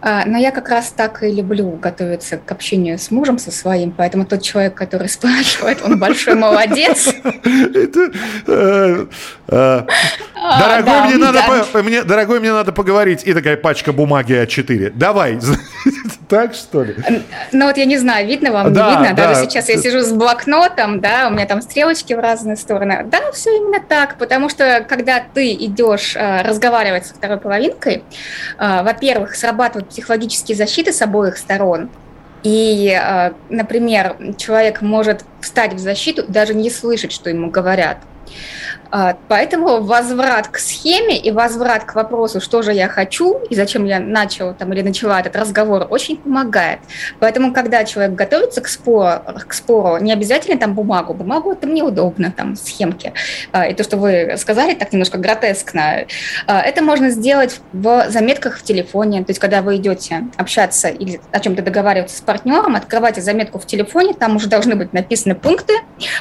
А, 0.00 0.24
но 0.26 0.38
я 0.38 0.50
как 0.52 0.68
раз 0.68 0.92
так 0.96 1.22
и 1.22 1.32
люблю 1.32 1.70
готовиться 1.72 2.38
к 2.38 2.52
общению 2.52 2.98
с 2.98 3.10
мужем 3.10 3.38
со 3.38 3.50
своим, 3.50 3.90
поэтому 3.90 4.24
тот 4.24 4.42
человек, 4.42 4.74
который 4.74 5.08
спрашивает, 5.08 5.82
он 5.82 5.98
большой 5.98 6.34
молодец. 6.34 7.08
Дорогой, 12.04 12.40
мне 12.40 12.52
надо 12.52 12.72
поговорить. 12.72 13.22
И 13.24 13.34
такая 13.34 13.56
пачка 13.56 13.92
бумаги 13.92 14.34
А4. 14.34 14.92
Давай. 14.94 15.38
Так, 16.28 16.54
что 16.54 16.84
ли? 16.84 16.94
Ну 17.52 17.66
вот 17.66 17.76
я 17.76 17.84
не 17.86 17.96
знаю, 17.96 18.26
видно 18.26 18.52
вам, 18.52 18.72
не 18.72 18.78
видно. 18.78 19.14
Даже 19.14 19.40
сейчас 19.42 19.68
я 19.68 19.78
сижу 19.78 20.00
с 20.00 20.12
блокнотом, 20.12 21.00
да, 21.00 21.28
у 21.28 21.32
меня 21.32 21.46
там 21.46 21.62
стрелочки 21.62 22.12
в 22.12 22.20
разные 22.20 22.56
стороны. 22.56 23.06
Да, 23.10 23.32
все 23.32 23.56
именно 23.56 23.80
так, 23.80 24.18
потому 24.18 24.48
что 24.48 24.84
когда 24.88 25.20
ты 25.20 25.52
идешь 25.54 26.14
э, 26.14 26.42
разговаривать 26.42 27.06
со 27.06 27.14
второй 27.14 27.38
половинкой, 27.38 28.04
во-первых, 28.58 29.34
срабатывают 29.34 29.88
психологические 29.88 30.56
защиты 30.56 30.92
с 30.92 31.00
обоих 31.02 31.38
сторон. 31.38 31.88
И, 32.42 32.88
э, 32.88 33.32
например, 33.48 34.16
человек 34.36 34.80
может 34.80 35.24
встать 35.40 35.74
в 35.74 35.78
защиту, 35.78 36.24
даже 36.28 36.54
не 36.54 36.70
слышать, 36.70 37.12
что 37.12 37.30
ему 37.30 37.50
говорят. 37.50 37.98
А, 38.90 39.16
поэтому 39.28 39.80
возврат 39.82 40.48
к 40.48 40.58
схеме 40.58 41.18
и 41.18 41.30
возврат 41.30 41.84
к 41.84 41.94
вопросу, 41.94 42.40
что 42.40 42.62
же 42.62 42.72
я 42.72 42.88
хочу 42.88 43.38
и 43.50 43.54
зачем 43.54 43.84
я 43.84 44.00
начал 44.00 44.54
там, 44.54 44.72
или 44.72 44.82
начала 44.82 45.20
этот 45.20 45.36
разговор, 45.36 45.86
очень 45.90 46.16
помогает. 46.16 46.80
Поэтому, 47.20 47.52
когда 47.52 47.84
человек 47.84 48.14
готовится 48.14 48.60
к 48.60 48.68
спору, 48.68 49.20
к 49.46 49.52
спору 49.52 49.98
не 49.98 50.12
обязательно 50.12 50.58
там 50.58 50.74
бумагу. 50.74 51.14
Бумагу 51.14 51.52
это 51.52 51.66
мне 51.66 51.82
удобно, 51.82 52.32
там 52.32 52.56
схемки. 52.56 53.12
А, 53.52 53.66
и 53.66 53.74
то, 53.74 53.84
что 53.84 53.96
вы 53.96 54.34
сказали 54.38 54.74
так 54.74 54.92
немножко 54.92 55.18
гротескно, 55.18 56.06
а, 56.46 56.60
это 56.62 56.82
можно 56.82 57.10
сделать 57.10 57.60
в 57.72 58.06
заметках 58.08 58.58
в 58.58 58.62
телефоне. 58.62 59.24
То 59.24 59.30
есть, 59.30 59.40
когда 59.40 59.62
вы 59.62 59.76
идете 59.76 60.24
общаться 60.36 60.88
или 60.88 61.20
о 61.30 61.40
чем-то 61.40 61.62
договариваться 61.62 62.16
с 62.16 62.20
партнером, 62.20 62.76
открывайте 62.76 63.20
заметку 63.20 63.58
в 63.58 63.66
телефоне, 63.66 64.14
там 64.14 64.36
уже 64.36 64.48
должны 64.48 64.76
быть 64.76 64.92
написаны 64.92 65.34
пункты, 65.34 65.74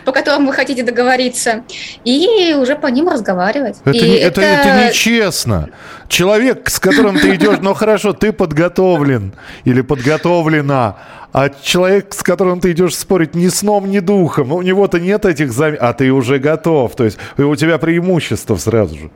по 0.03 0.11
которым 0.11 0.47
вы 0.47 0.53
хотите 0.53 0.83
договориться, 0.83 1.63
и 2.03 2.56
уже 2.59 2.75
по 2.75 2.87
ним 2.87 3.09
разговаривать. 3.09 3.77
Это, 3.85 3.91
не, 3.91 4.17
это... 4.17 4.41
это, 4.41 4.69
это 4.69 4.87
нечестно. 4.87 5.69
Человек, 6.07 6.69
с 6.69 6.79
которым 6.79 7.19
ты 7.19 7.35
идешь, 7.35 7.57
ну 7.61 7.73
хорошо, 7.73 8.13
ты 8.13 8.31
подготовлен 8.31 9.33
или 9.65 9.81
подготовлена, 9.81 10.97
а 11.33 11.49
человек, 11.49 12.13
с 12.13 12.23
которым 12.23 12.59
ты 12.59 12.71
идешь 12.71 12.95
спорить 12.95 13.35
ни 13.35 13.47
сном, 13.47 13.89
ни 13.89 13.99
духом, 13.99 14.53
у 14.53 14.61
него-то 14.61 14.99
нет 14.99 15.25
этих 15.25 15.51
зам... 15.51 15.75
а 15.79 15.93
ты 15.93 16.11
уже 16.11 16.39
готов. 16.39 16.95
То 16.95 17.03
есть 17.03 17.17
у 17.37 17.55
тебя 17.55 17.77
преимущество 17.77 18.55
сразу 18.55 18.97
же. 18.97 19.11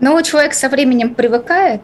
Ну, 0.00 0.20
человек 0.22 0.54
со 0.54 0.68
временем 0.68 1.14
привыкает, 1.14 1.80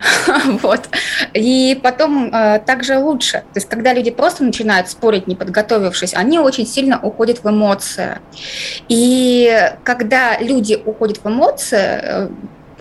Вот. 0.62 0.88
И 1.34 1.78
потом 1.82 2.34
э, 2.34 2.60
также 2.60 2.98
лучше. 2.98 3.38
То 3.52 3.56
есть, 3.56 3.68
когда 3.68 3.94
люди 3.94 4.10
просто 4.10 4.44
начинают 4.44 4.88
спорить, 4.88 5.26
не 5.26 5.34
подготовившись, 5.34 6.14
они 6.14 6.38
очень 6.38 6.66
сильно 6.66 7.00
уходят 7.00 7.42
в 7.44 7.50
эмоции. 7.50 8.18
И 8.88 9.70
когда 9.84 10.38
люди 10.38 10.80
уходят 10.84 11.18
в 11.22 11.28
эмоции, 11.28 12.00
э, 12.02 12.28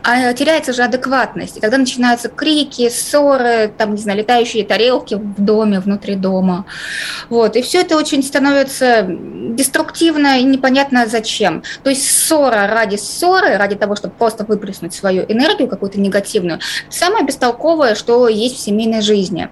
а 0.08 0.34
теряется 0.34 0.72
же 0.72 0.84
адекватность. 0.84 1.58
И 1.58 1.60
тогда 1.60 1.80
начинаются 1.80 2.30
крики, 2.30 2.90
ссоры, 2.90 3.74
там, 3.76 3.96
не 3.96 4.02
знаю, 4.02 4.20
летающие 4.20 4.64
тарелки 4.64 5.16
в 5.16 5.42
доме, 5.44 5.80
внутри 5.80 6.16
дома. 6.16 6.66
Вот. 7.30 7.56
И 7.56 7.64
все 7.64 7.82
это 7.82 7.98
очень 7.98 8.22
становится 8.22 9.04
деструктивно 9.08 10.40
и 10.40 10.44
непонятно 10.44 11.08
зачем. 11.08 11.64
То 11.84 11.90
есть 11.90 12.08
ссора 12.08 12.68
ради 12.68 12.98
ссоры, 12.98 13.58
ради 13.58 13.76
того, 13.76 13.96
чтобы 13.96 14.14
просто 14.14 14.46
выплеснуть 14.46 14.94
свою 14.94 15.24
энергию 15.28 15.68
какую-то 15.68 16.00
негативную, 16.00 16.60
самое 16.90 17.26
бестолковое, 17.26 17.96
что 17.96 18.28
есть 18.28 18.58
в 18.58 18.60
семейной 18.60 19.02
жизни. 19.02 19.50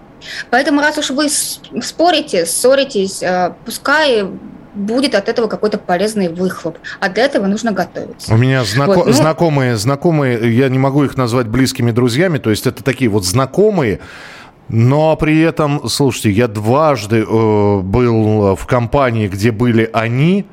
Поэтому 0.51 0.81
раз 0.81 0.99
уж 0.99 1.09
вы 1.09 1.29
спорите, 1.29 2.45
ссоритесь, 2.45 3.23
э, 3.23 3.53
пускай 3.65 4.23
будет 4.73 5.15
от 5.15 5.29
этого 5.29 5.47
какой-то 5.47 5.77
полезный 5.77 6.29
выхлоп. 6.29 6.77
А 6.99 7.09
для 7.09 7.25
этого 7.25 7.47
нужно 7.47 7.71
готовиться. 7.71 8.33
У 8.33 8.37
меня 8.37 8.63
знако- 8.63 8.95
вот, 8.95 9.07
ну... 9.07 9.13
знакомые, 9.13 9.77
знакомые, 9.77 10.55
я 10.55 10.69
не 10.69 10.79
могу 10.79 11.03
их 11.03 11.17
назвать 11.17 11.47
близкими 11.47 11.91
друзьями, 11.91 12.37
то 12.37 12.49
есть 12.49 12.67
это 12.67 12.83
такие 12.83 13.09
вот 13.09 13.25
знакомые, 13.25 13.99
но 14.69 15.15
при 15.17 15.41
этом, 15.41 15.87
слушайте, 15.89 16.31
я 16.31 16.47
дважды 16.47 17.17
э, 17.17 17.79
был 17.81 18.55
в 18.55 18.65
компании, 18.65 19.27
где 19.27 19.51
были 19.51 19.89
они, 19.93 20.45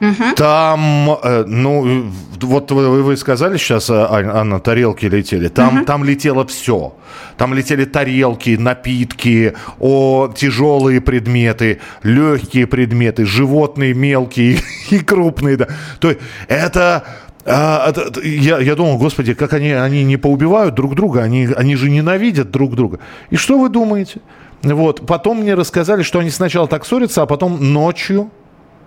Угу. 0.00 0.34
Там, 0.36 1.18
э, 1.22 1.44
ну, 1.46 2.10
вот 2.40 2.70
вы, 2.72 3.02
вы 3.02 3.16
сказали 3.16 3.56
сейчас, 3.56 3.90
э, 3.90 3.94
Анна, 3.94 4.60
тарелки 4.60 5.06
летели. 5.06 5.48
Там, 5.48 5.78
угу. 5.78 5.84
там 5.84 6.04
летело 6.04 6.46
все. 6.46 6.94
Там 7.36 7.54
летели 7.54 7.84
тарелки, 7.84 8.56
напитки, 8.56 9.54
о, 9.78 10.28
тяжелые 10.34 11.00
предметы, 11.00 11.80
легкие 12.02 12.66
предметы, 12.66 13.24
животные 13.24 13.94
мелкие 13.94 14.58
и 14.90 14.98
крупные. 14.98 15.56
Да. 15.56 15.68
То 16.00 16.08
есть 16.08 16.20
это 16.48 17.04
а, 17.46 17.92
я, 18.22 18.58
я 18.58 18.74
думал, 18.74 18.98
господи, 18.98 19.34
как 19.34 19.52
они, 19.52 19.72
они 19.72 20.04
не 20.04 20.16
поубивают 20.16 20.74
друг 20.74 20.94
друга, 20.94 21.22
они, 21.22 21.48
они 21.56 21.76
же 21.76 21.90
ненавидят 21.90 22.50
друг 22.50 22.74
друга. 22.74 23.00
И 23.30 23.36
что 23.36 23.58
вы 23.58 23.68
думаете? 23.68 24.20
Вот, 24.62 25.06
потом 25.06 25.40
мне 25.40 25.54
рассказали, 25.54 26.02
что 26.02 26.20
они 26.20 26.30
сначала 26.30 26.66
так 26.66 26.86
ссорятся, 26.86 27.22
а 27.22 27.26
потом 27.26 27.72
ночью 27.72 28.30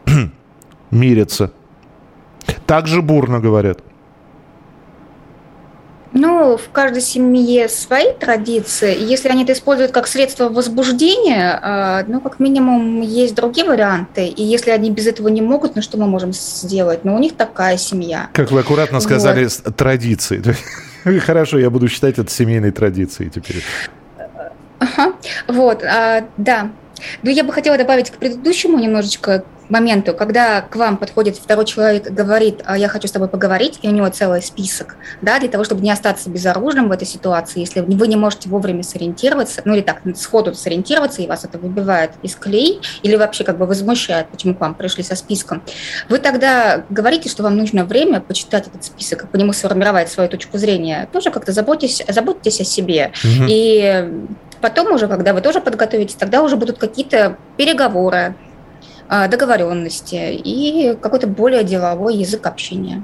мирятся. 0.91 1.51
Так 2.65 2.87
же 2.87 3.01
бурно 3.01 3.39
говорят. 3.39 3.79
Ну, 6.13 6.57
в 6.57 6.69
каждой 6.71 7.01
семье 7.01 7.69
свои 7.69 8.13
традиции. 8.13 8.97
Если 8.97 9.29
они 9.29 9.43
это 9.43 9.53
используют 9.53 9.91
как 9.91 10.07
средство 10.07 10.49
возбуждения, 10.49 11.59
а, 11.61 12.03
ну, 12.07 12.21
как 12.21 12.39
минимум, 12.39 13.01
есть 13.01 13.35
другие 13.35 13.67
варианты. 13.67 14.25
И 14.27 14.43
если 14.43 14.71
они 14.71 14.89
без 14.89 15.05
этого 15.05 15.27
не 15.27 15.41
могут, 15.41 15.75
ну, 15.75 15.81
что 15.81 15.97
мы 15.97 16.07
можем 16.07 16.33
сделать? 16.33 17.03
Ну, 17.03 17.15
у 17.15 17.19
них 17.19 17.35
такая 17.35 17.77
семья. 17.77 18.29
Как 18.33 18.51
вы 18.51 18.61
аккуратно 18.61 18.99
сказали, 18.99 19.43
вот. 19.43 19.75
традиции. 19.75 20.41
Хорошо, 21.19 21.59
я 21.59 21.69
буду 21.69 21.87
считать 21.87 22.17
это 22.17 22.31
семейной 22.31 22.71
традицией 22.71 23.29
теперь. 23.29 23.63
Ага, 24.79 25.13
вот, 25.47 25.83
а, 25.83 26.25
да. 26.37 26.71
Ну, 27.21 27.29
я 27.29 27.43
бы 27.43 27.53
хотела 27.53 27.77
добавить 27.77 28.09
к 28.09 28.17
предыдущему 28.17 28.79
немножечко 28.79 29.43
моменту, 29.69 30.13
когда 30.13 30.61
к 30.61 30.75
вам 30.75 30.97
подходит 30.97 31.37
второй 31.37 31.65
человек 31.65 32.07
и 32.07 32.13
говорит, 32.13 32.61
«А 32.65 32.77
я 32.77 32.87
хочу 32.87 33.07
с 33.07 33.11
тобой 33.11 33.27
поговорить, 33.27 33.79
и 33.81 33.87
у 33.89 33.91
него 33.91 34.07
целый 34.09 34.41
список, 34.41 34.95
да, 35.21 35.39
для 35.39 35.49
того, 35.49 35.63
чтобы 35.63 35.81
не 35.81 35.91
остаться 35.91 36.29
безоружным 36.29 36.89
в 36.89 36.91
этой 36.91 37.07
ситуации, 37.07 37.59
если 37.59 37.81
вы 37.81 38.07
не 38.07 38.15
можете 38.15 38.49
вовремя 38.49 38.83
сориентироваться, 38.83 39.61
ну 39.65 39.73
или 39.73 39.81
так, 39.81 40.01
сходу 40.15 40.53
сориентироваться, 40.53 41.21
и 41.21 41.27
вас 41.27 41.43
это 41.43 41.57
выбивает 41.57 42.11
из 42.21 42.35
колеи, 42.35 42.79
или 43.03 43.15
вообще 43.15 43.43
как 43.43 43.57
бы 43.57 43.65
возмущает, 43.65 44.27
почему 44.29 44.55
к 44.55 44.59
вам 44.59 44.75
пришли 44.75 45.03
со 45.03 45.15
списком, 45.15 45.61
вы 46.09 46.19
тогда 46.19 46.83
говорите, 46.89 47.29
что 47.29 47.43
вам 47.43 47.57
нужно 47.57 47.85
время 47.85 48.21
почитать 48.21 48.67
этот 48.67 48.83
список, 48.83 49.29
по 49.29 49.35
нему 49.35 49.53
сформировать 49.53 50.09
свою 50.09 50.29
точку 50.29 50.57
зрения, 50.57 51.07
тоже 51.11 51.31
как-то 51.31 51.51
заботьтесь, 51.51 52.03
заботьтесь 52.07 52.61
о 52.61 52.63
себе. 52.63 53.11
Угу. 53.23 53.45
И 53.47 54.27
потом 54.61 54.93
уже, 54.93 55.07
когда 55.07 55.33
вы 55.33 55.41
тоже 55.41 55.61
подготовитесь, 55.61 56.15
тогда 56.15 56.41
уже 56.41 56.55
будут 56.55 56.77
какие-то 56.77 57.37
переговоры, 57.57 58.35
договоренности 59.09 60.33
и 60.33 60.95
какой-то 61.01 61.27
более 61.27 61.63
деловой 61.63 62.15
язык 62.15 62.45
общения. 62.45 63.03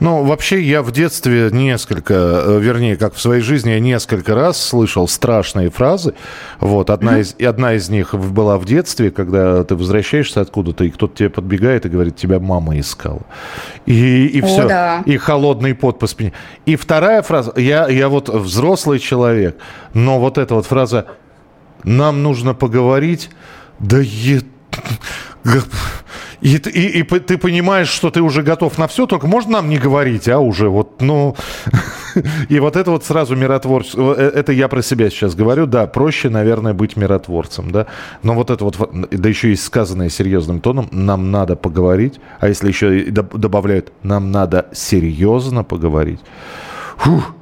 Ну, 0.00 0.24
вообще, 0.24 0.62
я 0.62 0.82
в 0.82 0.92
детстве 0.92 1.48
несколько, 1.50 2.14
э, 2.14 2.58
вернее, 2.60 2.96
как 2.96 3.14
в 3.14 3.20
своей 3.20 3.42
жизни, 3.42 3.70
я 3.70 3.80
несколько 3.80 4.34
раз 4.34 4.60
слышал 4.60 5.08
страшные 5.08 5.70
фразы. 5.70 6.14
Вот, 6.60 6.90
одна, 6.90 7.18
mm-hmm. 7.18 7.20
из, 7.38 7.46
одна 7.46 7.74
из 7.74 7.88
них 7.88 8.14
была 8.14 8.58
в 8.58 8.64
детстве, 8.64 9.10
когда 9.10 9.64
ты 9.64 9.74
возвращаешься 9.74 10.40
откуда-то, 10.40 10.84
и 10.84 10.90
кто-то 10.90 11.16
тебе 11.16 11.30
подбегает 11.30 11.86
и 11.86 11.88
говорит, 11.88 12.16
тебя 12.16 12.38
мама 12.38 12.78
искала. 12.78 13.22
И, 13.86 14.26
и 14.26 14.40
О, 14.40 14.46
все. 14.46 14.68
Да. 14.68 15.02
И 15.06 15.16
холодный 15.16 15.74
пот 15.74 15.98
по 15.98 16.06
спине. 16.06 16.32
И 16.66 16.76
вторая 16.76 17.22
фраза, 17.22 17.52
я, 17.56 17.88
я 17.88 18.08
вот 18.08 18.28
взрослый 18.28 18.98
человек, 18.98 19.56
но 19.92 20.20
вот 20.20 20.38
эта 20.38 20.54
вот 20.54 20.66
фраза, 20.66 21.06
нам 21.82 22.22
нужно 22.22 22.54
поговорить, 22.54 23.30
да 23.78 23.98
е 24.00 24.42
и, 26.40 26.56
и, 26.56 27.00
и 27.00 27.02
ты 27.02 27.38
понимаешь, 27.38 27.88
что 27.88 28.10
ты 28.10 28.20
уже 28.20 28.42
готов 28.42 28.78
на 28.78 28.86
все, 28.86 29.06
только 29.06 29.26
можно 29.26 29.52
нам 29.52 29.68
не 29.68 29.78
говорить, 29.78 30.28
а 30.28 30.38
уже 30.38 30.68
вот, 30.68 31.00
ну... 31.00 31.36
И 32.48 32.60
вот 32.60 32.76
это 32.76 32.92
вот 32.92 33.04
сразу 33.04 33.34
миротворчество, 33.34 34.14
э, 34.16 34.30
это 34.34 34.52
я 34.52 34.68
про 34.68 34.82
себя 34.82 35.10
сейчас 35.10 35.34
говорю, 35.34 35.66
да, 35.66 35.86
проще, 35.86 36.28
наверное, 36.28 36.72
быть 36.72 36.96
миротворцем, 36.96 37.72
да, 37.72 37.86
но 38.22 38.34
вот 38.34 38.50
это 38.50 38.64
вот, 38.64 38.78
да 39.10 39.28
еще 39.28 39.52
и 39.52 39.56
сказанное 39.56 40.08
серьезным 40.08 40.60
тоном, 40.60 40.88
нам 40.92 41.30
надо 41.30 41.56
поговорить, 41.56 42.20
а 42.38 42.48
если 42.48 42.68
еще 42.68 43.00
и 43.00 43.10
добавляют, 43.10 43.92
нам 44.02 44.30
надо 44.30 44.66
серьезно 44.72 45.64
поговорить, 45.64 46.20
Фух, 46.98 47.34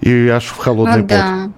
и 0.00 0.28
аж 0.28 0.44
в 0.44 0.56
холодный 0.58 1.02
ну, 1.02 1.08
пот. 1.08 1.18
Да. 1.18 1.50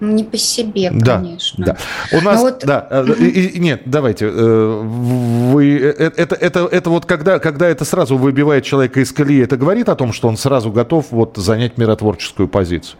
Не 0.00 0.22
по 0.24 0.36
себе, 0.36 0.90
да, 0.92 1.16
конечно. 1.16 1.64
Да. 1.64 1.76
У 2.16 2.20
нас, 2.20 2.40
вот... 2.40 2.62
да, 2.64 2.86
угу. 3.02 3.12
и, 3.14 3.28
и, 3.28 3.58
нет, 3.58 3.82
давайте, 3.84 4.26
э, 4.26 4.80
вы, 4.82 5.76
это, 5.76 6.36
это, 6.36 6.60
это 6.66 6.90
вот 6.90 7.04
когда, 7.04 7.38
когда 7.40 7.66
это 7.66 7.84
сразу 7.84 8.16
выбивает 8.16 8.64
человека 8.64 9.00
из 9.00 9.10
колеи, 9.12 9.42
это 9.42 9.56
говорит 9.56 9.88
о 9.88 9.96
том, 9.96 10.12
что 10.12 10.28
он 10.28 10.36
сразу 10.36 10.70
готов 10.70 11.06
вот 11.10 11.36
занять 11.36 11.78
миротворческую 11.78 12.48
позицию? 12.48 12.98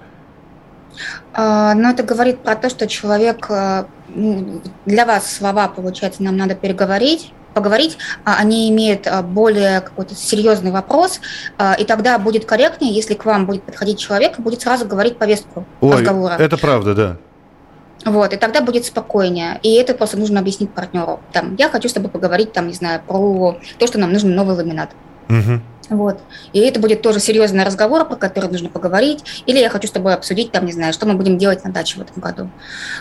А, 1.32 1.74
но 1.74 1.90
это 1.90 2.02
говорит 2.02 2.40
про 2.40 2.56
то, 2.56 2.68
что 2.68 2.88
человек, 2.88 3.48
ну, 4.08 4.60
для 4.84 5.06
вас 5.06 5.30
слова, 5.30 5.68
получается, 5.68 6.24
нам 6.24 6.36
надо 6.36 6.56
переговорить, 6.56 7.32
поговорить, 7.58 7.98
а 8.24 8.36
они 8.36 8.70
имеют 8.70 9.06
а, 9.06 9.22
более 9.22 9.80
какой-то 9.80 10.14
серьезный 10.14 10.70
вопрос, 10.70 11.20
а, 11.58 11.74
и 11.74 11.84
тогда 11.84 12.18
будет 12.18 12.44
корректнее, 12.44 12.94
если 12.94 13.14
к 13.14 13.24
вам 13.24 13.46
будет 13.46 13.64
подходить 13.64 13.98
человек 13.98 14.38
и 14.38 14.42
будет 14.42 14.62
сразу 14.62 14.86
говорить 14.86 15.18
повестку 15.18 15.66
Ой, 15.80 15.92
разговора. 15.92 16.34
Это 16.38 16.56
правда, 16.56 16.94
да. 16.94 17.16
Вот, 18.04 18.32
и 18.32 18.36
тогда 18.36 18.60
будет 18.60 18.84
спокойнее. 18.84 19.58
И 19.62 19.74
это 19.74 19.92
просто 19.94 20.16
нужно 20.16 20.38
объяснить 20.38 20.70
партнеру. 20.70 21.18
Там, 21.32 21.56
я 21.56 21.68
хочу 21.68 21.88
с 21.88 21.92
тобой 21.92 22.10
поговорить, 22.10 22.52
там, 22.52 22.68
не 22.68 22.74
знаю, 22.74 23.00
про 23.06 23.58
то, 23.78 23.86
что 23.88 23.98
нам 23.98 24.12
нужен 24.12 24.34
новый 24.34 24.54
ламинат. 24.54 24.90
Угу. 25.28 25.60
Вот. 25.90 26.18
И 26.52 26.60
это 26.60 26.80
будет 26.80 27.02
тоже 27.02 27.20
серьезный 27.20 27.64
разговор, 27.64 28.04
про 28.06 28.16
который 28.16 28.50
нужно 28.50 28.68
поговорить. 28.68 29.24
Или 29.46 29.58
я 29.58 29.70
хочу 29.70 29.88
с 29.88 29.90
тобой 29.90 30.14
обсудить, 30.14 30.52
там, 30.52 30.66
не 30.66 30.72
знаю, 30.72 30.92
что 30.92 31.06
мы 31.06 31.14
будем 31.14 31.38
делать 31.38 31.64
на 31.64 31.72
даче 31.72 31.98
в 31.98 32.02
этом 32.02 32.20
году. 32.20 32.50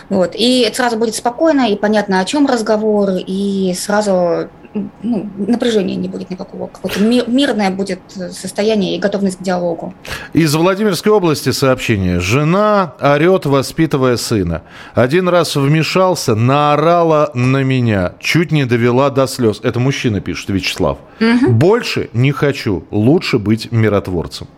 Вот. 0.08 0.34
И 0.34 0.60
это 0.60 0.76
сразу 0.76 0.96
будет 0.96 1.14
спокойно 1.14 1.70
и 1.70 1.76
понятно, 1.76 2.20
о 2.20 2.24
чем 2.24 2.46
разговор, 2.46 3.10
и 3.14 3.74
сразу 3.76 4.48
ну, 4.74 5.28
напряжения 5.36 5.96
не 5.96 6.08
будет 6.08 6.30
никакого, 6.30 6.66
какое-то 6.66 7.00
мирное 7.00 7.70
будет 7.70 8.00
состояние 8.08 8.96
и 8.96 8.98
готовность 8.98 9.38
к 9.38 9.42
диалогу. 9.42 9.94
Из 10.32 10.54
Владимирской 10.54 11.12
области 11.12 11.52
сообщение. 11.52 12.20
Жена 12.20 12.94
орет, 13.00 13.46
воспитывая 13.46 14.16
сына. 14.16 14.62
Один 14.94 15.28
раз 15.28 15.56
вмешался, 15.56 16.34
наорала 16.34 17.30
на 17.34 17.62
меня, 17.62 18.14
чуть 18.20 18.52
не 18.52 18.64
довела 18.64 19.10
до 19.10 19.26
слез. 19.26 19.60
Это 19.62 19.80
мужчина 19.80 20.20
пишет, 20.20 20.50
Вячеслав. 20.50 20.98
Угу. 21.20 21.52
Больше 21.52 22.10
не 22.12 22.32
хочу, 22.32 22.84
лучше 22.90 23.38
быть 23.38 23.72
миротворцем. 23.72 24.48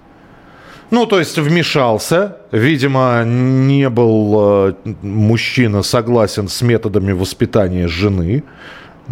Ну, 0.90 1.06
то 1.06 1.20
есть 1.20 1.38
вмешался, 1.38 2.38
видимо, 2.50 3.22
не 3.24 3.88
был 3.88 4.70
э, 4.70 4.74
мужчина 5.02 5.82
согласен 5.82 6.48
с 6.48 6.62
методами 6.62 7.12
воспитания 7.12 7.86
жены, 7.86 8.42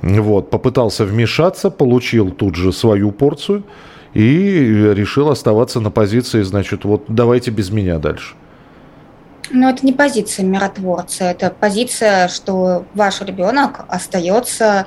вот, 0.02 0.50
попытался 0.50 1.04
вмешаться, 1.04 1.70
получил 1.70 2.30
тут 2.30 2.54
же 2.54 2.72
свою 2.72 3.12
порцию 3.12 3.64
и 4.14 4.92
решил 4.94 5.30
оставаться 5.30 5.80
на 5.80 5.90
позиции, 5.90 6.42
значит, 6.42 6.84
вот 6.84 7.04
давайте 7.08 7.50
без 7.50 7.70
меня 7.70 7.98
дальше. 7.98 8.34
Но 9.50 9.70
это 9.70 9.84
не 9.84 9.92
позиция 9.92 10.44
миротворца, 10.44 11.24
это 11.24 11.50
позиция, 11.50 12.28
что 12.28 12.84
ваш 12.94 13.20
ребенок 13.22 13.86
остается 13.88 14.86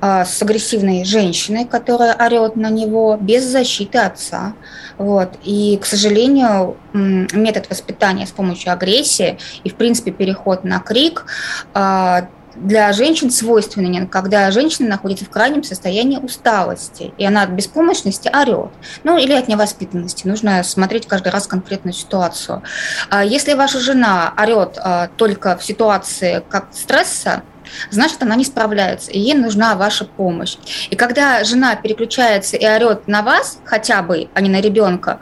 э, 0.00 0.24
с 0.24 0.42
агрессивной 0.42 1.04
женщиной, 1.04 1.66
которая 1.66 2.14
орет 2.14 2.56
на 2.56 2.70
него 2.70 3.18
без 3.20 3.44
защиты 3.44 3.98
отца. 3.98 4.54
Вот. 4.96 5.38
И, 5.44 5.78
к 5.80 5.86
сожалению, 5.86 6.76
метод 6.92 7.68
воспитания 7.68 8.26
с 8.26 8.30
помощью 8.30 8.72
агрессии 8.72 9.38
и, 9.64 9.68
в 9.68 9.74
принципе, 9.74 10.12
переход 10.12 10.64
на 10.64 10.78
крик 10.78 11.26
э, 11.74 12.22
для 12.60 12.92
женщин 12.92 13.30
свойственен, 13.30 14.06
когда 14.06 14.50
женщина 14.50 14.88
находится 14.88 15.24
в 15.24 15.30
крайнем 15.30 15.64
состоянии 15.64 16.18
усталости, 16.18 17.12
и 17.16 17.24
она 17.24 17.42
от 17.42 17.50
беспомощности 17.50 18.28
орет. 18.28 18.70
Ну, 19.02 19.16
или 19.16 19.32
от 19.32 19.48
невоспитанности. 19.48 20.26
Нужно 20.26 20.62
смотреть 20.62 21.06
каждый 21.06 21.32
раз 21.32 21.46
конкретную 21.46 21.94
ситуацию. 21.94 22.62
А 23.08 23.24
если 23.24 23.54
ваша 23.54 23.80
жена 23.80 24.32
орет 24.36 24.78
а, 24.78 25.08
только 25.16 25.56
в 25.56 25.64
ситуации 25.64 26.42
как 26.48 26.68
стресса, 26.72 27.42
значит, 27.90 28.22
она 28.22 28.36
не 28.36 28.44
справляется, 28.44 29.10
и 29.10 29.18
ей 29.18 29.34
нужна 29.34 29.74
ваша 29.74 30.04
помощь. 30.04 30.56
И 30.90 30.96
когда 30.96 31.44
жена 31.44 31.76
переключается 31.76 32.56
и 32.56 32.66
орет 32.66 33.08
на 33.08 33.22
вас 33.22 33.60
хотя 33.64 34.02
бы, 34.02 34.28
а 34.34 34.40
не 34.40 34.48
на 34.48 34.60
ребенка, 34.60 35.20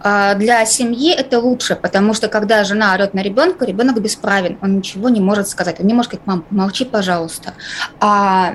а, 0.00 0.34
для 0.34 0.64
семьи 0.66 1.12
это 1.12 1.40
лучше, 1.40 1.76
потому 1.76 2.14
что 2.14 2.28
когда 2.28 2.64
жена 2.64 2.94
орет 2.94 3.14
на 3.14 3.20
ребенка, 3.20 3.64
ребенок 3.64 4.00
бесправен, 4.00 4.58
он 4.62 4.76
ничего 4.78 5.08
не 5.08 5.20
может 5.20 5.48
сказать, 5.48 5.80
он 5.80 5.86
не 5.86 5.94
может 5.94 6.10
сказать, 6.10 6.26
мам, 6.26 6.44
молчи, 6.50 6.84
пожалуйста. 6.84 7.54
А 8.00 8.54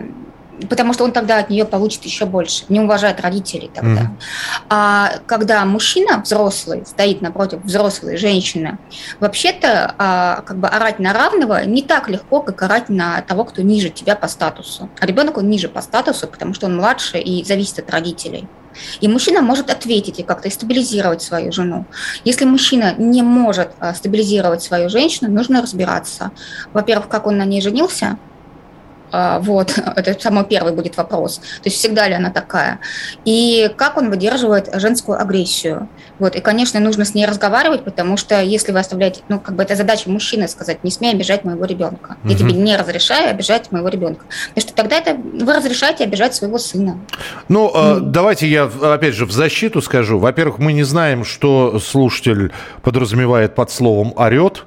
потому 0.66 0.94
что 0.94 1.04
он 1.04 1.12
тогда 1.12 1.40
от 1.40 1.50
нее 1.50 1.66
получит 1.66 2.04
еще 2.04 2.26
больше, 2.26 2.66
не 2.70 2.80
уважает 2.80 3.22
родителей 3.22 3.70
тогда. 3.74 4.02
Mm. 4.02 4.08
А 4.70 5.14
когда 5.26 5.66
мужчина 5.66 6.22
взрослый 6.22 6.86
стоит 6.86 7.22
напротив 7.22 7.62
взрослой 7.64 8.18
женщины, 8.18 8.78
вообще-то 9.20 9.96
а, 9.98 10.42
как 10.46 10.58
бы 10.58 10.68
орать 10.68 11.00
на 11.00 11.14
равного 11.14 11.66
не 11.66 11.82
так 11.82 12.10
легко, 12.10 12.42
как 12.42 12.62
орать 12.62 12.90
на 12.90 13.22
того, 13.22 13.46
кто 13.46 13.62
ниже 13.62 13.90
тебя 13.90 14.16
по 14.16 14.28
статусу. 14.28 14.90
А 15.00 15.06
ребенок 15.06 15.38
он 15.38 15.50
ниже 15.50 15.70
по 15.70 15.82
статусу, 15.82 16.28
потому 16.28 16.54
что 16.54 16.68
он 16.68 16.78
младше 16.78 17.20
и 17.20 17.44
зависит 17.44 17.80
от 17.80 17.90
родителей. 17.90 18.48
И 19.02 19.08
мужчина 19.08 19.42
может 19.42 19.70
ответить 19.70 20.20
и 20.20 20.24
как-то 20.24 20.50
стабилизировать 20.50 21.22
свою 21.22 21.52
жену. 21.52 21.86
Если 22.24 22.46
мужчина 22.46 22.96
не 22.98 23.22
может 23.22 23.70
а, 23.80 23.94
стабилизировать 23.94 24.64
свою 24.64 24.90
женщину, 24.90 25.32
нужно 25.32 25.62
разбираться. 25.62 26.32
Во-первых, 26.74 27.08
как 27.08 27.28
он 27.28 27.38
на 27.38 27.46
ней 27.46 27.62
женился, 27.62 28.18
вот, 29.14 29.78
это 29.96 30.20
самый 30.20 30.46
первый 30.46 30.74
будет 30.74 30.98
вопрос. 30.98 31.38
То 31.38 31.66
есть 31.66 31.78
всегда 31.78 32.08
ли 32.08 32.16
она 32.16 32.32
такая? 32.32 32.80
И 33.26 33.72
как 33.78 33.98
он 33.98 34.10
выдерживает 34.10 34.70
женскую 34.74 35.20
агрессию? 35.22 35.88
Вот, 36.20 36.36
и, 36.36 36.42
конечно, 36.42 36.80
нужно 36.80 37.06
с 37.06 37.14
ней 37.14 37.26
разговаривать, 37.26 37.84
потому 37.84 38.18
что 38.18 38.42
если 38.42 38.72
вы 38.72 38.80
оставляете, 38.80 39.22
ну, 39.30 39.40
как 39.40 39.56
бы 39.56 39.64
это 39.64 39.76
задача 39.76 40.10
мужчины 40.10 40.48
сказать, 40.48 40.84
не 40.84 40.92
смей 40.92 41.14
обижать 41.14 41.44
моего 41.44 41.66
ребенка. 41.66 42.18
Я 42.24 42.32
угу. 42.32 42.40
тебе 42.40 42.54
не 42.54 42.76
разрешаю 42.76 43.30
обижать 43.30 43.72
моего 43.72 43.88
ребенка. 43.88 44.26
Потому 44.50 44.68
что 44.68 44.74
тогда 44.74 44.98
это 44.98 45.16
вы 45.16 45.54
разрешаете 45.54 46.04
обижать 46.04 46.36
своего 46.36 46.58
сына. 46.58 47.00
Ну, 47.48 47.72
mm. 47.74 48.00
давайте 48.00 48.48
я, 48.48 48.64
опять 48.64 49.14
же, 49.14 49.26
в 49.26 49.32
защиту 49.32 49.82
скажу. 49.82 50.20
Во-первых, 50.20 50.60
мы 50.60 50.74
не 50.74 50.84
знаем, 50.84 51.26
что 51.26 51.80
слушатель 51.80 52.52
подразумевает 52.82 53.56
под 53.56 53.72
словом 53.72 54.14
«орет». 54.16 54.66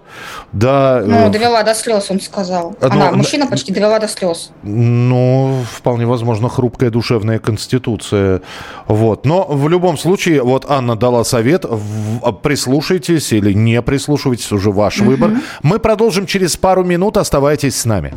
Да, 0.53 1.03
ну, 1.05 1.29
э, 1.29 1.31
довела 1.31 1.63
до 1.63 1.75
слез, 1.75 2.11
он 2.11 2.21
сказал. 2.21 2.75
Ну, 2.81 2.87
Она, 2.89 3.13
мужчина 3.13 3.47
почти 3.47 3.73
довела 3.73 3.99
до 3.99 4.09
слез. 4.09 4.36
Ну, 4.63 5.65
вполне 5.71 6.07
возможно, 6.07 6.49
хрупкая 6.49 6.91
душевная 6.91 7.39
конституция. 7.39 8.43
Вот. 8.87 9.27
Но 9.27 9.45
в 9.45 9.69
любом 9.69 9.99
случае, 9.99 10.43
вот 10.43 10.67
Анна 10.69 10.97
дала 10.97 11.25
совет, 11.25 11.65
в, 11.65 12.33
прислушайтесь 12.43 13.33
или 13.33 13.53
не 13.53 13.81
прислушивайтесь, 13.83 14.53
уже 14.53 14.71
ваш 14.71 15.01
угу. 15.01 15.11
выбор. 15.11 15.31
Мы 15.63 15.79
продолжим 15.79 16.27
через 16.27 16.57
пару 16.57 16.85
минут, 16.85 17.17
оставайтесь 17.17 17.77
с 17.77 17.85
нами. 17.85 18.15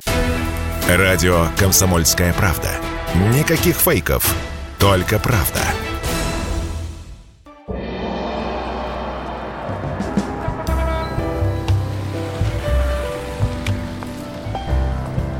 Радио 0.87 1.45
«Комсомольская 1.57 2.33
правда». 2.33 2.69
Никаких 3.33 3.75
фейков, 3.75 4.35
только 4.79 5.19
правда. 5.19 5.59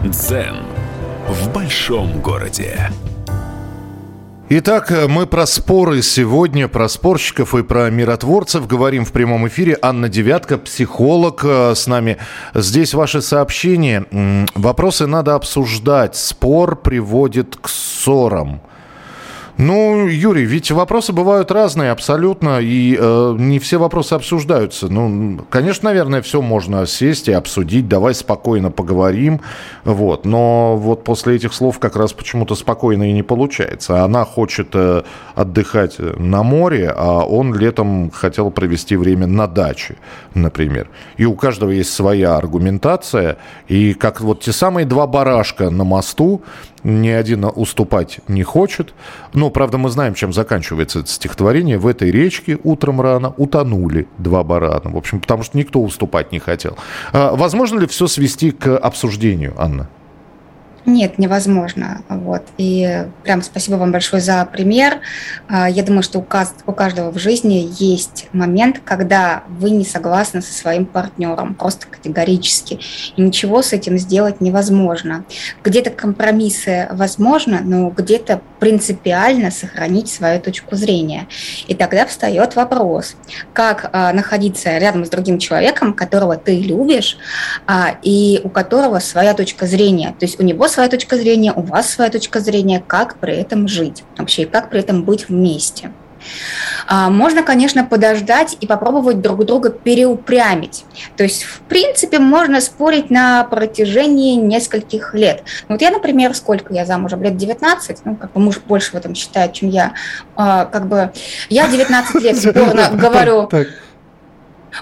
Дзен 0.04 0.69
в 1.30 1.54
большом 1.54 2.22
городе. 2.22 2.90
Итак, 4.50 4.92
мы 5.08 5.28
про 5.28 5.46
споры 5.46 6.02
сегодня, 6.02 6.68
про 6.68 6.90
спорщиков 6.90 7.54
и 7.54 7.62
про 7.62 7.92
миротворцев 7.92 8.66
говорим 8.66 9.06
в 9.06 9.12
прямом 9.12 9.48
эфире. 9.48 9.78
Анна 9.80 10.10
Девятка, 10.10 10.58
психолог 10.58 11.42
э, 11.44 11.76
с 11.76 11.86
нами. 11.86 12.18
Здесь 12.56 12.96
ваши 12.96 13.22
сообщения. 13.22 14.08
Вопросы 14.56 15.06
надо 15.06 15.36
обсуждать. 15.36 16.16
Спор 16.16 16.76
приводит 16.76 17.58
к 17.58 17.70
ссорам. 17.70 18.62
Ну, 19.62 20.08
Юрий, 20.08 20.46
ведь 20.46 20.72
вопросы 20.72 21.12
бывают 21.12 21.52
разные 21.52 21.92
абсолютно, 21.92 22.62
и 22.62 22.98
э, 22.98 23.36
не 23.38 23.60
все 23.60 23.78
вопросы 23.78 24.14
обсуждаются. 24.14 24.88
Ну, 24.88 25.42
конечно, 25.50 25.90
наверное, 25.90 26.22
все 26.22 26.42
можно 26.42 26.86
сесть 26.86 27.28
и 27.28 27.34
обсудить, 27.34 27.90
давай 27.90 28.14
спокойно 28.14 28.72
поговорим, 28.72 29.42
вот. 29.84 30.24
Но 30.26 30.78
вот 30.78 31.04
после 31.04 31.36
этих 31.36 31.54
слов 31.54 31.78
как 31.78 31.98
раз 31.98 32.14
почему-то 32.14 32.56
спокойно 32.56 33.10
и 33.10 33.12
не 33.12 33.22
получается. 33.22 34.06
Она 34.06 34.24
хочет 34.24 34.70
э, 34.76 35.04
отдыхать 35.36 35.98
на 36.00 36.42
море, 36.42 36.94
а 36.96 37.26
он 37.26 37.54
летом 37.54 38.12
хотел 38.12 38.52
провести 38.52 38.96
время 38.96 39.28
на 39.28 39.46
даче, 39.46 39.98
например. 40.36 40.88
И 41.18 41.26
у 41.26 41.36
каждого 41.36 41.72
есть 41.72 41.92
своя 41.92 42.38
аргументация, 42.38 43.36
и 43.68 43.94
как 43.94 44.22
вот 44.22 44.40
те 44.40 44.54
самые 44.54 44.86
два 44.86 45.06
барашка 45.06 45.70
на 45.70 45.84
мосту, 45.84 46.44
ни 46.84 47.10
один 47.10 47.46
уступать 47.56 48.20
не 48.28 48.44
хочет. 48.44 48.94
Но, 49.50 49.52
правда, 49.52 49.80
мы 49.80 49.90
знаем, 49.90 50.14
чем 50.14 50.32
заканчивается 50.32 51.00
это 51.00 51.10
стихотворение. 51.10 51.80
В 51.80 51.88
этой 51.88 52.12
речке 52.12 52.60
утром 52.64 53.02
рано 53.02 53.34
утонули 53.36 54.08
два 54.20 54.44
барана. 54.44 54.92
В 54.92 54.96
общем, 54.96 55.20
потому 55.20 55.42
что 55.42 55.58
никто 55.58 55.82
уступать 55.82 56.32
не 56.32 56.38
хотел. 56.38 56.78
А, 57.14 57.36
возможно 57.36 57.80
ли 57.80 57.88
все 57.88 58.06
свести 58.06 58.52
к 58.52 58.78
обсуждению, 58.78 59.56
Анна? 59.58 59.90
Нет, 60.86 61.20
невозможно. 61.20 62.04
Вот. 62.08 62.44
И 62.58 63.06
прям 63.24 63.42
спасибо 63.42 63.76
вам 63.76 63.92
большое 63.92 64.22
за 64.22 64.46
пример. 64.46 65.00
А, 65.48 65.70
я 65.70 65.84
думаю, 65.84 66.04
что 66.04 66.20
у 66.20 66.74
каждого 66.74 67.12
в 67.12 67.18
жизни 67.18 67.70
есть 67.80 68.28
момент, 68.32 68.82
когда 68.84 69.44
вы 69.48 69.72
не 69.72 69.86
согласны 69.86 70.42
со 70.42 70.54
своим 70.54 70.86
партнером, 70.86 71.54
просто 71.56 71.88
категорически. 71.88 72.80
И 73.16 73.22
ничего 73.22 73.62
с 73.62 73.74
этим 73.74 73.98
сделать 73.98 74.42
невозможно. 74.42 75.26
Где-то 75.64 75.90
компромиссы 75.90 76.88
возможно, 76.92 77.60
но 77.64 77.90
где-то 77.90 78.42
принципиально 78.60 79.52
сохранить 79.52 80.10
свою 80.10 80.40
точку 80.40 80.76
зрения. 80.76 81.28
И 81.68 81.76
тогда 81.76 82.06
встает 82.06 82.56
вопрос, 82.56 83.16
как 83.54 83.90
а, 83.92 84.14
находиться 84.14 84.78
рядом 84.78 85.06
с 85.06 85.10
другим 85.10 85.40
человеком, 85.40 85.94
которого 85.94 86.38
ты 86.38 86.60
любишь, 86.60 87.18
а, 87.68 87.98
и 88.02 88.42
у 88.44 88.50
которого 88.50 89.00
своя 89.00 89.34
точка 89.34 89.66
зрения. 89.66 90.16
То 90.18 90.26
есть 90.26 90.40
у 90.40 90.44
него 90.44 90.68
своя 90.70 90.90
точка 90.90 91.18
зрения, 91.18 91.54
у 91.54 91.62
вас 91.62 91.90
своя 91.90 92.10
точка 92.10 92.40
зрения, 92.40 92.84
как 92.86 93.16
при 93.18 93.36
этом 93.36 93.68
жить 93.68 94.04
вообще, 94.18 94.46
как 94.46 94.70
при 94.70 94.80
этом 94.80 95.04
быть 95.04 95.28
вместе. 95.28 95.92
А, 96.88 97.10
можно, 97.10 97.44
конечно, 97.44 97.86
подождать 97.86 98.58
и 98.60 98.68
попробовать 98.68 99.22
друг 99.22 99.46
друга 99.46 99.70
переупрямить. 99.70 100.86
То 101.16 101.24
есть, 101.24 101.44
в 101.44 101.62
принципе, 101.62 102.20
можно 102.20 102.62
спорить 102.62 103.10
на 103.10 103.44
протяжении 103.44 104.36
нескольких 104.36 105.14
лет. 105.14 105.44
Ну, 105.68 105.76
вот 105.76 105.82
я, 105.82 105.92
например, 105.92 106.34
сколько 106.36 106.74
я 106.74 106.86
замужем? 106.86 107.24
Лет 107.24 107.38
19, 107.38 107.98
ну, 108.06 108.16
как 108.16 108.34
бы 108.34 108.42
муж 108.42 108.60
больше 108.60 108.92
в 108.92 108.96
этом 108.96 109.16
считает, 109.16 109.54
чем 109.54 109.70
я. 109.70 109.94
А, 110.36 110.66
как 110.66 110.88
бы 110.88 111.12
я 111.50 111.68
19 111.68 112.22
лет 112.22 112.46
упорно 112.46 112.90
говорю, 112.94 113.50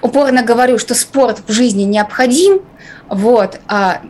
упорно 0.01 0.43
говорю, 0.43 0.77
что 0.77 0.95
спорт 0.95 1.41
в 1.47 1.51
жизни 1.51 1.83
необходим, 1.83 2.61
вот, 3.09 3.59
а 3.67 4.01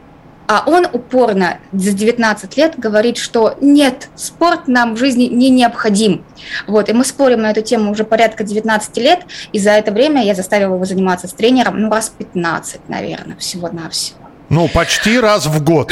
а 0.48 0.64
он 0.66 0.88
упорно 0.92 1.60
за 1.74 1.92
19 1.92 2.58
лет 2.58 2.74
говорит, 2.78 3.18
что 3.18 3.58
нет, 3.62 4.10
спорт 4.16 4.68
нам 4.68 4.96
в 4.96 4.98
жизни 4.98 5.26
не 5.26 5.50
необходим. 5.50 6.26
Вот, 6.68 6.90
и 6.90 6.94
мы 6.94 7.04
спорим 7.04 7.42
на 7.42 7.52
эту 7.52 7.62
тему 7.62 7.92
уже 7.92 8.04
порядка 8.06 8.44
19 8.44 8.98
лет, 8.98 9.26
и 9.52 9.60
за 9.60 9.72
это 9.72 9.92
время 9.92 10.24
я 10.24 10.36
заставила 10.36 10.76
его 10.76 10.86
заниматься 10.86 11.28
с 11.28 11.34
тренером, 11.34 11.80
ну, 11.82 11.92
раз 11.92 12.10
15, 12.18 12.88
наверное, 12.88 13.36
всего-навсего. 13.38 14.18
Ну, 14.50 14.70
почти 14.70 15.20
раз 15.20 15.46
в 15.46 15.62
год. 15.62 15.92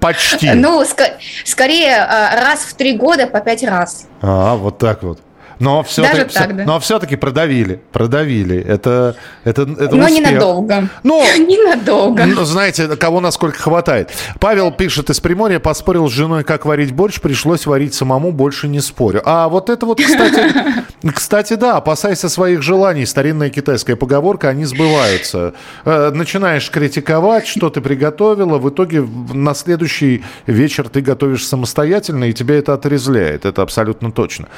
Почти. 0.00 0.50
Ну, 0.50 0.82
ск- 0.82 1.12
скорее 1.44 1.98
а, 1.98 2.34
раз 2.44 2.60
в 2.60 2.74
три 2.74 2.94
года 2.94 3.28
по 3.28 3.40
пять 3.40 3.62
раз. 3.62 4.06
А, 4.20 4.56
вот 4.56 4.78
так 4.78 5.04
вот. 5.04 5.20
Но 5.60 5.82
все-таки, 5.82 6.26
все, 6.30 6.38
так, 6.38 6.56
да. 6.56 6.64
но 6.64 6.80
все-таки 6.80 7.16
продавили, 7.16 7.80
продавили. 7.92 8.58
Это, 8.58 9.14
это, 9.44 9.62
это 9.62 9.94
Но 9.94 10.06
успех. 10.06 10.26
ненадолго. 10.26 10.88
Ну, 11.02 11.22
ненадолго. 11.38 12.24
Ну, 12.24 12.44
знаете, 12.44 12.88
кого 12.96 13.20
насколько 13.20 13.58
хватает. 13.58 14.10
Павел 14.40 14.72
пишет 14.72 15.10
из 15.10 15.20
Приморья, 15.20 15.58
поспорил 15.58 16.08
с 16.08 16.12
женой, 16.12 16.44
как 16.44 16.64
варить 16.64 16.92
борщ, 16.92 17.20
пришлось 17.20 17.66
варить 17.66 17.92
самому, 17.92 18.32
больше 18.32 18.68
не 18.68 18.80
спорю. 18.80 19.20
А 19.26 19.50
вот 19.50 19.68
это 19.68 19.84
вот, 19.84 20.00
кстати, 20.00 20.54
кстати, 21.14 21.54
да, 21.54 21.76
опасайся 21.76 22.30
своих 22.30 22.62
желаний. 22.62 23.04
Старинная 23.04 23.50
китайская 23.50 23.96
поговорка, 23.96 24.48
они 24.48 24.64
сбываются. 24.64 25.52
Э, 25.84 26.10
начинаешь 26.10 26.70
критиковать, 26.70 27.46
что 27.46 27.68
ты 27.68 27.82
приготовила, 27.82 28.56
в 28.56 28.70
итоге 28.70 29.02
на 29.02 29.52
следующий 29.52 30.24
вечер 30.46 30.88
ты 30.88 31.02
готовишь 31.02 31.46
самостоятельно, 31.46 32.24
и 32.24 32.32
тебя 32.32 32.54
это 32.56 32.72
отрезляет. 32.72 33.44
Это 33.44 33.60
абсолютно 33.60 34.10
точно. 34.10 34.48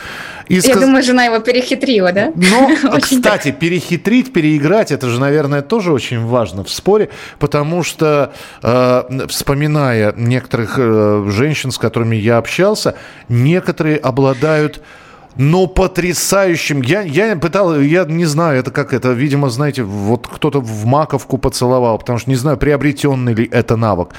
И 0.46 0.55
Я 0.55 0.62
сказ 0.62 0.91
думаю, 0.93 1.05
жена 1.05 1.24
его 1.24 1.38
перехитрила, 1.38 2.12
да? 2.12 2.32
Ну, 2.36 2.76
кстати, 3.01 3.51
перехитрить, 3.51 4.32
переиграть, 4.32 4.93
это 4.93 5.09
же, 5.09 5.18
наверное, 5.20 5.62
тоже 5.62 5.93
очень 5.93 6.26
важно 6.26 6.64
в 6.64 6.70
споре, 6.70 7.09
потому 7.38 7.82
что, 7.82 8.32
э, 8.62 9.26
вспоминая 9.28 10.12
некоторых 10.16 10.74
э, 10.76 11.24
женщин, 11.30 11.70
с 11.70 11.78
которыми 11.78 12.16
я 12.16 12.36
общался, 12.36 12.95
некоторые 13.28 13.97
обладают 13.97 14.82
но 15.34 15.66
потрясающим. 15.66 16.82
Я, 16.82 17.01
я 17.01 17.34
пытал, 17.36 17.80
я 17.80 18.05
не 18.05 18.26
знаю, 18.26 18.61
это 18.61 18.70
как 18.70 18.93
это, 18.93 19.12
видимо, 19.12 19.49
знаете, 19.49 19.82
вот 19.82 20.26
кто-то 20.26 20.61
в 20.61 20.84
маковку 20.84 21.38
поцеловал, 21.38 21.97
потому 21.97 22.18
что 22.18 22.28
не 22.28 22.36
знаю, 22.36 22.59
приобретенный 22.59 23.32
ли 23.32 23.49
это 23.51 23.76
навык. 23.76 24.11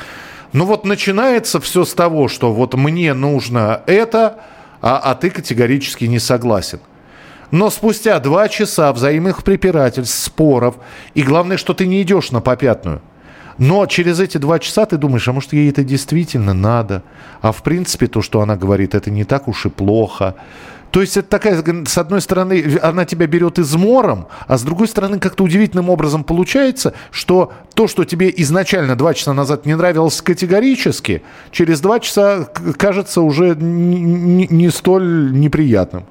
Ну 0.53 0.65
вот 0.65 0.85
начинается 0.85 1.59
все 1.59 1.85
с 1.85 1.93
того, 1.93 2.29
что 2.29 2.51
вот 2.51 2.73
мне 2.73 3.13
нужно 3.13 3.81
это, 3.85 4.39
а, 4.83 4.97
а 4.97 5.15
ты 5.15 5.29
категорически 5.29 6.03
не 6.03 6.19
согласен. 6.19 6.79
Но 7.51 7.69
спустя 7.69 8.19
два 8.19 8.49
часа 8.49 8.91
взаимных 8.91 9.43
препирательств, 9.43 10.21
споров, 10.21 10.75
и 11.13 11.23
главное, 11.23 11.57
что 11.57 11.73
ты 11.73 11.87
не 11.87 12.01
идешь 12.01 12.31
на 12.31 12.41
попятную. 12.41 13.01
Но 13.57 13.85
через 13.85 14.19
эти 14.19 14.37
два 14.37 14.59
часа 14.59 14.85
ты 14.85 14.97
думаешь, 14.97 15.27
а 15.27 15.33
может 15.33 15.53
ей 15.53 15.69
это 15.69 15.83
действительно 15.83 16.53
надо? 16.53 17.03
А 17.41 17.51
в 17.51 17.63
принципе 17.63 18.07
то, 18.07 18.21
что 18.21 18.41
она 18.41 18.57
говорит, 18.57 18.93
это 18.93 19.09
не 19.09 19.23
так 19.23 19.47
уж 19.47 19.65
и 19.65 19.69
плохо. 19.69 20.35
То 20.93 21.01
есть 21.01 21.17
это 21.17 21.27
такая, 21.27 21.63
с 21.87 21.97
одной 21.97 22.21
стороны, 22.21 22.79
она 22.83 23.05
тебя 23.05 23.25
берет 23.25 23.57
измором, 23.57 24.27
а 24.45 24.59
с 24.59 24.61
другой 24.61 24.87
стороны, 24.87 25.17
как-то 25.17 25.43
удивительным 25.43 25.89
образом 25.89 26.23
получается, 26.23 26.93
что 27.09 27.51
то, 27.73 27.87
что 27.87 28.05
тебе 28.05 28.31
изначально 28.37 28.95
два 28.95 29.15
часа 29.15 29.33
назад 29.33 29.65
не 29.65 29.75
нравилось 29.75 30.21
категорически, 30.21 31.23
через 31.49 31.81
два 31.81 31.99
часа 31.99 32.47
кажется 32.77 33.21
уже 33.21 33.55
не, 33.55 34.69
столь 34.69 35.31
неприятным. 35.33 36.05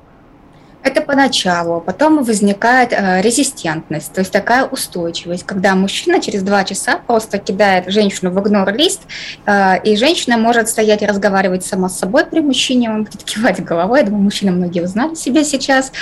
Это 0.83 1.01
поначалу, 1.01 1.81
потом 1.81 2.25
возникает 2.25 2.93
э, 2.93 3.21
резистентность, 3.23 4.13
то 4.13 4.21
есть 4.21 4.33
такая 4.33 4.65
устойчивость, 4.65 5.45
когда 5.45 5.77
мужчина 5.77 6.21
через 6.21 6.43
два 6.43 6.65
часа 6.65 6.99
просто 7.07 7.39
кидает 7.39 7.89
женщину 7.89 8.31
в 8.33 8.41
игнор-лист, 8.41 9.03
э, 9.47 9.83
и 9.85 9.97
женщина 9.97 10.37
может 10.37 10.69
стоять 10.69 11.03
и 11.03 11.07
разговаривать 11.07 11.65
сама 11.65 11.89
с 11.89 11.99
собой 11.99 12.27
при 12.27 12.41
мужчине, 12.41 12.91
он 12.91 13.05
будет 13.05 13.23
кивать 13.25 13.63
головой, 13.63 14.01
я 14.01 14.07
думаю, 14.07 14.25
мужчины 14.25 14.51
многие 14.51 14.83
узнали 14.83 15.15
себя 15.15 15.45
сейчас, 15.45 15.93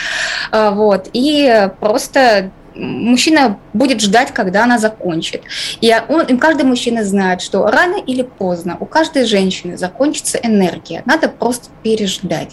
э, 0.50 0.70
вот, 0.70 1.10
и 1.12 1.68
просто 1.80 2.50
мужчина 2.74 3.58
будет 3.72 4.00
ждать, 4.00 4.32
когда 4.32 4.64
она 4.64 4.78
закончит. 4.78 5.42
И, 5.80 5.94
он, 6.08 6.22
и 6.22 6.36
каждый 6.36 6.64
мужчина 6.64 7.04
знает, 7.04 7.42
что 7.42 7.66
рано 7.66 7.96
или 7.96 8.22
поздно 8.22 8.76
у 8.80 8.86
каждой 8.86 9.24
женщины 9.26 9.76
закончится 9.76 10.38
энергия. 10.38 11.02
Надо 11.04 11.28
просто 11.28 11.68
переждать. 11.82 12.50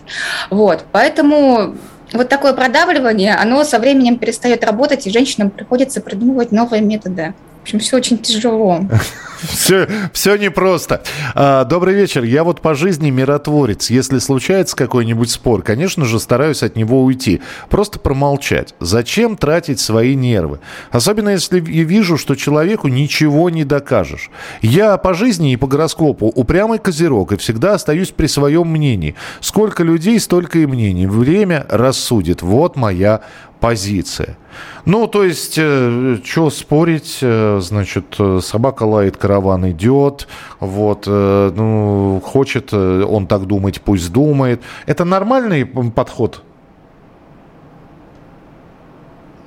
Вот, 0.50 0.86
поэтому 0.92 1.76
вот 2.14 2.30
такое 2.30 2.54
продавливание, 2.54 3.36
оно 3.36 3.64
со 3.64 3.80
временем 3.80 4.18
перестает 4.18 4.64
работать, 4.64 5.08
и 5.08 5.12
женщинам 5.12 5.50
приходится 5.50 6.02
придумывать 6.02 6.52
новые 6.52 6.82
методы. 6.82 7.34
Общем, 7.68 7.80
все 7.80 7.98
очень 7.98 8.18
тяжело. 8.20 8.86
Все, 9.44 9.88
все 10.14 10.36
непросто. 10.36 11.04
А, 11.36 11.64
добрый 11.64 11.94
вечер. 11.94 12.24
Я 12.24 12.44
вот 12.44 12.60
по 12.62 12.74
жизни 12.74 13.12
миротворец. 13.12 13.92
Если 13.92 14.18
случается 14.18 14.76
какой-нибудь 14.76 15.30
спор, 15.30 15.62
конечно 15.62 16.06
же, 16.06 16.20
стараюсь 16.20 16.64
от 16.64 16.76
него 16.76 17.04
уйти. 17.04 17.42
Просто 17.70 18.00
промолчать. 18.00 18.74
Зачем 18.80 19.38
тратить 19.38 19.80
свои 19.80 20.16
нервы? 20.16 20.60
Особенно 20.90 21.30
если 21.30 21.60
я 21.60 21.84
вижу, 21.84 22.18
что 22.18 22.34
человеку 22.34 22.88
ничего 22.88 23.52
не 23.52 23.64
докажешь. 23.64 24.32
Я 24.64 24.98
по 24.98 25.14
жизни 25.14 25.54
и 25.54 25.58
по 25.58 25.68
гороскопу 25.68 26.28
упрямый 26.28 26.80
козерог 26.80 27.34
и 27.34 27.38
всегда 27.38 27.76
остаюсь 27.76 28.10
при 28.10 28.26
своем 28.26 28.68
мнении. 28.68 29.14
Сколько 29.40 29.84
людей, 29.84 30.20
столько 30.20 30.58
и 30.58 30.66
мнений. 30.66 31.06
Время 31.06 31.64
рассудит. 31.70 32.42
Вот 32.42 32.76
моя 32.76 33.22
позиция. 33.60 34.38
Ну, 34.86 35.08
то 35.08 35.24
есть, 35.24 35.56
э, 35.58 36.18
что 36.24 36.50
спорить, 36.50 37.20
э, 37.22 37.60
значит, 37.62 38.16
э, 38.20 38.40
собака 38.42 38.84
лает, 38.84 39.18
караван 39.18 39.70
идет, 39.72 40.28
вот, 40.60 41.04
э, 41.08 41.52
ну, 41.56 42.22
хочет 42.24 42.70
э, 42.72 43.04
он 43.04 43.28
так 43.28 43.46
думать, 43.46 43.82
пусть 43.82 44.12
думает. 44.12 44.62
Это 44.86 45.06
нормальный 45.06 45.66
подход 45.66 46.44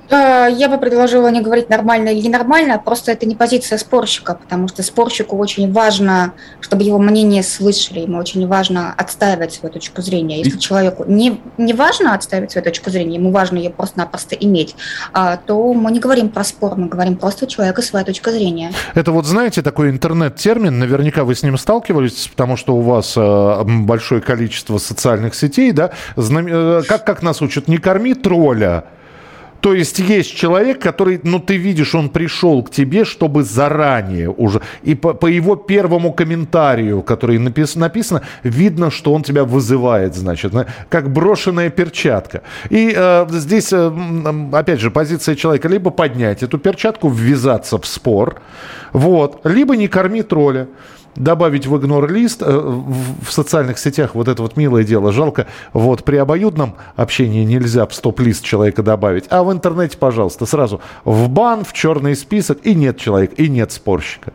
я 0.17 0.67
бы 0.69 0.77
предложила 0.77 1.27
не 1.29 1.41
говорить 1.41 1.69
нормально 1.69 2.09
или 2.09 2.27
ненормально, 2.27 2.81
просто 2.83 3.11
это 3.11 3.25
не 3.25 3.35
позиция 3.35 3.77
спорщика, 3.77 4.35
потому 4.35 4.67
что 4.67 4.83
спорщику 4.83 5.37
очень 5.37 5.71
важно, 5.71 6.33
чтобы 6.59 6.83
его 6.83 6.99
мнение 6.99 7.43
слышали, 7.43 7.99
ему 7.99 8.17
очень 8.17 8.45
важно 8.47 8.93
отстаивать 8.93 9.53
свою 9.53 9.73
точку 9.73 10.01
зрения. 10.01 10.39
Если 10.39 10.57
человеку 10.57 11.05
не, 11.07 11.41
не 11.57 11.73
важно 11.73 12.13
отстаивать 12.13 12.51
свою 12.51 12.65
точку 12.65 12.89
зрения, 12.89 13.15
ему 13.15 13.31
важно 13.31 13.57
ее 13.57 13.69
просто-напросто 13.69 14.35
иметь, 14.35 14.75
а, 15.13 15.37
то 15.37 15.73
мы 15.73 15.91
не 15.91 15.99
говорим 15.99 16.29
про 16.29 16.43
спор, 16.43 16.75
мы 16.75 16.87
говорим 16.87 17.15
просто 17.15 17.45
у 17.45 17.47
человека 17.47 17.81
своя 17.81 18.05
точка 18.05 18.31
зрения. 18.31 18.71
Это 18.93 19.11
вот, 19.11 19.25
знаете, 19.25 19.61
такой 19.61 19.89
интернет-термин, 19.89 20.77
наверняка 20.79 21.23
вы 21.23 21.35
с 21.35 21.43
ним 21.43 21.57
сталкивались, 21.57 22.27
потому 22.27 22.57
что 22.57 22.75
у 22.75 22.81
вас 22.81 23.13
э, 23.15 23.63
большое 23.63 24.21
количество 24.21 24.77
социальных 24.77 25.35
сетей, 25.35 25.71
да, 25.71 25.91
э, 26.17 26.81
как, 26.87 27.05
как 27.05 27.21
нас 27.21 27.41
учат, 27.41 27.67
не 27.67 27.77
корми 27.77 28.13
тролля, 28.13 28.85
то 29.61 29.73
есть 29.73 29.99
есть 29.99 30.35
человек, 30.35 30.81
который, 30.81 31.19
ну 31.23 31.39
ты 31.39 31.55
видишь, 31.57 31.95
он 31.95 32.09
пришел 32.09 32.63
к 32.63 32.71
тебе, 32.71 33.05
чтобы 33.05 33.43
заранее 33.43 34.29
уже, 34.29 34.61
и 34.81 34.95
по, 34.95 35.13
по 35.13 35.27
его 35.27 35.55
первому 35.55 36.13
комментарию, 36.13 37.03
который 37.03 37.37
напис, 37.37 37.75
написано, 37.75 38.23
видно, 38.43 38.89
что 38.89 39.13
он 39.13 39.21
тебя 39.21 39.43
вызывает, 39.43 40.15
значит, 40.15 40.53
как 40.89 41.13
брошенная 41.13 41.69
перчатка. 41.69 42.41
И 42.69 42.93
э, 42.95 43.27
здесь, 43.29 43.71
э, 43.71 43.91
опять 44.51 44.79
же, 44.79 44.89
позиция 44.89 45.35
человека 45.35 45.67
либо 45.67 45.91
поднять 45.91 46.41
эту 46.43 46.57
перчатку, 46.57 47.09
ввязаться 47.09 47.77
в 47.77 47.85
спор, 47.85 48.41
вот, 48.93 49.41
либо 49.45 49.77
не 49.77 49.87
корми 49.87 50.23
тролля 50.23 50.67
добавить 51.15 51.67
в 51.67 51.77
игнор-лист. 51.77 52.41
Э, 52.41 52.59
в 52.59 53.31
социальных 53.31 53.79
сетях 53.79 54.15
вот 54.15 54.27
это 54.27 54.41
вот 54.41 54.57
милое 54.57 54.83
дело. 54.83 55.11
Жалко, 55.11 55.47
вот 55.73 56.03
при 56.03 56.17
обоюдном 56.17 56.75
общении 56.95 57.43
нельзя 57.43 57.85
в 57.85 57.93
стоп-лист 57.93 58.43
человека 58.43 58.83
добавить. 58.83 59.25
А 59.29 59.43
в 59.43 59.51
интернете, 59.51 59.97
пожалуйста, 59.97 60.45
сразу 60.45 60.81
в 61.03 61.29
бан, 61.29 61.63
в 61.63 61.73
черный 61.73 62.15
список, 62.15 62.59
и 62.63 62.75
нет 62.75 62.97
человека, 62.97 63.35
и 63.35 63.47
нет 63.49 63.71
спорщика. 63.71 64.33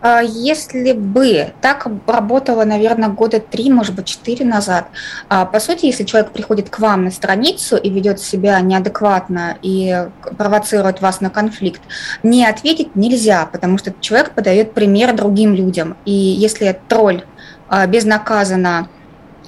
А 0.00 0.20
если 0.20 0.92
бы 0.92 1.52
так 1.60 1.86
работало, 2.06 2.64
наверное, 2.64 3.08
года 3.08 3.40
три, 3.40 3.70
может 3.70 3.94
быть, 3.94 4.06
четыре 4.06 4.44
назад, 4.44 4.88
а, 5.28 5.44
по 5.44 5.58
сути, 5.58 5.86
если 5.86 6.04
человек 6.04 6.30
приходит 6.30 6.70
к 6.70 6.78
вам 6.78 7.04
на 7.04 7.10
страницу 7.10 7.76
и 7.76 7.90
ведет 7.90 8.20
себя 8.20 8.60
неадекватно 8.60 9.58
и 9.62 10.06
провоцирует 10.36 11.00
вас 11.00 11.20
на 11.20 11.30
конфликт, 11.30 11.80
не 12.22 12.46
ответить 12.46 12.94
нельзя, 12.94 13.46
потому 13.46 13.78
что 13.78 13.92
человек 14.00 14.30
подает 14.30 14.72
пример 14.72 15.14
другим 15.14 15.54
людям. 15.54 15.96
И 16.04 16.12
если 16.12 16.78
тролль 16.88 17.24
а, 17.68 17.86
безнаказанно 17.86 18.88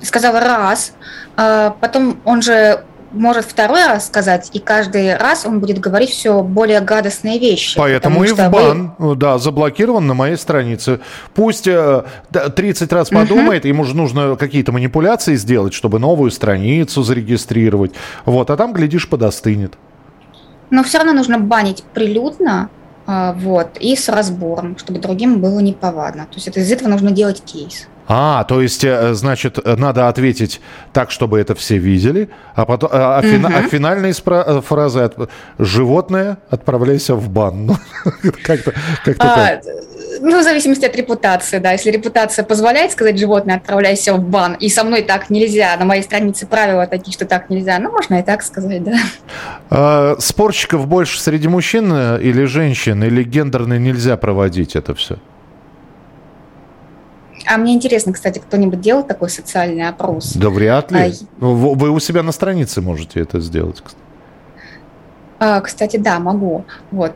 сказал 0.03 0.32
раз, 0.40 0.94
потом 1.36 2.20
он 2.24 2.40
же 2.40 2.84
может 3.13 3.45
второй 3.45 3.87
раз 3.87 4.07
сказать, 4.07 4.51
и 4.53 4.59
каждый 4.59 5.17
раз 5.17 5.45
он 5.45 5.61
будет 5.61 5.79
говорить 5.79 6.11
все 6.11 6.43
более 6.43 6.81
гадостные 6.81 7.39
вещи. 7.39 7.79
Поэтому 7.79 8.25
и 8.25 8.29
в 8.29 8.51
бан, 8.51 8.95
вы... 8.99 9.17
да, 9.17 9.39
заблокирован 9.39 10.07
на 10.07 10.15
моей 10.15 10.37
странице. 10.37 11.01
Пусть 11.35 11.65
30 11.65 11.73
э, 11.73 12.95
раз 12.95 13.09
подумает, 13.11 13.63
угу. 13.63 13.69
ему 13.69 13.85
же 13.85 13.97
нужно 13.97 14.37
какие-то 14.37 14.73
манипуляции 14.73 15.35
сделать, 15.37 15.75
чтобы 15.75 15.99
новую 15.99 16.31
страницу 16.31 17.03
зарегистрировать. 17.03 17.93
Вот, 18.25 18.51
а 18.51 18.57
там, 18.57 18.73
глядишь, 18.73 19.09
подостынет. 19.09 19.75
Но 20.71 20.85
все 20.85 20.99
равно 20.99 21.13
нужно 21.13 21.39
банить 21.39 21.83
прилюдно, 21.95 22.71
э, 23.07 23.33
вот, 23.37 23.79
и 23.81 23.97
с 23.97 24.09
разбором, 24.09 24.79
чтобы 24.79 25.01
другим 25.01 25.41
было 25.41 25.59
неповадно. 25.59 26.27
То 26.27 26.37
есть 26.37 26.49
это, 26.49 26.61
из 26.61 26.71
этого 26.71 26.89
нужно 26.89 27.11
делать 27.11 27.43
кейс. 27.45 27.89
А, 28.09 28.44
то 28.44 28.61
есть, 28.61 28.82
э, 28.84 29.14
значит, 29.14 29.64
надо 29.64 30.09
ответить 30.09 30.61
так, 30.92 31.11
чтобы 31.11 31.38
это 31.38 31.55
все 31.55 31.78
видели, 31.78 32.28
а 32.55 32.64
потом, 32.64 32.90
а, 32.92 33.18
а, 33.18 33.22
фина, 33.22 33.48
угу. 33.48 33.57
а 33.57 33.62
финальные 33.62 34.12
спра- 34.12 34.59
э, 34.59 34.61
фразы 34.61 35.01
от, 35.01 35.30
«животное, 35.59 36.38
отправляйся 36.51 37.14
в 37.14 37.28
бан». 37.28 37.66
Ну, 37.66 37.76
как-то, 38.42 38.72
как-то 39.05 39.32
а, 39.32 39.36
так. 39.36 39.61
Ну, 40.22 40.40
в 40.40 40.42
зависимости 40.42 40.84
от 40.84 40.96
репутации, 40.96 41.59
да. 41.59 41.72
Если 41.72 41.90
репутация 41.90 42.44
позволяет 42.44 42.92
сказать 42.92 43.18
«животное, 43.18 43.57
отправляйся 43.57 44.14
в 44.14 44.20
бан», 44.20 44.55
и 44.55 44.68
со 44.68 44.82
мной 44.82 45.03
так 45.03 45.30
нельзя, 45.30 45.76
на 45.78 45.84
моей 45.84 46.03
странице 46.03 46.46
правила 46.46 46.86
такие, 46.86 47.12
что 47.12 47.26
так 47.26 47.48
нельзя, 47.48 47.78
ну, 47.78 47.92
можно 47.92 48.16
и 48.16 48.22
так 48.22 48.42
сказать, 48.42 48.82
да. 48.82 48.96
А, 49.70 50.16
спорщиков 50.18 50.86
больше 50.88 51.20
среди 51.20 51.46
мужчин 51.46 51.92
э, 51.92 52.20
или 52.22 52.44
женщин, 52.44 53.05
или 53.05 53.22
гендерно 53.22 53.78
нельзя 53.78 54.16
проводить 54.16 54.74
это 54.74 54.94
все? 54.94 55.18
А 57.47 57.57
мне 57.57 57.74
интересно, 57.74 58.12
кстати, 58.12 58.38
кто-нибудь 58.38 58.80
делал 58.80 59.03
такой 59.03 59.30
социальный 59.30 59.88
опрос? 59.88 60.34
Да 60.34 60.51
вряд 60.51 60.91
ли. 60.91 60.99
А... 60.99 61.11
Вы 61.45 61.91
у 61.91 61.99
себя 62.01 62.22
на 62.22 62.32
странице 62.32 62.80
можете 62.80 63.20
это 63.20 63.41
сделать, 63.41 63.76
кстати. 63.76 63.97
А, 65.38 65.61
кстати, 65.61 65.97
да, 65.97 66.18
могу. 66.20 66.64
Вот 66.91 67.14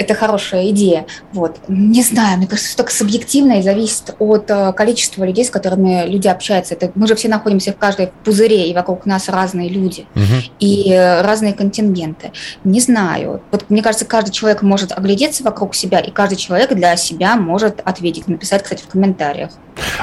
это 0.00 0.14
хорошая 0.14 0.70
идея. 0.70 1.06
Вот. 1.34 1.58
Не 1.68 2.02
знаю, 2.02 2.38
мне 2.38 2.46
кажется, 2.46 2.74
только 2.74 2.90
субъективно 2.90 3.58
и 3.58 3.62
зависит 3.62 4.16
от 4.18 4.50
э, 4.50 4.72
количества 4.72 5.24
людей, 5.24 5.44
с 5.44 5.50
которыми 5.50 6.06
люди 6.08 6.26
общаются. 6.26 6.72
Это, 6.72 6.90
мы 6.94 7.06
же 7.06 7.14
все 7.14 7.28
находимся 7.28 7.72
в 7.72 7.76
каждой 7.76 8.10
пузыре, 8.24 8.70
и 8.70 8.74
вокруг 8.74 9.04
нас 9.04 9.28
разные 9.28 9.68
люди, 9.68 10.06
угу. 10.14 10.24
и 10.58 10.90
э, 10.90 11.20
разные 11.20 11.52
контингенты. 11.52 12.32
Не 12.64 12.80
знаю. 12.80 13.42
Вот 13.50 13.66
мне 13.68 13.82
кажется, 13.82 14.06
каждый 14.06 14.32
человек 14.32 14.62
может 14.62 14.92
оглядеться 14.92 15.44
вокруг 15.44 15.74
себя, 15.74 16.00
и 16.00 16.10
каждый 16.10 16.36
человек 16.36 16.72
для 16.72 16.96
себя 16.96 17.36
может 17.36 17.80
ответить, 17.84 18.26
написать, 18.26 18.62
кстати, 18.62 18.82
в 18.82 18.88
комментариях. 18.88 19.50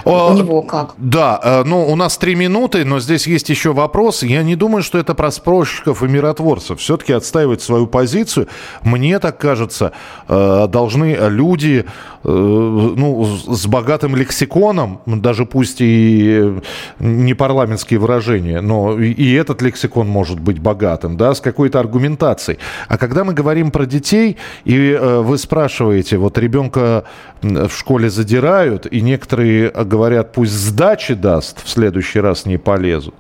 О, 0.05 0.31
у 0.31 0.33
него 0.33 0.61
как? 0.61 0.93
Да, 0.97 1.39
э, 1.43 1.63
ну, 1.65 1.87
у 1.87 1.95
нас 1.95 2.17
три 2.17 2.35
минуты, 2.35 2.85
но 2.85 2.99
здесь 2.99 3.25
есть 3.25 3.49
еще 3.49 3.73
вопрос. 3.73 4.21
Я 4.23 4.43
не 4.43 4.55
думаю, 4.55 4.83
что 4.83 4.99
это 4.99 5.15
про 5.15 5.31
спрощиков 5.31 6.03
и 6.03 6.07
миротворцев. 6.07 6.79
Все-таки 6.79 7.13
отстаивать 7.13 7.61
свою 7.61 7.87
позицию, 7.87 8.47
мне 8.83 9.17
так 9.19 9.39
кажется, 9.39 9.86
Э, 10.27 10.67
должны 10.69 11.17
люди 11.29 11.85
э, 12.23 12.29
ну, 12.29 13.25
с 13.25 13.65
богатым 13.67 14.15
лексиконом, 14.15 15.01
даже 15.05 15.45
пусть 15.45 15.77
и 15.79 16.53
не 16.99 17.33
парламентские 17.33 17.99
выражения, 17.99 18.61
но 18.61 18.99
и 18.99 19.33
этот 19.33 19.61
лексикон 19.61 20.07
может 20.07 20.39
быть 20.39 20.59
богатым, 20.59 21.17
да, 21.17 21.33
с 21.33 21.41
какой-то 21.41 21.79
аргументацией. 21.79 22.59
А 22.87 22.97
когда 22.97 23.23
мы 23.23 23.33
говорим 23.33 23.71
про 23.71 23.85
детей, 23.85 24.37
и 24.65 24.91
э, 24.91 25.19
вы 25.21 25.37
спрашиваете, 25.37 26.17
вот 26.17 26.37
ребенка 26.37 27.03
в 27.41 27.69
школе 27.69 28.09
задирают, 28.09 28.85
и 28.85 29.01
некоторые 29.01 29.69
говорят, 29.69 30.33
пусть 30.33 30.53
сдачи 30.53 31.13
даст, 31.13 31.63
в 31.63 31.69
следующий 31.69 32.19
раз 32.19 32.45
не 32.45 32.57
полезут. 32.57 33.15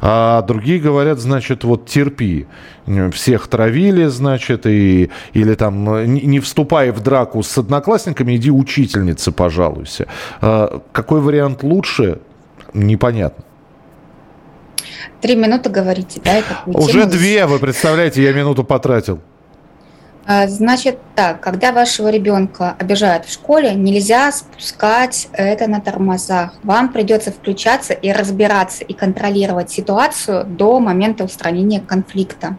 А 0.00 0.42
другие 0.42 0.80
говорят, 0.80 1.18
значит, 1.18 1.64
вот 1.64 1.86
терпи. 1.86 2.46
Всех 3.12 3.48
травили, 3.48 4.06
значит, 4.06 4.66
и, 4.66 5.10
или 5.32 5.54
там, 5.54 6.04
не 6.04 6.40
вступая 6.40 6.92
в 6.92 7.00
драку 7.00 7.42
с 7.42 7.58
одноклассниками, 7.58 8.36
иди 8.36 8.50
учительнице 8.50 9.30
пожалуйся. 9.30 10.06
А 10.40 10.82
какой 10.92 11.20
вариант 11.20 11.62
лучше, 11.62 12.20
непонятно. 12.72 13.44
Три 15.20 15.36
минуты 15.36 15.68
говорите, 15.68 16.20
да? 16.24 16.42
Уже 16.66 17.04
две, 17.04 17.46
вы 17.46 17.58
представляете, 17.58 18.22
я 18.22 18.32
минуту 18.32 18.64
потратил. 18.64 19.20
А, 20.32 20.46
значит 20.46 20.96
так, 21.16 21.40
когда 21.40 21.72
вашего 21.72 22.06
ребенка 22.06 22.76
обижают 22.78 23.24
в 23.24 23.32
школе, 23.32 23.74
нельзя 23.74 24.30
спускать 24.30 25.26
это 25.32 25.66
на 25.66 25.80
тормозах. 25.80 26.54
Вам 26.62 26.92
придется 26.92 27.32
включаться 27.32 27.94
и 27.94 28.12
разбираться 28.12 28.84
и 28.84 28.92
контролировать 28.92 29.72
ситуацию 29.72 30.44
до 30.44 30.78
момента 30.78 31.24
устранения 31.24 31.80
конфликта. 31.80 32.56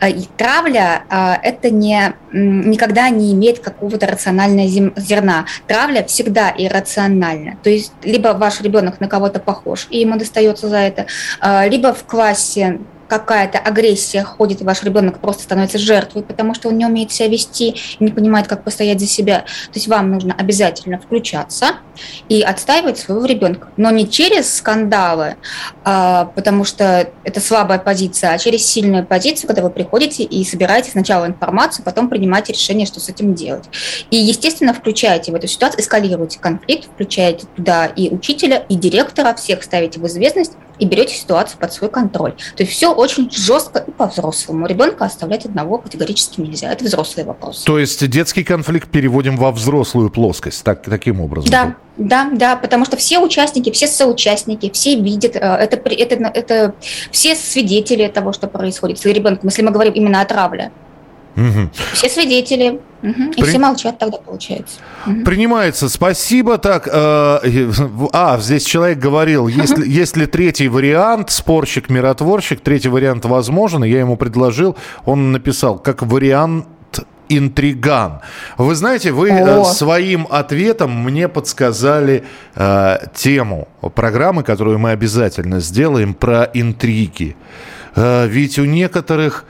А, 0.00 0.08
и 0.08 0.22
травля 0.38 1.04
а, 1.10 1.38
это 1.42 1.68
не, 1.68 2.14
никогда 2.32 3.10
не 3.10 3.34
имеет 3.34 3.58
какого-то 3.58 4.06
рационального 4.06 4.66
зерна. 4.96 5.44
Травля 5.66 6.04
всегда 6.04 6.54
иррациональна. 6.56 7.58
То 7.62 7.68
есть 7.68 7.92
либо 8.02 8.28
ваш 8.28 8.62
ребенок 8.62 8.98
на 9.00 9.08
кого-то 9.08 9.40
похож, 9.40 9.88
и 9.90 9.98
ему 9.98 10.16
достается 10.16 10.70
за 10.70 10.78
это, 10.78 11.06
либо 11.68 11.92
в 11.92 12.04
классе 12.04 12.78
какая-то 13.08 13.58
агрессия 13.58 14.22
ходит, 14.22 14.60
и 14.60 14.64
ваш 14.64 14.82
ребенок 14.82 15.20
просто 15.20 15.42
становится 15.42 15.78
жертвой, 15.78 16.22
потому 16.22 16.54
что 16.54 16.68
он 16.68 16.78
не 16.78 16.86
умеет 16.86 17.12
себя 17.12 17.28
вести, 17.28 17.76
не 18.00 18.10
понимает, 18.10 18.46
как 18.46 18.64
постоять 18.64 19.00
за 19.00 19.06
себя. 19.06 19.40
То 19.40 19.74
есть 19.74 19.88
вам 19.88 20.10
нужно 20.10 20.34
обязательно 20.34 20.98
включаться 20.98 21.76
и 22.28 22.42
отстаивать 22.42 22.98
своего 22.98 23.24
ребенка. 23.24 23.68
Но 23.76 23.90
не 23.90 24.08
через 24.08 24.54
скандалы, 24.54 25.36
а, 25.84 26.26
потому 26.34 26.64
что 26.64 27.10
это 27.24 27.40
слабая 27.40 27.78
позиция, 27.78 28.32
а 28.32 28.38
через 28.38 28.66
сильную 28.66 29.06
позицию, 29.06 29.48
когда 29.48 29.62
вы 29.62 29.70
приходите 29.70 30.22
и 30.24 30.44
собираете 30.44 30.90
сначала 30.90 31.26
информацию, 31.26 31.84
потом 31.84 32.08
принимаете 32.08 32.52
решение, 32.52 32.86
что 32.86 33.00
с 33.00 33.08
этим 33.08 33.34
делать. 33.34 33.64
И, 34.10 34.16
естественно, 34.16 34.74
включаете 34.74 35.32
в 35.32 35.34
эту 35.34 35.46
ситуацию, 35.46 35.80
эскалируете 35.80 36.38
конфликт, 36.38 36.86
включаете 36.86 37.46
туда 37.56 37.86
и 37.86 38.08
учителя, 38.10 38.64
и 38.68 38.74
директора, 38.74 39.34
всех 39.34 39.62
ставите 39.62 40.00
в 40.00 40.06
известность, 40.06 40.52
и 40.78 40.86
берете 40.86 41.14
ситуацию 41.14 41.58
под 41.58 41.72
свой 41.72 41.90
контроль. 41.90 42.32
То 42.56 42.62
есть 42.62 42.72
все 42.72 42.92
очень 42.92 43.30
жестко 43.30 43.80
и 43.80 43.90
по-взрослому. 43.90 44.66
Ребенка 44.66 45.04
оставлять 45.04 45.44
одного 45.44 45.78
категорически 45.78 46.40
нельзя. 46.40 46.72
Это 46.72 46.84
взрослый 46.84 47.24
вопрос. 47.24 47.62
То 47.62 47.78
есть 47.78 48.06
детский 48.08 48.44
конфликт 48.44 48.88
переводим 48.90 49.36
во 49.36 49.52
взрослую 49.52 50.10
плоскость, 50.10 50.64
так, 50.64 50.82
таким 50.82 51.20
образом? 51.20 51.50
Да, 51.50 51.76
да, 51.96 52.30
да, 52.32 52.56
потому 52.56 52.84
что 52.84 52.96
все 52.96 53.18
участники, 53.20 53.70
все 53.70 53.86
соучастники, 53.86 54.70
все 54.72 54.96
видят, 54.96 55.36
э, 55.36 55.38
это, 55.38 55.76
это, 55.76 56.14
это 56.34 56.74
все 57.12 57.36
свидетели 57.36 58.08
того, 58.08 58.32
что 58.32 58.48
происходит 58.48 58.98
с 58.98 59.04
ребенком, 59.04 59.48
если 59.48 59.62
мы 59.62 59.70
говорим 59.70 59.92
именно 59.92 60.20
о 60.20 60.24
травле. 60.24 60.72
Угу. 61.36 61.70
Все 61.92 62.08
свидетели. 62.08 62.80
Угу. 63.02 63.32
И 63.36 63.42
При... 63.42 63.48
все 63.48 63.58
молчат 63.58 63.98
тогда, 63.98 64.18
получается. 64.18 64.76
Угу. 65.06 65.24
Принимается. 65.24 65.88
Спасибо. 65.88 66.58
Так, 66.58 66.88
э, 66.90 67.70
а, 68.12 68.38
здесь 68.38 68.64
человек 68.64 68.98
говорил, 68.98 69.48
есть, 69.48 69.76
есть 69.78 70.16
ли 70.16 70.26
третий 70.26 70.68
вариант, 70.68 71.30
спорщик, 71.30 71.90
миротворщик, 71.90 72.60
третий 72.60 72.88
вариант 72.88 73.24
возможен, 73.24 73.84
я 73.84 74.00
ему 74.00 74.16
предложил, 74.16 74.76
он 75.04 75.32
написал, 75.32 75.78
как 75.78 76.02
вариант 76.02 76.66
интриган. 77.28 78.20
Вы 78.58 78.74
знаете, 78.74 79.12
вы 79.12 79.30
э, 79.30 79.60
О. 79.60 79.64
своим 79.64 80.26
ответом 80.30 80.90
мне 80.90 81.28
подсказали 81.28 82.24
э, 82.54 82.96
тему 83.14 83.68
программы, 83.94 84.42
которую 84.42 84.78
мы 84.78 84.90
обязательно 84.90 85.60
сделаем 85.60 86.14
про 86.14 86.50
интриги. 86.54 87.36
Э, 87.96 88.26
ведь 88.26 88.58
у 88.58 88.64
некоторых 88.64 89.44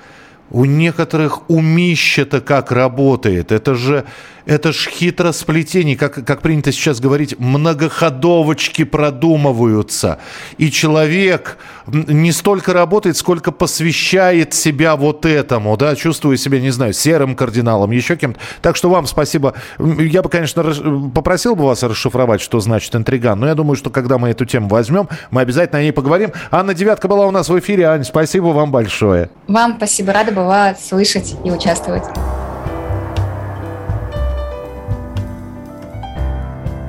у 0.50 0.64
некоторых 0.64 1.50
умище-то 1.50 2.40
как 2.40 2.72
работает. 2.72 3.52
Это 3.52 3.74
же 3.74 4.04
это 4.46 4.72
ж 4.72 4.88
хитросплетение, 4.90 5.96
как, 5.96 6.24
как 6.24 6.42
принято 6.42 6.72
сейчас 6.72 7.00
говорить, 7.00 7.38
многоходовочки 7.38 8.84
продумываются. 8.84 10.18
И 10.58 10.70
человек 10.70 11.58
не 11.86 12.32
столько 12.32 12.72
работает, 12.72 13.16
сколько 13.16 13.52
посвящает 13.52 14.54
себя 14.54 14.96
вот 14.96 15.26
этому, 15.26 15.76
да, 15.76 15.96
чувствуя 15.96 16.36
себя, 16.36 16.60
не 16.60 16.70
знаю, 16.70 16.92
серым 16.92 17.34
кардиналом, 17.34 17.90
еще 17.90 18.16
кем-то. 18.16 18.40
Так 18.62 18.76
что 18.76 18.90
вам 18.90 19.06
спасибо. 19.06 19.54
Я 19.78 20.22
бы, 20.22 20.28
конечно, 20.28 21.10
попросил 21.14 21.56
бы 21.56 21.64
вас 21.64 21.82
расшифровать, 21.82 22.40
что 22.40 22.60
значит 22.60 22.94
интриган, 22.94 23.38
но 23.38 23.46
я 23.46 23.54
думаю, 23.54 23.76
что 23.76 23.90
когда 23.90 24.18
мы 24.18 24.30
эту 24.30 24.44
тему 24.44 24.68
возьмем, 24.68 25.08
мы 25.30 25.40
обязательно 25.40 25.80
о 25.80 25.82
ней 25.82 25.92
поговорим. 25.92 26.32
Анна 26.50 26.74
Девятка 26.74 27.08
была 27.08 27.26
у 27.26 27.30
нас 27.30 27.48
в 27.48 27.58
эфире. 27.58 27.86
Ань, 27.86 28.04
спасибо 28.04 28.46
вам 28.46 28.70
большое. 28.70 29.30
Вам 29.48 29.74
спасибо. 29.76 30.12
Рада 30.12 30.32
была 30.32 30.74
слышать 30.74 31.34
и 31.44 31.50
участвовать. 31.50 32.04